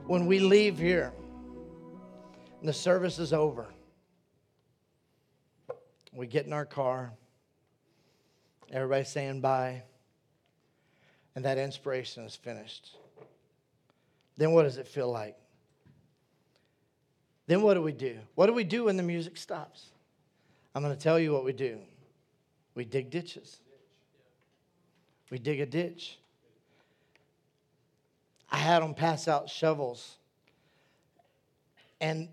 When 0.06 0.26
we 0.26 0.38
leave 0.38 0.78
here 0.78 1.12
and 2.60 2.68
the 2.68 2.72
service 2.72 3.18
is 3.18 3.32
over? 3.32 3.66
We 6.16 6.26
get 6.26 6.46
in 6.46 6.52
our 6.54 6.64
car, 6.64 7.12
everybody's 8.72 9.10
saying 9.10 9.42
bye, 9.42 9.82
and 11.34 11.44
that 11.44 11.58
inspiration 11.58 12.24
is 12.24 12.34
finished. 12.34 12.96
Then 14.38 14.52
what 14.52 14.62
does 14.62 14.78
it 14.78 14.88
feel 14.88 15.12
like? 15.12 15.36
Then 17.46 17.60
what 17.60 17.74
do 17.74 17.82
we 17.82 17.92
do? 17.92 18.16
What 18.34 18.46
do 18.46 18.54
we 18.54 18.64
do 18.64 18.84
when 18.84 18.96
the 18.96 19.02
music 19.02 19.36
stops? 19.36 19.90
I'm 20.74 20.82
going 20.82 20.96
to 20.96 21.00
tell 21.00 21.18
you 21.18 21.32
what 21.32 21.44
we 21.44 21.52
do. 21.52 21.78
We 22.74 22.86
dig 22.86 23.10
ditches. 23.10 23.58
We 25.30 25.38
dig 25.38 25.60
a 25.60 25.66
ditch. 25.66 26.18
I 28.50 28.56
had 28.56 28.82
them 28.82 28.94
pass 28.94 29.28
out 29.28 29.50
shovels. 29.50 30.16
And, 32.00 32.28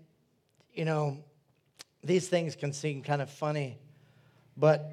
you 0.72 0.86
know, 0.86 1.18
these 2.04 2.28
things 2.28 2.54
can 2.54 2.72
seem 2.72 3.02
kind 3.02 3.22
of 3.22 3.30
funny, 3.30 3.78
but 4.56 4.92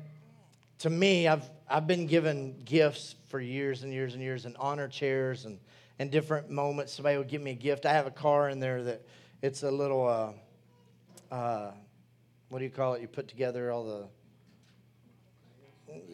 to 0.80 0.90
me, 0.90 1.28
I've, 1.28 1.48
I've 1.70 1.86
been 1.86 2.08
given 2.08 2.56
gifts 2.66 3.16
for 3.28 3.40
years 3.40 3.84
and 3.84 3.94
years 3.94 4.14
and 4.14 4.24
years 4.24 4.46
and 4.46 4.56
honor 4.58 4.88
chairs 4.88 5.46
and, 5.46 5.60
and 6.00 6.10
different 6.10 6.50
moments. 6.50 6.94
Somebody 6.94 7.18
would 7.18 7.28
give 7.28 7.42
me 7.42 7.52
a 7.52 7.56
gift. 7.56 7.86
I 7.86 7.94
have 7.94 8.08
a 8.08 8.12
car 8.12 8.50
in 8.50 8.60
there 8.60 8.82
that 8.84 9.06
it's 9.44 9.62
a 9.62 9.70
little, 9.70 10.08
uh, 10.08 11.34
uh, 11.34 11.72
what 12.50 12.60
do 12.60 12.66
you 12.66 12.72
call 12.72 12.96
it? 12.96 13.02
You 13.02 13.08
put 13.08 13.28
together 13.28 13.72
all 13.72 13.84
the 13.84 14.08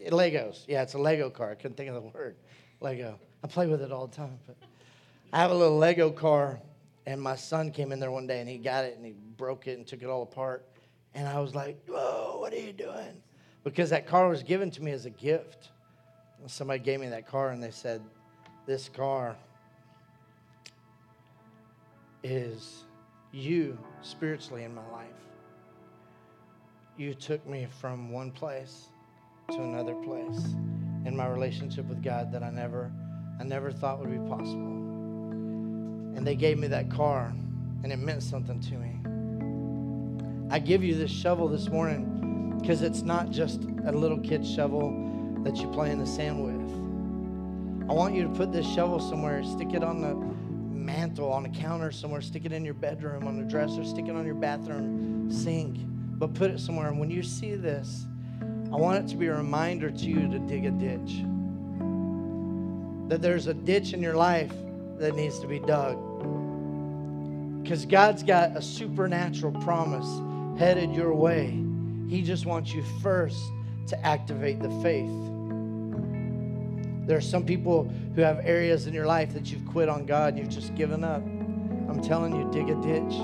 Legos. 0.09 0.65
Yeah, 0.67 0.81
it's 0.81 0.95
a 0.95 0.99
Lego 0.99 1.29
car. 1.29 1.51
I 1.51 1.55
couldn't 1.55 1.77
think 1.77 1.89
of 1.89 1.95
the 1.95 2.01
word. 2.01 2.35
Lego. 2.81 3.19
I 3.43 3.47
play 3.47 3.67
with 3.67 3.81
it 3.81 3.91
all 3.91 4.07
the 4.07 4.15
time. 4.15 4.37
But 4.45 4.57
I 5.31 5.39
have 5.39 5.51
a 5.51 5.55
little 5.55 5.77
Lego 5.77 6.11
car, 6.11 6.59
and 7.05 7.21
my 7.21 7.35
son 7.35 7.71
came 7.71 7.91
in 7.91 7.99
there 7.99 8.11
one 8.11 8.27
day 8.27 8.41
and 8.41 8.49
he 8.49 8.57
got 8.57 8.83
it 8.83 8.97
and 8.97 9.05
he 9.05 9.13
broke 9.37 9.67
it 9.67 9.77
and 9.77 9.87
took 9.87 10.01
it 10.01 10.07
all 10.07 10.23
apart. 10.23 10.65
And 11.17 11.27
I 11.27 11.39
was 11.39 11.55
like, 11.55 11.83
whoa, 11.87 12.37
what 12.39 12.53
are 12.53 12.59
you 12.59 12.71
doing? 12.71 13.23
Because 13.63 13.89
that 13.89 14.05
car 14.05 14.29
was 14.29 14.43
given 14.43 14.69
to 14.69 14.83
me 14.83 14.91
as 14.91 15.07
a 15.07 15.09
gift. 15.09 15.69
Somebody 16.45 16.79
gave 16.79 16.99
me 16.99 17.07
that 17.09 17.27
car 17.27 17.49
and 17.49 17.61
they 17.61 17.71
said, 17.71 18.03
This 18.67 18.87
car 18.87 19.35
is 22.23 22.83
you 23.31 23.79
spiritually 24.03 24.63
in 24.63 24.75
my 24.75 24.87
life. 24.91 25.07
You 26.97 27.15
took 27.15 27.45
me 27.47 27.67
from 27.81 28.11
one 28.11 28.29
place 28.29 28.89
to 29.49 29.57
another 29.57 29.95
place 29.95 30.53
in 31.05 31.17
my 31.17 31.27
relationship 31.27 31.85
with 31.85 32.03
God 32.03 32.31
that 32.31 32.43
I 32.43 32.51
never 32.51 32.91
I 33.39 33.43
never 33.43 33.71
thought 33.71 33.99
would 33.99 34.11
be 34.11 34.29
possible. 34.29 34.77
And 36.15 36.25
they 36.27 36.35
gave 36.35 36.59
me 36.59 36.67
that 36.67 36.91
car 36.91 37.33
and 37.83 37.91
it 37.91 37.97
meant 37.97 38.21
something 38.21 38.61
to 38.61 38.75
me. 38.75 39.06
I 40.49 40.59
give 40.59 40.83
you 40.83 40.95
this 40.95 41.11
shovel 41.11 41.47
this 41.47 41.69
morning 41.69 42.57
because 42.59 42.81
it's 42.81 43.01
not 43.01 43.31
just 43.31 43.63
a 43.85 43.91
little 43.91 44.19
kid's 44.19 44.49
shovel 44.49 44.91
that 45.43 45.57
you 45.57 45.67
play 45.67 45.91
in 45.91 45.99
the 45.99 46.07
sand 46.07 46.43
with. 46.43 47.89
I 47.89 47.93
want 47.93 48.15
you 48.15 48.23
to 48.23 48.29
put 48.29 48.51
this 48.51 48.65
shovel 48.65 48.99
somewhere, 48.99 49.43
stick 49.43 49.73
it 49.73 49.83
on 49.83 50.01
the 50.01 50.15
mantle, 50.75 51.31
on 51.31 51.45
a 51.45 51.49
counter 51.49 51.91
somewhere, 51.91 52.21
stick 52.21 52.45
it 52.45 52.51
in 52.51 52.63
your 52.63 52.73
bedroom, 52.73 53.27
on 53.27 53.37
the 53.37 53.43
dresser, 53.43 53.83
stick 53.83 54.07
it 54.07 54.15
on 54.15 54.25
your 54.25 54.35
bathroom 54.35 55.31
sink, 55.31 55.77
but 56.17 56.33
put 56.33 56.51
it 56.51 56.59
somewhere. 56.59 56.87
And 56.87 56.99
when 56.99 57.11
you 57.11 57.23
see 57.23 57.55
this, 57.55 58.05
I 58.41 58.75
want 58.75 59.03
it 59.03 59.07
to 59.11 59.17
be 59.17 59.27
a 59.27 59.35
reminder 59.35 59.89
to 59.91 60.05
you 60.05 60.27
to 60.29 60.39
dig 60.39 60.65
a 60.65 60.71
ditch. 60.71 61.23
That 63.09 63.21
there's 63.21 63.47
a 63.47 63.53
ditch 63.53 63.93
in 63.93 64.01
your 64.01 64.15
life 64.15 64.51
that 64.97 65.15
needs 65.15 65.39
to 65.39 65.47
be 65.47 65.59
dug. 65.59 65.97
Because 67.63 67.85
God's 67.85 68.23
got 68.23 68.55
a 68.55 68.61
supernatural 68.61 69.53
promise 69.61 70.07
headed 70.57 70.93
your 70.93 71.13
way. 71.13 71.63
He 72.09 72.21
just 72.21 72.45
wants 72.45 72.73
you 72.73 72.83
first 73.01 73.39
to 73.87 74.05
activate 74.05 74.61
the 74.61 74.69
faith. 74.81 75.11
There 77.07 77.17
are 77.17 77.21
some 77.21 77.45
people 77.45 77.91
who 78.15 78.21
have 78.21 78.39
areas 78.43 78.87
in 78.87 78.93
your 78.93 79.05
life 79.05 79.33
that 79.33 79.51
you've 79.51 79.65
quit 79.65 79.87
on 79.87 80.05
God 80.05 80.37
you've 80.37 80.49
just 80.49 80.75
given 80.75 81.03
up. 81.03 81.21
I'm 81.89 82.01
telling 82.01 82.35
you, 82.35 82.49
dig 82.51 82.69
a 82.69 82.75
ditch. 82.81 83.15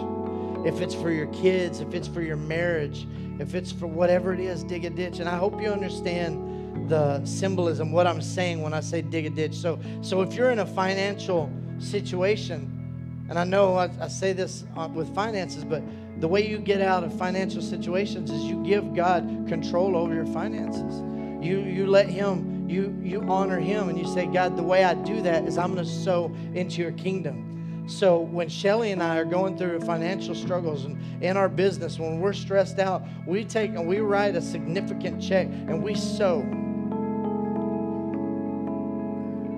If 0.66 0.80
it's 0.80 0.96
for 0.96 1.12
your 1.12 1.28
kids, 1.28 1.82
if 1.82 1.94
it's 1.94 2.08
for 2.08 2.22
your 2.22 2.38
marriage, 2.38 3.06
if 3.40 3.56
it's 3.56 3.72
for 3.72 3.88
whatever 3.88 4.34
it 4.34 4.40
is, 4.40 4.64
dig 4.64 4.86
a 4.86 4.90
ditch. 4.90 5.20
And 5.20 5.28
I 5.28 5.36
hope 5.36 5.62
you 5.62 5.68
understand 5.68 6.90
the 6.90 7.24
symbolism, 7.26 7.92
what 7.92 8.08
I'm 8.08 8.22
saying 8.22 8.62
when 8.62 8.74
I 8.74 8.80
say 8.80 9.02
dig 9.02 9.26
a 9.26 9.30
ditch. 9.30 9.56
So, 9.56 9.80
so 10.02 10.22
if 10.22 10.34
you're 10.34 10.52
in 10.52 10.60
a 10.60 10.66
financial 10.66 11.52
situation, 11.80 13.26
and 13.30 13.38
I 13.38 13.44
know 13.44 13.76
I, 13.76 13.90
I 14.00 14.08
say 14.08 14.32
this 14.32 14.64
uh, 14.78 14.88
with 14.94 15.14
finances, 15.14 15.66
but 15.66 15.82
the 16.20 16.28
way 16.28 16.48
you 16.48 16.58
get 16.58 16.82
out 16.82 17.04
of 17.04 17.18
financial 17.18 17.62
situations 17.62 18.32
is 18.32 18.44
you 18.44 18.64
give 18.64 18.94
God 18.94 19.46
control 19.48 19.96
over 19.96 20.14
your 20.14 20.26
finances. 20.28 21.02
You, 21.46 21.60
you 21.60 21.88
let 21.88 22.08
Him, 22.08 22.70
you, 22.70 22.98
you 23.02 23.22
honor 23.24 23.60
Him, 23.60 23.90
and 23.90 23.98
you 23.98 24.08
say, 24.08 24.28
God, 24.28 24.56
the 24.56 24.64
way 24.64 24.84
I 24.84 24.94
do 24.94 25.22
that 25.22 25.46
is 25.46 25.58
I'm 25.58 25.74
going 25.74 25.86
to 25.86 25.92
sow 25.92 26.34
into 26.54 26.82
your 26.82 26.94
kingdom. 26.94 27.86
So 27.88 28.20
when 28.20 28.48
Shelly 28.48 28.92
and 28.92 29.04
I 29.04 29.18
are 29.18 29.26
going 29.26 29.58
through 29.58 29.82
financial 29.82 30.36
struggles 30.36 30.86
and 30.86 30.98
in 31.22 31.36
our 31.36 31.50
business, 31.50 32.00
when 32.00 32.22
we're 32.22 32.34
stressed 32.34 32.80
out, 32.80 33.04
we 33.28 33.44
take 33.44 33.72
and 33.72 33.86
we 33.86 34.00
write 34.00 34.36
a 34.36 34.42
significant 34.42 35.22
check 35.22 35.48
and 35.48 35.84
we 35.84 35.96
sow. 35.96 36.42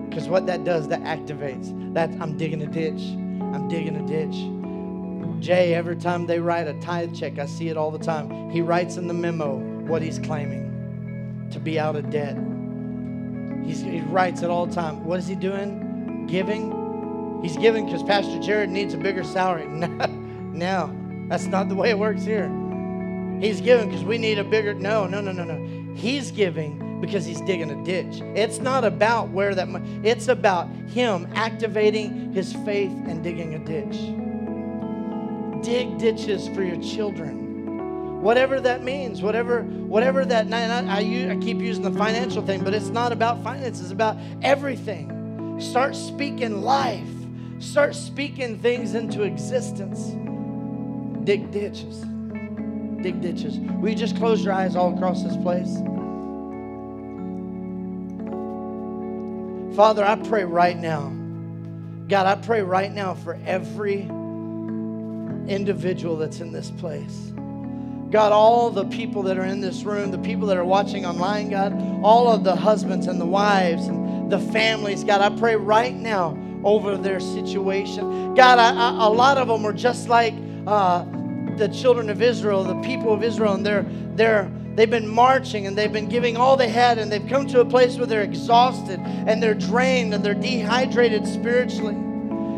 Because 0.10 0.28
what 0.28 0.47
that 0.47 0.64
does, 0.64 0.88
that 0.88 1.01
activates. 1.01 1.93
That 1.93 2.10
I'm 2.20 2.38
digging 2.38 2.64
a 2.64 2.68
ditch. 2.68 3.01
I'm 3.53 3.68
digging 3.68 3.97
a 3.97 4.08
ditch. 4.08 4.55
Jay, 5.40 5.74
every 5.74 5.96
time 5.96 6.26
they 6.26 6.40
write 6.40 6.68
a 6.68 6.74
tithe 6.82 7.16
check, 7.16 7.40
I 7.40 7.46
see 7.46 7.70
it 7.70 7.78
all 7.78 7.92
the 7.92 8.00
time. 8.00 8.50
He 8.50 8.62
writes 8.62 8.98
in 8.98 9.08
the 9.08 9.14
memo 9.14 9.58
what 9.88 10.02
he's 10.02 10.20
claiming 10.20 11.50
to 11.52 11.60
be 11.60 11.80
out 11.80 11.96
of 11.96 12.10
debt. 12.10 12.38
He's, 13.66 13.82
he 13.82 14.02
writes 14.02 14.42
it 14.42 14.50
all 14.50 14.66
the 14.66 14.76
time. 14.76 15.06
What 15.06 15.20
is 15.20 15.28
he 15.28 15.36
doing? 15.36 16.28
Giving? 16.28 17.40
He's 17.44 17.58
giving 17.58 17.86
because 17.86 18.04
Pastor 18.04 18.38
Jarrod 18.40 18.70
needs 18.70 18.94
a 18.94 18.98
bigger 18.98 19.24
salary. 19.24 19.68
no, 19.68 20.96
that's 21.30 21.46
not 21.46 21.70
the 21.70 21.76
way 21.76 21.90
it 21.90 22.00
works 22.00 22.24
here. 22.24 22.50
He's 23.40 23.62
giving 23.62 23.90
because 23.90 24.04
we 24.04 24.18
need 24.18 24.40
a 24.40 24.44
bigger. 24.44 24.74
No, 24.74 25.06
no, 25.06 25.22
no, 25.22 25.32
no, 25.32 25.44
no. 25.44 25.94
He's 25.96 26.32
giving 26.32 27.00
because 27.02 27.26
he's 27.26 27.42
digging 27.42 27.70
a 27.70 27.84
ditch. 27.84 28.22
It's 28.36 28.60
not 28.60 28.84
about 28.84 29.30
where 29.30 29.54
that 29.54 29.68
it's 30.04 30.28
about 30.28 30.70
him 30.90 31.28
activating 31.36 32.34
his 32.34 32.54
faith 32.54 32.92
and 33.08 33.24
digging 33.24 33.54
a 33.54 33.60
ditch 33.60 34.24
dig 35.66 35.97
ditches 35.97 36.47
for 36.49 36.63
your 36.63 36.80
children. 36.82 38.22
Whatever 38.22 38.61
that 38.61 38.84
means, 38.84 39.22
whatever, 39.22 39.63
whatever 39.63 40.24
that. 40.24 40.53
I, 40.53 40.63
I, 40.63 41.32
I 41.32 41.38
keep 41.38 41.57
using 41.57 41.84
the 41.84 41.91
financial 41.91 42.45
thing, 42.45 42.63
but 42.63 42.74
it's 42.74 42.89
not 42.89 43.11
about 43.11 43.43
finances. 43.43 43.86
It's 43.86 43.91
about 43.91 44.18
everything. 44.41 45.59
Start 45.59 45.95
speaking 45.95 46.61
life. 46.61 47.07
Start 47.59 47.95
speaking 47.95 48.59
things 48.59 48.93
into 48.93 49.24
existence. 49.24 50.05
Dig 51.26 51.51
ditches. 51.51 52.01
Dig 53.01 53.22
ditches. 53.22 53.57
Will 53.57 53.89
you 53.89 53.95
just 53.95 54.18
close 54.18 54.43
your 54.43 54.53
eyes 54.53 54.76
all 54.76 54.93
across 54.93 55.24
this 55.24 55.38
place? 55.38 55.78
Father, 59.76 60.05
I 60.05 60.16
pray 60.28 60.45
right 60.45 60.78
now. 60.78 61.11
God, 62.07 62.28
I 62.28 62.36
pray 62.36 62.61
right 62.61 62.91
now 62.91 63.16
for 63.16 63.39
every 63.45 64.07
individual 65.48 66.18
that's 66.18 66.39
in 66.39 66.52
this 66.52 66.72
place. 66.72 67.32
God, 68.12 68.32
all 68.32 68.70
the 68.70 68.86
people 68.86 69.24
that 69.24 69.38
are 69.38 69.46
in 69.46 69.60
this 69.60 69.84
room, 69.84 70.12
the 70.12 70.18
people 70.18 70.48
that 70.48 70.58
are 70.58 70.66
watching 70.66 71.06
online, 71.06 71.50
God, 71.50 71.74
all 72.04 72.32
of 72.32 72.43
the 72.43 72.56
husbands 72.56 73.08
and 73.08 73.20
the 73.20 73.26
wives 73.26 73.88
and 73.88 74.32
the 74.32 74.39
families, 74.39 75.04
God, 75.04 75.22
I 75.22 75.36
pray 75.38 75.56
right 75.56 75.93
now 75.93 76.38
over 76.64 76.98
their 76.98 77.20
situation. 77.20 78.34
God, 78.36 78.60
I, 78.60 78.72
I, 78.72 79.06
a 79.06 79.10
lot 79.10 79.38
of 79.38 79.48
them 79.48 79.66
are 79.66 79.74
just 79.74 80.08
like 80.08 80.34
uh, 80.66 81.04
the 81.58 81.68
children 81.68 82.10
of 82.10 82.22
Israel, 82.22 82.64
the 82.64 82.80
people 82.82 83.14
of 83.14 83.24
Israel, 83.24 83.54
and 83.54 83.66
they're 83.66 83.86
they're 84.16 84.52
they've 84.76 84.89
been 84.89 85.08
marching 85.08 85.68
and 85.68 85.78
they've 85.78 85.91
been 85.93 86.10
giving 86.10 86.38
all 86.38 86.58
they 86.58 86.70
had, 86.70 86.98
and 86.98 87.12
they've 87.12 87.28
come 87.28 87.48
to 87.48 87.62
a 87.62 87.66
place 87.66 87.98
where 87.98 88.08
they're 88.08 88.24
exhausted 88.24 89.00
and 89.00 89.41
they're 89.41 89.54
drained 89.54 90.14
and 90.14 90.24
they're 90.24 90.34
dehydrated 90.34 91.26
spiritually. 91.28 91.96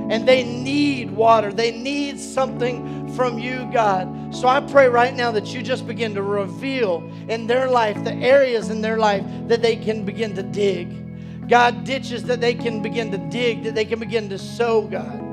And 0.10 0.28
they 0.28 0.44
need 0.44 1.12
water. 1.12 1.52
They 1.52 1.72
need 1.72 2.20
something 2.20 3.14
from 3.16 3.40
you, 3.40 3.70
God. 3.74 4.36
So 4.36 4.48
I 4.48 4.60
pray 4.62 4.88
right 4.88 5.14
now 5.14 5.32
that 5.32 5.48
you 5.48 5.62
just 5.62 5.88
begin 5.88 6.14
to 6.16 6.22
reveal 6.22 7.10
in 7.28 7.48
their 7.48 7.70
life 7.70 8.02
the 8.04 8.14
areas 8.14 8.70
in 8.70 8.82
their 8.82 8.98
life 8.98 9.24
that 9.48 9.62
they 9.62 9.76
can 9.76 10.06
begin 10.06 10.36
to 10.36 10.44
dig. 10.44 11.50
God, 11.50 11.84
ditches 11.84 12.24
that 12.24 12.42
they 12.42 12.54
can 12.54 12.82
begin 12.82 13.12
to 13.12 13.18
dig, 13.18 13.64
that 13.64 13.76
they 13.76 13.86
can 13.86 14.00
begin 14.00 14.30
to 14.30 14.38
sow, 14.38 14.82
God. 14.82 15.24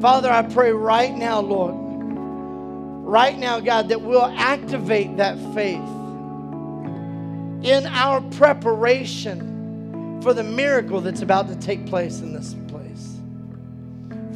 Father, 0.00 0.30
I 0.30 0.42
pray 0.42 0.72
right 0.72 1.14
now, 1.14 1.40
Lord, 1.40 1.74
right 3.04 3.38
now, 3.38 3.60
God, 3.60 3.88
that 3.88 4.00
we'll 4.00 4.24
activate 4.24 5.16
that 5.16 5.36
faith 5.54 5.80
in 7.62 7.86
our 7.86 8.20
preparation 8.32 10.20
for 10.22 10.32
the 10.32 10.44
miracle 10.44 11.00
that's 11.00 11.22
about 11.22 11.48
to 11.48 11.56
take 11.56 11.84
place 11.86 12.20
in 12.20 12.32
this 12.32 12.54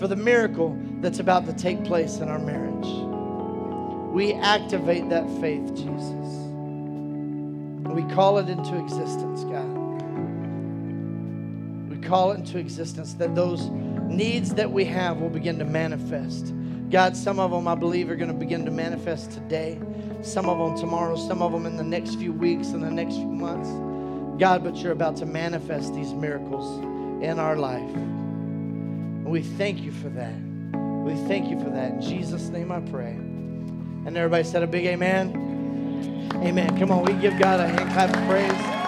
for 0.03 0.09
the 0.09 0.17
miracle 0.17 0.77
that's 1.01 1.21
about 1.21 1.47
to 1.47 1.53
take 1.53 1.85
place 1.85 2.17
in 2.17 2.29
our 2.29 2.41
marriage. 2.41 2.89
We 4.13 4.33
activate 4.33 5.09
that 5.11 5.31
faith, 5.41 5.65
Jesus. 5.77 6.29
We 7.85 8.03
call 8.13 8.39
it 8.39 8.49
into 8.49 8.77
existence, 8.81 9.45
God. 9.45 9.79
We 11.89 11.99
call 11.99 12.33
it 12.33 12.41
into 12.41 12.59
existence 12.59 13.15
that 13.15 13.37
those 13.37 13.71
needs 14.09 14.53
that 14.55 14.73
we 14.73 14.85
have 14.87 15.19
will 15.19 15.31
begin 15.31 15.57
to 15.61 15.65
manifest 15.65 16.53
God, 16.91 17.17
some 17.17 17.39
of 17.39 17.53
them 17.53 17.67
I 17.67 17.75
believe 17.75 18.11
are 18.11 18.17
going 18.17 18.31
to 18.31 18.37
begin 18.37 18.67
to 18.67 18.71
manifest 18.71 19.31
today, 19.31 19.81
some 20.21 20.47
of 20.47 20.59
them 20.59 20.77
tomorrow, 20.77 21.17
some 21.17 21.41
of 21.41 21.51
them 21.51 21.65
in 21.65 21.79
the 21.79 21.83
next 21.83 22.17
few 22.17 22.35
weeks 22.35 22.69
and 22.69 22.83
the 22.83 22.91
next 22.91 23.15
few 23.15 23.25
months. 23.25 23.71
God, 24.39 24.63
but 24.63 24.77
you're 24.77 24.93
about 24.93 25.17
to 25.17 25.27
manifest 25.27 25.95
these 25.95 26.13
miracles 26.13 26.85
in 27.25 27.39
our 27.39 27.57
life. 27.57 28.22
And 29.23 29.31
we 29.31 29.43
thank 29.43 29.81
you 29.81 29.93
for 29.93 30.09
that. 30.09 30.35
We 31.05 31.15
thank 31.29 31.49
you 31.49 31.59
for 31.61 31.71
that. 31.71 31.93
In 31.93 32.01
Jesus' 32.03 32.49
name 32.49 32.73
I 32.73 32.81
pray. 32.81 33.13
And 33.13 34.17
everybody 34.17 34.43
said 34.43 34.65
a 34.65 34.67
big 34.67 34.85
amen. 34.87 36.31
Amen. 36.35 36.77
Come 36.77 36.91
on, 36.91 37.05
we 37.05 37.13
give 37.15 37.39
God 37.39 37.61
a 37.61 37.69
hand 37.69 37.93
clap 37.93 38.17
of 38.17 38.29
praise. 38.29 38.82